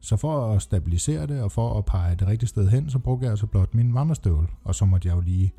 Så 0.00 0.16
for 0.16 0.54
at 0.54 0.62
stabilisere 0.62 1.26
det, 1.26 1.42
og 1.42 1.52
for 1.52 1.78
at 1.78 1.84
pege 1.84 2.14
det 2.14 2.28
rigtige 2.28 2.48
sted 2.48 2.68
hen, 2.68 2.90
så 2.90 2.98
brugte 2.98 3.24
jeg 3.24 3.30
altså 3.30 3.46
blot 3.46 3.74
min 3.74 3.94
vandrestøvle, 3.94 4.48
og 4.64 4.74
så 4.74 4.84
måtte 4.84 5.08
jeg 5.08 5.16
jo 5.16 5.20
lige 5.20 5.52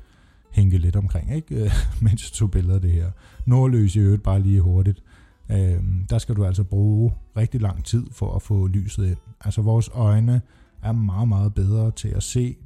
hænge 0.52 0.78
lidt 0.78 0.96
omkring, 0.96 1.36
ikke? 1.36 1.56
mens 2.02 2.24
jeg 2.24 2.32
tog 2.34 2.52
billeder 2.52 2.76
af 2.76 2.82
det 2.82 2.92
her. 2.92 3.12
Nordløs 3.46 3.96
i 3.96 4.00
øvrigt 4.00 4.24
bare 4.24 4.40
lige 4.40 4.62
hurtigt. 4.62 5.04
Øh, 5.52 5.84
der 6.10 6.18
skal 6.18 6.36
du 6.36 6.46
altså 6.46 6.64
bruge 6.64 7.14
rigtig 7.38 7.62
lang 7.62 7.86
tid 7.86 8.08
for 8.12 8.36
at 8.36 8.42
få 8.42 8.68
lyset 8.68 9.08
ind. 9.08 9.18
Altså 9.42 9.62
vores 9.62 9.90
øjne 9.94 10.42
er 10.84 10.92
meget, 10.92 11.28
meget 11.28 11.54
bedre 11.54 11.92
til 11.92 12.10
at 12.10 12.24
se 12.24 12.58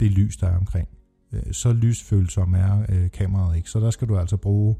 det 0.00 0.10
lys, 0.10 0.36
der 0.36 0.46
er 0.46 0.56
omkring. 0.56 0.88
Øh, 1.32 1.52
så 1.52 1.72
lysfølsom 1.72 2.54
er 2.54 2.86
øh, 2.88 3.10
kameraet 3.10 3.56
ikke, 3.56 3.70
så 3.70 3.80
der 3.80 3.90
skal 3.90 4.08
du 4.08 4.18
altså 4.18 4.36
bruge 4.36 4.76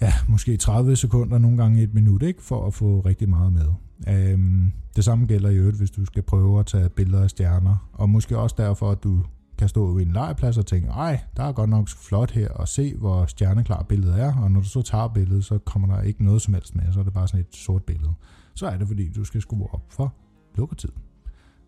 ja, 0.00 0.12
måske 0.28 0.56
30 0.56 0.96
sekunder, 0.96 1.38
nogle 1.38 1.56
gange 1.56 1.82
et 1.82 1.94
minut, 1.94 2.22
ikke, 2.22 2.42
for 2.42 2.66
at 2.66 2.74
få 2.74 3.00
rigtig 3.00 3.28
meget 3.28 3.52
med. 3.52 3.66
Øhm, 4.08 4.72
det 4.96 5.04
samme 5.04 5.26
gælder 5.26 5.50
i 5.50 5.56
øvrigt, 5.56 5.76
hvis 5.76 5.90
du 5.90 6.04
skal 6.04 6.22
prøve 6.22 6.60
at 6.60 6.66
tage 6.66 6.88
billeder 6.88 7.22
af 7.22 7.30
stjerner, 7.30 7.90
og 7.92 8.10
måske 8.10 8.38
også 8.38 8.56
derfor, 8.58 8.90
at 8.90 9.04
du 9.04 9.22
kan 9.58 9.68
stå 9.68 9.98
i 9.98 10.02
en 10.02 10.12
legeplads 10.12 10.58
og 10.58 10.66
tænke, 10.66 10.88
ej, 10.88 11.20
der 11.36 11.42
er 11.42 11.52
godt 11.52 11.70
nok 11.70 11.88
flot 11.88 12.30
her, 12.30 12.48
og 12.48 12.68
se, 12.68 12.94
hvor 12.94 13.26
stjerneklar 13.26 13.82
billedet 13.82 14.20
er, 14.20 14.36
og 14.36 14.50
når 14.50 14.60
du 14.60 14.66
så 14.66 14.82
tager 14.82 15.08
billedet, 15.08 15.44
så 15.44 15.58
kommer 15.58 15.96
der 15.96 16.02
ikke 16.02 16.24
noget 16.24 16.42
som 16.42 16.54
helst 16.54 16.74
med, 16.74 16.92
så 16.92 17.00
er 17.00 17.04
det 17.04 17.12
bare 17.12 17.28
sådan 17.28 17.40
et 17.40 17.56
sort 17.56 17.84
billede. 17.84 18.12
Så 18.54 18.66
er 18.66 18.78
det, 18.78 18.88
fordi 18.88 19.08
du 19.08 19.24
skal 19.24 19.40
skrue 19.40 19.74
op 19.74 19.84
for 19.88 20.14
lukketiden 20.54 21.02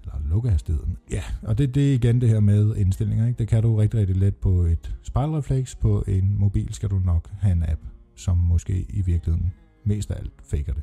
eller 0.04 0.28
lukkehastigheden. 0.28 0.96
Ja, 1.10 1.22
og 1.42 1.58
det, 1.58 1.74
det 1.74 1.90
er 1.90 1.94
igen 1.94 2.20
det 2.20 2.28
her 2.28 2.40
med 2.40 2.76
indstillinger. 2.76 3.26
Ikke? 3.26 3.38
Det 3.38 3.48
kan 3.48 3.62
du 3.62 3.76
rigtig, 3.76 4.00
rigtig 4.00 4.16
let 4.16 4.36
på 4.36 4.62
et 4.62 4.96
spejlrefleks. 5.02 5.74
På 5.74 6.04
en 6.08 6.38
mobil 6.38 6.74
skal 6.74 6.90
du 6.90 6.98
nok 6.98 7.30
have 7.40 7.52
en 7.52 7.62
app 7.68 7.80
som 8.16 8.36
måske 8.36 8.86
i 8.88 9.02
virkeligheden 9.02 9.52
mest 9.84 10.10
af 10.10 10.18
alt 10.18 10.32
faker 10.50 10.72
det. 10.72 10.82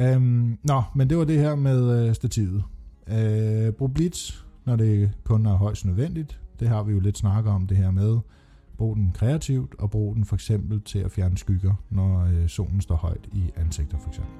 Øhm, 0.00 0.58
nå, 0.64 0.82
men 0.94 1.10
det 1.10 1.18
var 1.18 1.24
det 1.24 1.38
her 1.38 1.54
med 1.54 2.08
øh, 2.08 2.14
stativet. 2.14 2.64
Øh, 3.08 3.72
brug 3.72 3.94
blitz, 3.94 4.32
når 4.70 4.76
det 4.76 5.10
kun 5.24 5.46
er 5.46 5.56
højst 5.56 5.84
nødvendigt. 5.86 6.40
Det 6.60 6.68
har 6.68 6.82
vi 6.82 6.92
jo 6.92 7.00
lidt 7.00 7.18
snakket 7.18 7.52
om 7.52 7.66
det 7.66 7.76
her 7.76 7.90
med. 7.90 8.18
Brug 8.78 8.96
den 8.96 9.12
kreativt, 9.12 9.74
og 9.78 9.90
brug 9.90 10.16
den 10.16 10.24
for 10.24 10.36
eksempel 10.36 10.80
til 10.80 10.98
at 10.98 11.10
fjerne 11.10 11.38
skygger, 11.38 11.74
når 11.90 12.24
øh, 12.24 12.48
solen 12.48 12.80
står 12.80 12.96
højt 12.96 13.28
i 13.32 13.50
ansigter 13.56 13.98
for 13.98 14.08
eksempel. 14.08 14.32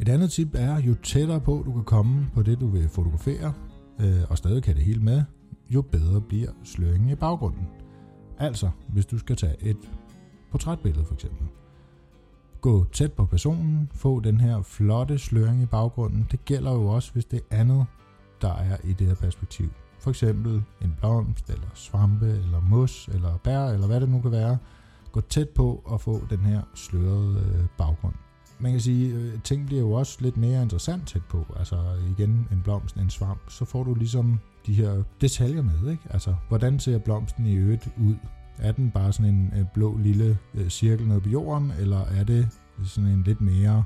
Et 0.00 0.08
andet 0.08 0.30
tip 0.30 0.48
er, 0.54 0.80
jo 0.80 0.94
tættere 0.94 1.40
på 1.40 1.62
du 1.66 1.72
kan 1.72 1.84
komme 1.84 2.30
på 2.34 2.42
det, 2.42 2.60
du 2.60 2.66
vil 2.66 2.88
fotografere, 2.88 3.52
øh, 4.00 4.30
og 4.30 4.38
stadig 4.38 4.62
kan 4.62 4.74
det 4.74 4.82
hele 4.82 5.02
med, 5.02 5.22
jo 5.70 5.82
bedre 5.82 6.20
bliver 6.20 6.50
sløringen 6.64 7.10
i 7.10 7.14
baggrunden. 7.14 7.66
Altså, 8.38 8.70
hvis 8.88 9.06
du 9.06 9.18
skal 9.18 9.36
tage 9.36 9.56
et 9.60 9.90
portrætbillede 10.50 11.04
for 11.04 11.14
eksempel. 11.14 11.46
Gå 12.60 12.84
tæt 12.92 13.12
på 13.12 13.26
personen, 13.26 13.90
få 13.94 14.20
den 14.20 14.40
her 14.40 14.62
flotte 14.62 15.18
sløring 15.18 15.62
i 15.62 15.66
baggrunden. 15.66 16.26
Det 16.30 16.44
gælder 16.44 16.72
jo 16.72 16.86
også, 16.86 17.12
hvis 17.12 17.24
det 17.24 17.40
er 17.50 17.56
andet, 17.60 17.86
der 18.42 18.54
er 18.54 18.76
i 18.84 18.92
det 18.92 19.06
her 19.06 19.14
perspektiv. 19.14 19.68
For 19.98 20.10
eksempel 20.10 20.62
en 20.82 20.96
blomst, 20.98 21.50
eller 21.50 21.68
svampe, 21.74 22.26
eller 22.26 22.60
mos, 22.60 23.08
eller 23.12 23.36
bær, 23.36 23.64
eller 23.64 23.86
hvad 23.86 24.00
det 24.00 24.08
nu 24.08 24.20
kan 24.20 24.32
være. 24.32 24.58
Gå 25.12 25.20
tæt 25.20 25.48
på 25.48 25.82
og 25.84 26.00
få 26.00 26.20
den 26.30 26.38
her 26.38 26.62
slørede 26.74 27.38
øh, 27.38 27.66
baggrund 27.78 28.14
man 28.58 28.72
kan 28.72 28.80
sige, 28.80 29.14
øh, 29.14 29.42
ting 29.44 29.66
bliver 29.66 29.82
jo 29.82 29.92
også 29.92 30.18
lidt 30.20 30.36
mere 30.36 30.62
interessant 30.62 31.08
tæt 31.08 31.24
på. 31.24 31.46
Altså 31.58 31.76
igen, 32.18 32.48
en 32.52 32.60
blomst, 32.64 32.96
en 32.96 33.10
svamp, 33.10 33.50
så 33.50 33.64
får 33.64 33.84
du 33.84 33.94
ligesom 33.94 34.40
de 34.66 34.74
her 34.74 35.02
detaljer 35.20 35.62
med, 35.62 35.90
ikke? 35.90 36.02
Altså, 36.10 36.34
hvordan 36.48 36.78
ser 36.78 36.98
blomsten 36.98 37.46
i 37.46 37.54
øvrigt 37.54 37.88
ud? 37.98 38.14
Er 38.58 38.72
den 38.72 38.90
bare 38.90 39.12
sådan 39.12 39.34
en 39.34 39.52
øh, 39.58 39.64
blå 39.74 39.96
lille 39.96 40.38
øh, 40.54 40.68
cirkel 40.68 41.08
nede 41.08 41.20
på 41.20 41.28
jorden, 41.28 41.72
eller 41.78 42.00
er 42.00 42.24
det 42.24 42.48
sådan 42.84 43.10
en 43.10 43.22
lidt 43.22 43.40
mere 43.40 43.84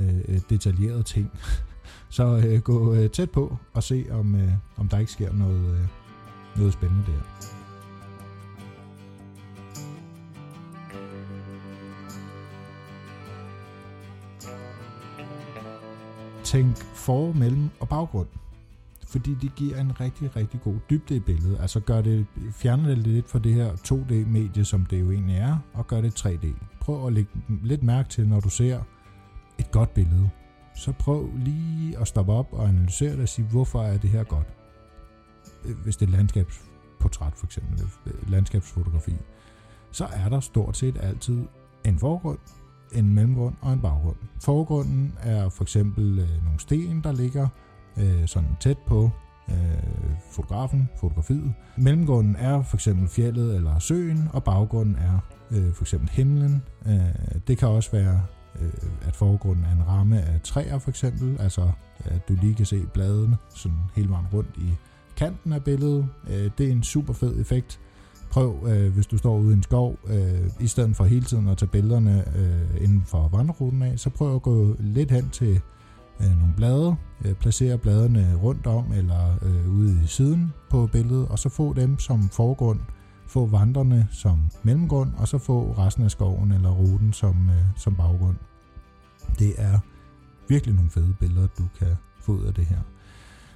øh, 0.00 0.16
øh 0.28 0.40
detaljeret 0.50 1.06
ting? 1.06 1.30
så 2.08 2.42
øh, 2.46 2.60
gå 2.60 2.94
øh, 2.94 3.10
tæt 3.10 3.30
på 3.30 3.56
og 3.74 3.82
se, 3.82 4.06
om, 4.10 4.34
øh, 4.34 4.52
om 4.76 4.88
der 4.88 4.98
ikke 4.98 5.12
sker 5.12 5.32
noget, 5.32 5.74
øh, 5.74 5.86
noget 6.56 6.72
spændende 6.72 7.04
der. 7.06 7.52
tænk 16.52 16.76
for, 16.76 17.32
mellem 17.32 17.70
og 17.80 17.88
baggrund. 17.88 18.26
Fordi 19.12 19.34
det 19.34 19.54
giver 19.54 19.80
en 19.80 20.00
rigtig, 20.00 20.36
rigtig 20.36 20.60
god 20.60 20.74
dybde 20.90 21.16
i 21.16 21.20
billedet. 21.20 21.60
Altså 21.60 21.80
gør 21.80 22.00
det, 22.00 22.26
fjerner 22.52 22.88
det 22.88 22.98
lidt 22.98 23.28
fra 23.28 23.38
det 23.38 23.54
her 23.54 23.72
2D-medie, 23.72 24.64
som 24.64 24.86
det 24.86 25.00
jo 25.00 25.10
egentlig 25.10 25.36
er, 25.36 25.58
og 25.72 25.86
gør 25.86 26.00
det 26.00 26.26
3D. 26.26 26.46
Prøv 26.80 27.06
at 27.06 27.12
lægge 27.12 27.30
lidt 27.62 27.82
mærke 27.82 28.08
til, 28.08 28.28
når 28.28 28.40
du 28.40 28.48
ser 28.48 28.80
et 29.58 29.70
godt 29.70 29.94
billede. 29.94 30.30
Så 30.76 30.92
prøv 30.92 31.30
lige 31.36 31.98
at 31.98 32.08
stoppe 32.08 32.32
op 32.32 32.52
og 32.52 32.68
analysere 32.68 33.12
det 33.12 33.20
og 33.20 33.28
sige, 33.28 33.48
hvorfor 33.48 33.82
er 33.82 33.98
det 33.98 34.10
her 34.10 34.24
godt? 34.24 34.46
Hvis 35.84 35.96
det 35.96 36.08
er 36.08 36.12
landskabsportræt 36.12 37.32
for 37.36 37.46
eksempel, 37.46 37.84
landskabsfotografi, 38.28 39.16
så 39.90 40.04
er 40.04 40.28
der 40.28 40.40
stort 40.40 40.76
set 40.76 40.96
altid 41.00 41.46
en 41.84 41.98
forgrund, 41.98 42.38
en 42.92 43.14
mellemgrund 43.14 43.54
og 43.60 43.72
en 43.72 43.80
baggrund. 43.80 44.16
Forgrunden 44.40 45.14
er 45.20 45.48
for 45.48 45.64
eksempel 45.64 46.18
øh, 46.18 46.44
nogle 46.44 46.60
sten, 46.60 47.00
der 47.04 47.12
ligger 47.12 47.48
øh, 47.96 48.26
sådan 48.26 48.48
tæt 48.60 48.78
på 48.78 49.10
øh, 49.48 49.56
fotografen, 50.30 50.88
fotografiet. 51.00 51.54
Mellemgrunden 51.76 52.36
er 52.36 52.62
for 52.62 52.76
eksempel 52.76 53.08
fjellet 53.08 53.56
eller 53.56 53.78
søen, 53.78 54.28
og 54.32 54.44
baggrunden 54.44 54.96
er 54.96 55.18
øh, 55.50 55.72
for 55.72 55.84
eksempel 55.84 56.10
himlen. 56.10 56.62
Øh, 56.86 57.38
det 57.48 57.58
kan 57.58 57.68
også 57.68 57.90
være, 57.90 58.22
øh, 58.60 59.08
at 59.08 59.16
forgrunden 59.16 59.64
er 59.64 59.72
en 59.72 59.88
ramme 59.88 60.20
af 60.20 60.40
træer 60.40 60.78
for 60.78 60.90
eksempel, 60.90 61.40
altså 61.40 61.70
at 62.04 62.28
du 62.28 62.36
lige 62.40 62.54
kan 62.54 62.66
se 62.66 62.82
bladene 62.94 63.36
sådan 63.54 63.78
hele 63.94 64.10
vejen 64.10 64.26
rundt 64.32 64.56
i 64.56 64.70
kanten 65.16 65.52
af 65.52 65.64
billedet. 65.64 66.08
Øh, 66.30 66.50
det 66.58 66.68
er 66.68 66.72
en 66.72 66.82
super 66.82 67.12
fed 67.12 67.40
effekt 67.40 67.80
prøv, 68.32 68.66
øh, 68.66 68.94
hvis 68.94 69.06
du 69.06 69.18
står 69.18 69.38
ude 69.38 69.50
i 69.50 69.56
en 69.56 69.62
skov, 69.62 69.98
øh, 70.06 70.50
i 70.60 70.66
stedet 70.66 70.96
for 70.96 71.04
hele 71.04 71.24
tiden 71.24 71.48
at 71.48 71.58
tage 71.58 71.68
billederne 71.68 72.24
øh, 72.36 72.82
inden 72.84 73.02
for 73.06 73.28
vandreruten 73.32 73.82
af, 73.82 73.98
så 73.98 74.10
prøv 74.10 74.34
at 74.34 74.42
gå 74.42 74.76
lidt 74.78 75.10
hen 75.10 75.28
til 75.28 75.60
øh, 76.20 76.38
nogle 76.38 76.54
blade, 76.56 76.96
øh, 77.24 77.34
placere 77.34 77.78
bladene 77.78 78.34
rundt 78.42 78.66
om 78.66 78.92
eller 78.92 79.38
øh, 79.42 79.74
ude 79.74 80.04
i 80.04 80.06
siden 80.06 80.52
på 80.70 80.86
billedet, 80.92 81.28
og 81.28 81.38
så 81.38 81.48
få 81.48 81.72
dem 81.72 81.98
som 81.98 82.28
forgrund, 82.28 82.80
få 83.26 83.46
vandrene 83.46 84.08
som 84.10 84.38
mellemgrund, 84.62 85.14
og 85.18 85.28
så 85.28 85.38
få 85.38 85.74
resten 85.78 86.04
af 86.04 86.10
skoven 86.10 86.52
eller 86.52 86.70
ruten 86.70 87.12
som, 87.12 87.50
øh, 87.50 87.64
som 87.76 87.94
baggrund. 87.94 88.36
Det 89.38 89.54
er 89.58 89.78
virkelig 90.48 90.74
nogle 90.74 90.90
fede 90.90 91.14
billeder, 91.20 91.46
du 91.58 91.64
kan 91.78 91.96
få 92.20 92.32
ud 92.32 92.44
af 92.44 92.54
det 92.54 92.66
her. 92.66 92.80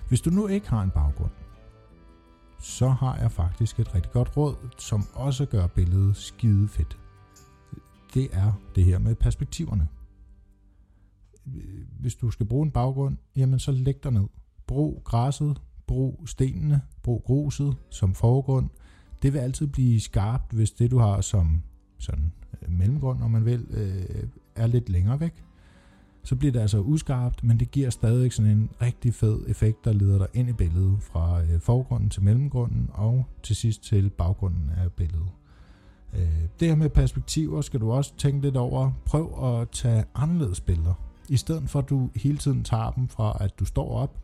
Hvis 0.09 0.21
du 0.21 0.31
nu 0.31 0.47
ikke 0.47 0.69
har 0.71 0.83
en 0.83 0.91
baggrund, 0.91 1.31
så 2.59 2.89
har 2.89 3.17
jeg 3.17 3.33
faktisk 3.33 3.81
et 3.81 3.95
rigtig 3.95 4.13
godt 4.13 4.37
råd, 4.37 4.55
som 4.79 5.07
også 5.15 5.47
gør 5.47 5.67
billedet 5.67 6.17
skide 6.17 6.69
fedt. 6.69 6.99
Det 8.15 8.29
er 8.33 8.53
det 8.75 8.85
her 8.85 8.99
med 8.99 9.15
perspektiverne. 9.15 9.89
Øh, 11.55 11.87
hvis 12.01 12.15
du 12.15 12.31
skal 12.31 12.47
bruge 12.47 12.67
en 12.67 12.71
baggrund, 12.71 13.17
jamen 13.37 13.59
så 13.59 13.73
læg 13.73 14.05
dig 14.05 14.13
ned. 14.13 14.27
Brug 14.67 15.03
græsset, 15.05 15.61
brug 15.87 16.23
stenene, 16.27 16.81
brug 17.03 17.23
gruset 17.25 17.77
som 17.91 18.15
forgrund. 18.15 18.69
Det 19.23 19.33
vil 19.33 19.39
altid 19.39 19.67
blive 19.67 20.01
skarpt, 20.01 20.53
hvis 20.53 20.71
det 20.71 20.91
du 20.91 20.99
har 20.99 21.21
som 21.21 21.63
sådan 21.99 22.33
øh, 22.63 22.73
mellemgrund, 22.73 23.23
om 23.23 23.31
man 23.31 23.45
vil, 23.45 23.67
øh, 23.71 24.29
er 24.57 24.67
lidt 24.67 24.89
længere 24.89 25.21
væk. 25.21 25.43
så 26.23 26.37
bliver 26.37 26.53
det 26.53 26.61
altså 26.61 26.81
uskarpt, 26.81 27.45
men 27.45 27.61
det 27.61 27.71
giver 27.71 27.91
stadig 27.91 28.33
sådan 28.33 28.51
en 28.51 28.71
rigtig 28.83 29.15
fed 29.15 29.45
effekt, 29.49 29.85
der 29.85 29.93
leder 29.93 30.19
dig 30.19 30.27
ind 30.35 30.49
i 30.49 30.53
billedet 30.53 31.03
fra 31.03 31.43
øh, 31.43 31.61
forgrunden 31.61 32.11
til 32.11 32.23
mellemgrunden 32.23 32.91
og 32.93 33.25
til 33.43 33.57
sidst 33.57 33.83
til 33.83 34.11
baggrunden 34.11 34.71
af 34.77 34.93
billedet. 34.93 35.31
Øh, 36.15 36.43
det 36.61 36.69
her 36.69 36.75
med 36.75 36.91
perspektiver 36.91 37.61
skal 37.61 37.81
du 37.81 37.93
også 37.93 38.17
tænke 38.17 38.41
lidt 38.41 38.57
over. 38.57 38.93
Prøv 39.05 39.45
at 39.45 39.69
tage 39.71 40.05
anderledes 40.15 40.61
billeder. 40.61 41.06
I 41.29 41.37
stedet 41.37 41.71
for 41.71 41.79
at 41.79 41.91
du 41.91 42.11
hele 42.15 42.39
tiden 42.39 42.65
tager 42.65 42.91
dem 42.91 43.09
fra 43.09 43.37
at 43.41 43.59
du 43.59 43.65
står 43.65 43.91
op, 43.99 44.19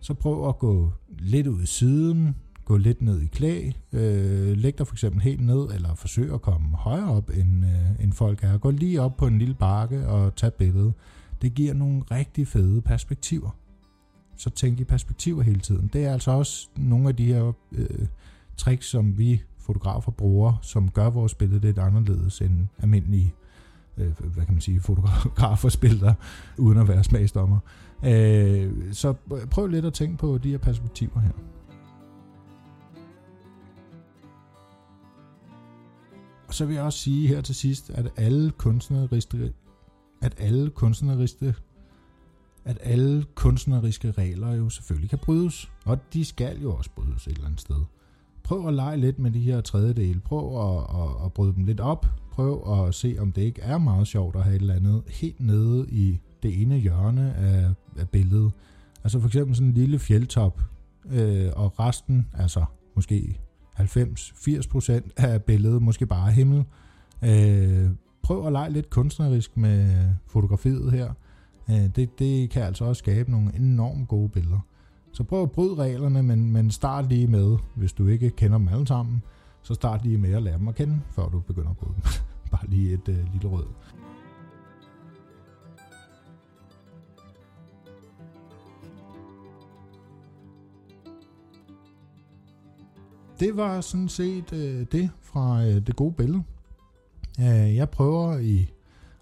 så 0.00 0.14
prøv 0.14 0.48
at 0.48 0.58
gå 0.58 0.92
lidt 1.18 1.46
ud 1.46 1.62
i 1.62 1.66
siden, 1.66 2.36
gå 2.64 2.76
lidt 2.76 3.02
ned 3.02 3.20
i 3.20 3.26
klæ, 3.26 3.70
øh, 3.92 4.56
læg 4.56 4.78
dig 4.78 4.86
for 4.86 4.94
eksempel 4.94 5.22
helt 5.22 5.40
ned, 5.40 5.68
eller 5.74 5.94
forsøg 5.94 6.34
at 6.34 6.42
komme 6.42 6.76
højere 6.76 7.08
op, 7.08 7.30
end, 7.30 7.64
øh, 7.64 8.04
end 8.04 8.12
folk 8.12 8.44
er. 8.44 8.58
Gå 8.58 8.70
lige 8.70 9.00
op 9.00 9.16
på 9.16 9.26
en 9.26 9.38
lille 9.38 9.54
bakke 9.54 10.08
og 10.08 10.36
tag 10.36 10.54
billedet. 10.54 10.92
Det 11.42 11.54
giver 11.54 11.74
nogle 11.74 12.02
rigtig 12.10 12.48
fede 12.48 12.82
perspektiver. 12.82 13.50
Så 14.36 14.50
tænk 14.50 14.80
i 14.80 14.84
perspektiver 14.84 15.42
hele 15.42 15.60
tiden. 15.60 15.90
Det 15.92 16.04
er 16.04 16.12
altså 16.12 16.30
også 16.30 16.68
nogle 16.76 17.08
af 17.08 17.16
de 17.16 17.24
her 17.24 17.52
øh, 17.72 18.06
tricks, 18.56 18.86
som 18.86 19.18
vi 19.18 19.42
fotografer 19.58 20.10
bruger, 20.10 20.58
som 20.62 20.90
gør 20.90 21.10
vores 21.10 21.34
billede 21.34 21.60
lidt 21.60 21.78
anderledes 21.78 22.40
end 22.40 22.66
almindelige 22.78 23.34
øh, 24.00 24.32
hvad 24.34 24.44
kan 24.44 24.54
man 24.54 24.60
sige, 24.60 24.80
fotografer 24.80 25.68
spiller, 25.68 26.14
uden 26.58 26.78
at 26.78 26.88
være 26.88 27.04
smagsdommer. 27.04 27.58
Øh, 28.04 28.72
så 28.92 29.14
prøv 29.50 29.66
lidt 29.66 29.84
at 29.84 29.92
tænke 29.92 30.16
på 30.16 30.38
de 30.38 30.50
her 30.50 30.58
perspektiver 30.58 31.20
her. 31.20 31.32
Og 36.48 36.54
så 36.54 36.66
vil 36.66 36.74
jeg 36.74 36.84
også 36.84 36.98
sige 36.98 37.28
her 37.28 37.40
til 37.40 37.54
sidst, 37.54 37.90
at 37.90 38.08
alle 38.16 38.50
kunstneriske, 38.50 39.52
at 40.22 40.34
alle 40.38 40.70
kunstneriske, 40.70 41.54
at 42.64 42.78
alle 42.82 43.24
kunstneriske 43.34 44.10
regler 44.10 44.54
jo 44.54 44.68
selvfølgelig 44.68 45.10
kan 45.10 45.18
brydes, 45.18 45.70
og 45.84 45.98
de 46.12 46.24
skal 46.24 46.60
jo 46.62 46.74
også 46.74 46.90
brydes 46.96 47.26
et 47.26 47.32
eller 47.32 47.46
andet 47.46 47.60
sted. 47.60 47.84
Prøv 48.42 48.68
at 48.68 48.74
lege 48.74 48.96
lidt 48.96 49.18
med 49.18 49.30
de 49.30 49.40
her 49.40 49.60
tredjedele. 49.60 50.20
Prøv 50.20 50.60
at, 50.60 51.02
at, 51.02 51.24
at 51.24 51.32
bryde 51.32 51.54
dem 51.54 51.64
lidt 51.64 51.80
op. 51.80 52.06
Prøv 52.38 52.86
at 52.86 52.94
se, 52.94 53.16
om 53.18 53.32
det 53.32 53.42
ikke 53.42 53.62
er 53.62 53.78
meget 53.78 54.06
sjovt 54.06 54.36
at 54.36 54.42
have 54.42 54.56
et 54.56 54.60
eller 54.60 54.74
andet 54.74 55.02
helt 55.08 55.40
nede 55.40 55.86
i 55.88 56.20
det 56.42 56.62
ene 56.62 56.76
hjørne 56.76 57.34
af, 57.34 57.70
af 57.98 58.08
billedet. 58.08 58.52
Altså 59.04 59.20
for 59.20 59.26
eksempel 59.26 59.56
sådan 59.56 59.68
en 59.68 59.74
lille 59.74 59.98
fjeldtop, 59.98 60.62
øh, 61.10 61.50
og 61.56 61.80
resten, 61.80 62.26
altså 62.34 62.64
måske 62.96 63.40
90-80% 63.78 65.10
af 65.16 65.42
billedet 65.42 65.82
måske 65.82 66.06
bare 66.06 66.32
himmel. 66.32 66.64
Øh, 67.24 67.90
prøv 68.22 68.46
at 68.46 68.52
lege 68.52 68.70
lidt 68.70 68.90
kunstnerisk 68.90 69.56
med 69.56 70.08
fotografiet 70.26 70.92
her. 70.92 71.12
Øh, 71.70 71.88
det, 71.96 72.18
det 72.18 72.50
kan 72.50 72.62
altså 72.62 72.84
også 72.84 72.98
skabe 72.98 73.30
nogle 73.30 73.56
enormt 73.56 74.08
gode 74.08 74.28
billeder. 74.28 74.60
Så 75.12 75.24
prøv 75.24 75.42
at 75.42 75.50
bryde 75.50 75.74
reglerne, 75.74 76.22
men, 76.22 76.52
men 76.52 76.70
start 76.70 77.08
lige 77.08 77.26
med, 77.26 77.56
hvis 77.74 77.92
du 77.92 78.06
ikke 78.06 78.30
kender 78.30 78.58
dem 78.58 78.68
alle 78.68 78.86
sammen, 78.86 79.22
så 79.62 79.74
start 79.74 80.02
lige 80.04 80.18
med 80.18 80.32
at 80.32 80.42
lære 80.42 80.58
dem 80.58 80.68
at 80.68 80.74
kende, 80.74 81.00
før 81.10 81.28
du 81.28 81.40
begynder 81.40 81.70
at 81.70 81.76
bruge 81.76 81.94
dem. 81.94 82.02
bare 82.52 82.66
lige 82.68 82.92
et 82.92 83.08
øh, 83.08 83.32
lille 83.32 83.48
råd. 83.48 83.66
det 93.40 93.56
var 93.56 93.80
sådan 93.80 94.08
set 94.08 94.52
øh, 94.52 94.86
det 94.92 95.10
fra 95.22 95.64
øh, 95.64 95.86
det 95.86 95.96
gode 95.96 96.12
billede. 96.12 96.42
Øh, 97.40 97.76
jeg 97.76 97.90
prøver 97.90 98.38
i 98.38 98.70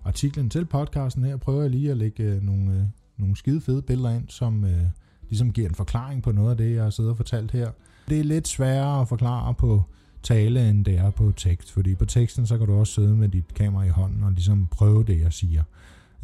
artiklen 0.04 0.50
til 0.50 0.64
podcasten 0.64 1.24
her, 1.24 1.36
prøver 1.36 1.60
jeg 1.60 1.70
lige 1.70 1.90
at 1.90 1.96
lægge 1.96 2.22
øh, 2.22 2.42
nogle, 2.42 2.72
øh, 2.72 2.82
nogle 3.16 3.36
skide 3.36 3.60
fede 3.60 3.82
billeder 3.82 4.10
ind, 4.10 4.28
som 4.28 4.64
øh, 4.64 4.82
ligesom 5.28 5.52
giver 5.52 5.68
en 5.68 5.74
forklaring 5.74 6.22
på 6.22 6.32
noget 6.32 6.50
af 6.50 6.56
det, 6.56 6.74
jeg 6.74 6.82
har 6.82 6.90
siddet 6.90 7.10
og 7.10 7.16
fortalt 7.16 7.50
her. 7.50 7.70
Det 8.08 8.20
er 8.20 8.24
lidt 8.24 8.48
sværere 8.48 9.00
at 9.00 9.08
forklare 9.08 9.54
på 9.54 9.82
tale, 10.26 10.70
end 10.70 10.84
det 10.84 10.98
er 10.98 11.10
på 11.10 11.32
tekst, 11.36 11.72
fordi 11.72 11.94
på 11.94 12.04
teksten, 12.04 12.46
så 12.46 12.58
kan 12.58 12.66
du 12.66 12.74
også 12.74 12.92
sidde 12.92 13.16
med 13.16 13.28
dit 13.28 13.54
kamera 13.54 13.84
i 13.84 13.88
hånden 13.88 14.22
og 14.24 14.32
ligesom 14.32 14.66
prøve 14.70 15.04
det, 15.04 15.20
jeg 15.20 15.32
siger. 15.32 15.62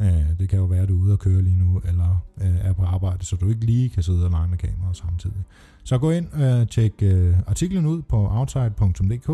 Øh, 0.01 0.39
det 0.39 0.49
kan 0.49 0.59
jo 0.59 0.65
være, 0.65 0.81
at 0.81 0.89
du 0.89 0.97
er 0.97 1.03
ude 1.03 1.13
og 1.13 1.19
køre 1.19 1.41
lige 1.41 1.57
nu, 1.57 1.81
eller 1.85 2.23
øh, 2.41 2.55
er 2.61 2.73
på 2.73 2.83
arbejde, 2.83 3.25
så 3.25 3.35
du 3.35 3.49
ikke 3.49 3.65
lige 3.65 3.89
kan 3.89 4.03
sidde 4.03 4.25
og 4.25 4.31
lege 4.31 4.47
med 4.47 4.57
kameraet 4.57 4.97
samtidig. 4.97 5.43
Så 5.83 5.97
gå 5.97 6.11
ind 6.11 6.27
og 6.33 6.41
øh, 6.41 6.67
tjek 6.67 6.93
øh, 7.01 7.35
artiklen 7.47 7.85
ud 7.85 8.01
på 8.01 8.27
outside.dk. 8.31 9.29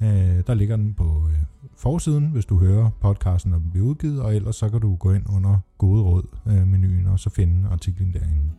Øh, 0.00 0.42
der 0.46 0.54
ligger 0.54 0.76
den 0.76 0.94
på 0.94 1.28
øh, 1.30 1.38
forsiden, 1.76 2.26
hvis 2.26 2.44
du 2.44 2.58
hører 2.58 2.90
podcasten, 3.00 3.50
når 3.50 3.58
den 3.58 3.70
bliver 3.70 3.86
udgivet, 3.86 4.22
og 4.22 4.36
ellers 4.36 4.56
så 4.56 4.68
kan 4.68 4.80
du 4.80 4.94
gå 4.94 5.12
ind 5.12 5.24
under 5.36 5.58
gode 5.78 6.02
råd-menuen 6.02 7.06
og 7.06 7.18
så 7.18 7.30
finde 7.30 7.68
artiklen 7.68 8.12
derinde. 8.12 8.50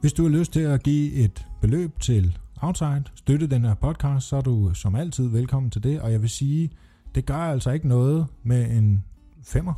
Hvis 0.00 0.12
du 0.12 0.22
har 0.22 0.30
lyst 0.30 0.52
til 0.52 0.60
at 0.60 0.82
give 0.82 1.12
et 1.12 1.46
beløb 1.60 2.00
til 2.00 2.38
Outside, 2.60 3.04
støtte 3.14 3.46
den 3.46 3.64
her 3.64 3.74
podcast, 3.74 4.28
så 4.28 4.36
er 4.36 4.40
du 4.40 4.74
som 4.74 4.94
altid 4.94 5.28
velkommen 5.28 5.70
til 5.70 5.82
det. 5.82 6.00
Og 6.00 6.12
jeg 6.12 6.22
vil 6.22 6.30
sige, 6.30 6.70
det 7.14 7.26
gør 7.26 7.34
altså 7.34 7.70
ikke 7.70 7.88
noget 7.88 8.26
med 8.42 8.70
en 8.70 9.04
femmer. 9.42 9.74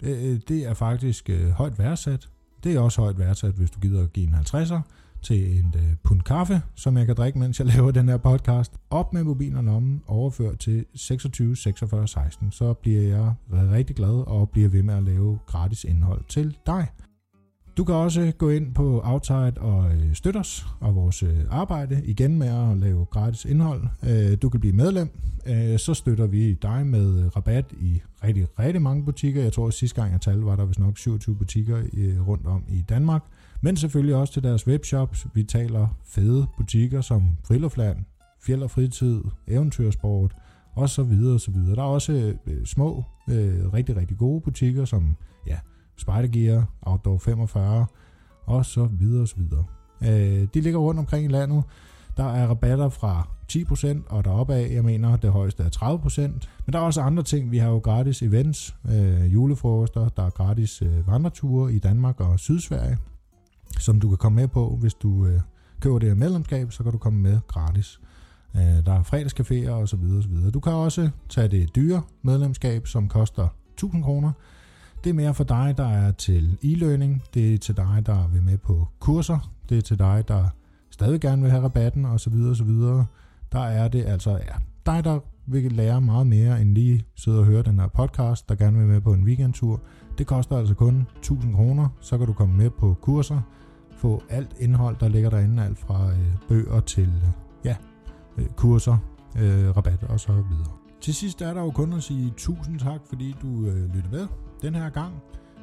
Det, 0.00 0.48
det 0.48 0.66
er 0.66 0.74
faktisk 0.74 1.30
øh, 1.30 1.50
højt 1.50 1.78
værdsat. 1.78 2.28
Det 2.64 2.74
er 2.74 2.80
også 2.80 3.00
højt 3.00 3.18
værdsat, 3.18 3.54
hvis 3.54 3.70
du 3.70 3.80
gider 3.80 4.02
at 4.02 4.12
give 4.12 4.26
en 4.26 4.34
50'er 4.34 4.80
til 5.22 5.58
en 5.58 5.74
øh, 5.76 5.96
pund 6.02 6.22
kaffe, 6.22 6.62
som 6.74 6.96
jeg 6.96 7.06
kan 7.06 7.16
drikke, 7.16 7.38
mens 7.38 7.58
jeg 7.58 7.66
laver 7.76 7.90
den 7.90 8.08
her 8.08 8.16
podcast. 8.16 8.72
Op 8.90 9.12
med 9.12 9.24
mobilen 9.24 9.56
og 9.56 9.64
lommen, 9.64 10.02
overfør 10.06 10.54
til 10.54 10.84
26 10.94 11.56
46 11.56 12.08
16. 12.08 12.52
Så 12.52 12.72
bliver 12.72 13.02
jeg 13.02 13.34
rigtig 13.52 13.96
glad 13.96 14.26
og 14.26 14.50
bliver 14.50 14.68
ved 14.68 14.82
med 14.82 14.94
at 14.94 15.02
lave 15.02 15.38
gratis 15.46 15.84
indhold 15.84 16.24
til 16.28 16.56
dig. 16.66 16.86
Du 17.76 17.84
kan 17.84 17.94
også 17.94 18.32
gå 18.38 18.50
ind 18.50 18.74
på 18.74 19.00
Outside 19.04 19.52
og 19.56 19.92
øh, 19.92 20.14
støtte 20.14 20.38
os 20.38 20.66
og 20.80 20.94
vores 20.94 21.22
øh, 21.22 21.38
arbejde 21.50 22.02
igen 22.04 22.38
med 22.38 22.48
at 22.48 22.76
lave 22.76 23.04
gratis 23.04 23.44
indhold. 23.44 23.82
Øh, 24.08 24.36
du 24.42 24.48
kan 24.48 24.60
blive 24.60 24.72
medlem, 24.72 25.10
så 25.78 25.94
støtter 25.94 26.26
vi 26.26 26.52
dig 26.54 26.86
med 26.86 27.36
rabat 27.36 27.64
i 27.80 28.00
rigtig, 28.24 28.46
rigtig 28.58 28.82
mange 28.82 29.04
butikker. 29.04 29.42
Jeg 29.42 29.52
tror, 29.52 29.66
at 29.66 29.74
sidste 29.74 30.00
gang 30.00 30.12
jeg 30.12 30.20
talte, 30.20 30.46
var 30.46 30.56
der 30.56 30.64
vist 30.64 30.78
nok 30.78 30.98
27 30.98 31.36
butikker 31.36 31.82
rundt 32.26 32.46
om 32.46 32.64
i 32.68 32.84
Danmark. 32.88 33.22
Men 33.60 33.76
selvfølgelig 33.76 34.14
også 34.14 34.32
til 34.32 34.42
deres 34.42 34.66
webshops. 34.66 35.26
Vi 35.34 35.42
taler 35.42 35.88
fede 36.04 36.46
butikker 36.56 37.00
som 37.00 37.22
Frilufland, 37.44 37.96
Fjeld 38.46 38.62
og 38.62 38.70
Fritid, 38.70 39.20
Eventyrsport 39.48 40.34
og 40.74 40.88
så 40.88 41.02
videre 41.02 41.34
og 41.34 41.40
så 41.40 41.50
videre. 41.50 41.76
Der 41.76 41.82
er 41.82 41.86
også 41.86 42.34
små, 42.64 43.04
rigtig, 43.72 43.96
rigtig 43.96 44.16
gode 44.16 44.40
butikker, 44.40 44.84
som 44.84 45.16
ja, 46.34 46.62
Outdoor 46.82 47.18
45 47.18 47.86
og 48.46 48.66
så 48.66 48.84
videre 48.84 49.22
og 49.22 49.28
så 49.28 49.36
videre. 49.36 49.64
Øh, 50.02 50.48
de 50.54 50.60
ligger 50.60 50.78
rundt 50.78 51.00
omkring 51.00 51.24
i 51.24 51.28
landet. 51.28 51.64
Der 52.16 52.24
er 52.24 52.46
rabatter 52.46 52.88
fra 52.88 53.28
10% 53.52 54.02
og 54.08 54.24
deropad, 54.24 54.70
jeg 54.70 54.84
mener, 54.84 55.16
det 55.16 55.30
højeste 55.30 55.62
er 55.62 55.68
30%. 55.68 56.20
Men 56.20 56.72
der 56.72 56.78
er 56.78 56.82
også 56.82 57.00
andre 57.00 57.22
ting. 57.22 57.50
Vi 57.50 57.58
har 57.58 57.70
jo 57.70 57.78
gratis 57.78 58.22
events, 58.22 58.76
øh, 58.88 59.32
julefrokoster, 59.32 60.08
der 60.08 60.22
er 60.22 60.30
gratis 60.30 60.82
øh, 60.82 61.08
vandreture 61.08 61.72
i 61.72 61.78
Danmark 61.78 62.20
og 62.20 62.40
Sydsverige, 62.40 62.98
som 63.78 64.00
du 64.00 64.08
kan 64.08 64.18
komme 64.18 64.36
med 64.36 64.48
på. 64.48 64.76
Hvis 64.80 64.94
du 64.94 65.26
øh, 65.26 65.40
køber 65.80 65.98
det 65.98 66.08
her 66.08 66.16
medlemskab, 66.16 66.72
så 66.72 66.82
kan 66.82 66.92
du 66.92 66.98
komme 66.98 67.20
med 67.20 67.38
gratis. 67.48 68.00
Øh, 68.56 68.86
der 68.86 68.92
er 68.92 69.02
fredagscaféer 69.02 69.70
og 69.70 69.88
så 69.88 69.96
videre, 69.96 70.18
og 70.18 70.22
så 70.22 70.28
videre. 70.28 70.50
Du 70.50 70.60
kan 70.60 70.72
også 70.72 71.10
tage 71.28 71.48
det 71.48 71.76
dyre 71.76 72.02
medlemskab, 72.22 72.86
som 72.86 73.08
koster 73.08 73.48
1000 73.72 74.02
kroner, 74.02 74.32
det 75.06 75.10
er 75.12 75.14
mere 75.14 75.34
for 75.34 75.44
dig, 75.44 75.74
der 75.76 75.88
er 75.88 76.10
til 76.10 76.58
e-learning. 76.62 77.22
Det 77.34 77.54
er 77.54 77.58
til 77.58 77.76
dig, 77.76 78.02
der 78.06 78.28
vil 78.28 78.42
med 78.42 78.58
på 78.58 78.88
kurser. 79.00 79.50
Det 79.68 79.78
er 79.78 79.82
til 79.82 79.98
dig, 79.98 80.24
der 80.28 80.44
stadig 80.90 81.20
gerne 81.20 81.42
vil 81.42 81.50
have 81.50 81.64
rabatten 81.64 82.04
osv. 82.04 82.32
videre. 82.64 83.06
Der 83.52 83.60
er 83.60 83.88
det 83.88 84.04
altså 84.04 84.30
ja, 84.30 84.54
dig, 84.86 85.04
der 85.04 85.18
vil 85.46 85.72
lære 85.72 86.00
meget 86.00 86.26
mere 86.26 86.60
end 86.60 86.74
lige 86.74 87.04
sidde 87.14 87.38
og 87.38 87.44
høre 87.44 87.62
den 87.62 87.80
her 87.80 87.88
podcast, 87.88 88.48
der 88.48 88.54
gerne 88.54 88.78
vil 88.78 88.86
med 88.86 89.00
på 89.00 89.12
en 89.12 89.24
weekendtur. 89.24 89.80
Det 90.18 90.26
koster 90.26 90.56
altså 90.56 90.74
kun 90.74 91.06
1000 91.18 91.54
kroner. 91.54 91.88
Så 92.00 92.18
kan 92.18 92.26
du 92.26 92.32
komme 92.32 92.56
med 92.56 92.70
på 92.70 92.96
kurser, 93.00 93.40
få 93.96 94.22
alt 94.28 94.56
indhold, 94.58 94.96
der 95.00 95.08
ligger 95.08 95.30
derinde, 95.30 95.64
alt 95.64 95.78
fra 95.78 96.10
øh, 96.10 96.34
bøger 96.48 96.80
til 96.80 97.12
ja, 97.64 97.76
øh, 98.38 98.46
kurser, 98.46 98.96
øh, 99.38 99.76
rabat 99.76 100.02
og 100.02 100.20
så 100.20 100.32
videre. 100.32 100.72
Til 101.00 101.14
sidst 101.14 101.42
er 101.42 101.54
der 101.54 101.60
jo 101.60 101.70
kun 101.70 101.92
at 101.92 102.02
sige 102.02 102.32
tusind 102.36 102.78
tak, 102.78 103.00
fordi 103.08 103.36
du 103.42 103.66
øh, 103.66 103.94
lyttede 103.94 104.16
med 104.16 104.26
den 104.62 104.74
her 104.74 104.90
gang. 104.90 105.14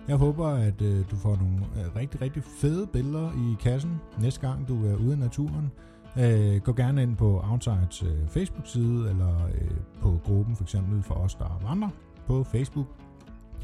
Jeg 0.08 0.16
håber, 0.16 0.48
at 0.48 0.82
øh, 0.82 1.06
du 1.12 1.16
får 1.16 1.36
nogle 1.36 1.56
øh, 1.56 1.96
rigtig, 1.96 2.22
rigtig 2.22 2.44
fede 2.44 2.88
billeder 2.88 3.32
i 3.32 3.56
kassen 3.60 4.02
næste 4.20 4.42
gang, 4.48 4.68
du 4.68 4.86
er 4.86 4.96
ude 4.96 5.14
i 5.14 5.20
naturen. 5.20 5.72
Øh, 6.20 6.62
gå 6.62 6.74
gerne 6.74 7.04
ind 7.04 7.16
på 7.16 7.42
Outsides 7.52 8.04
øh, 8.04 8.28
Facebook-side, 8.28 9.10
eller 9.10 9.46
øh, 9.46 9.78
på 10.02 10.20
gruppen 10.24 10.56
for 10.56 10.64
eksempel 10.64 11.04
for 11.04 11.16
os, 11.16 11.36
der 11.36 11.60
vandrer 11.68 11.90
på 12.28 12.44
Facebook. 12.44 12.88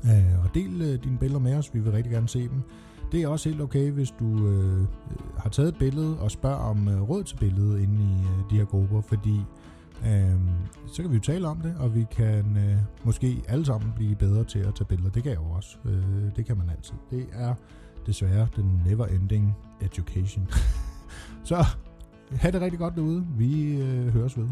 Øh, 0.06 0.44
og 0.44 0.54
del 0.54 0.82
øh, 0.82 1.04
dine 1.04 1.18
billeder 1.18 1.40
med 1.40 1.56
os, 1.56 1.74
vi 1.74 1.80
vil 1.80 1.92
rigtig 1.92 2.12
gerne 2.12 2.28
se 2.28 2.42
dem. 2.42 2.62
Det 3.12 3.22
er 3.22 3.28
også 3.28 3.50
helt 3.50 3.62
okay, 3.62 3.92
hvis 3.92 4.12
du 4.20 4.48
øh, 4.48 4.82
øh 4.82 4.88
har 5.38 5.50
taget 5.50 5.70
et 5.70 5.78
billede 5.80 6.20
og 6.20 6.32
spørger 6.32 6.58
om 6.58 6.88
øh, 6.88 7.10
råd 7.10 7.24
til 7.24 7.38
billedet 7.38 7.80
inde 7.80 7.96
i 7.96 8.24
øh, 8.24 8.50
de 8.50 8.58
her 8.58 8.66
grupper, 8.66 9.02
fordi 9.02 9.42
øh, 10.06 10.40
så 10.88 11.02
kan 11.02 11.12
vi 11.12 11.16
jo 11.16 11.22
tale 11.22 11.48
om 11.48 11.62
det, 11.62 11.76
og 11.80 11.96
vi 11.96 12.06
kan 12.12 12.58
øh, 12.58 12.78
måske 13.04 13.42
alle 13.48 13.66
sammen 13.66 13.94
blive 13.96 14.16
bedre 14.16 14.44
til 14.44 14.60
at 14.60 14.76
tage 14.76 14.86
billeder. 14.86 15.10
Det 15.10 15.24
kan 15.24 15.32
jeg 15.32 15.40
jo 15.40 15.50
også. 15.50 15.78
Øh, 15.86 16.36
det 16.36 16.46
kan 16.46 16.58
man 16.58 16.70
altid. 16.70 16.96
Det 17.12 17.28
er 17.34 17.54
desværre 18.06 18.48
den 18.56 18.82
never 18.86 19.06
ending 19.06 19.56
education. 19.82 20.48
så 21.50 21.66
have 22.32 22.52
det 22.52 22.62
rigtig 22.62 22.80
godt 22.80 22.96
derude. 22.96 23.28
Vi 23.38 23.82
øh, 23.82 24.14
høres 24.14 24.38
ved. 24.38 24.48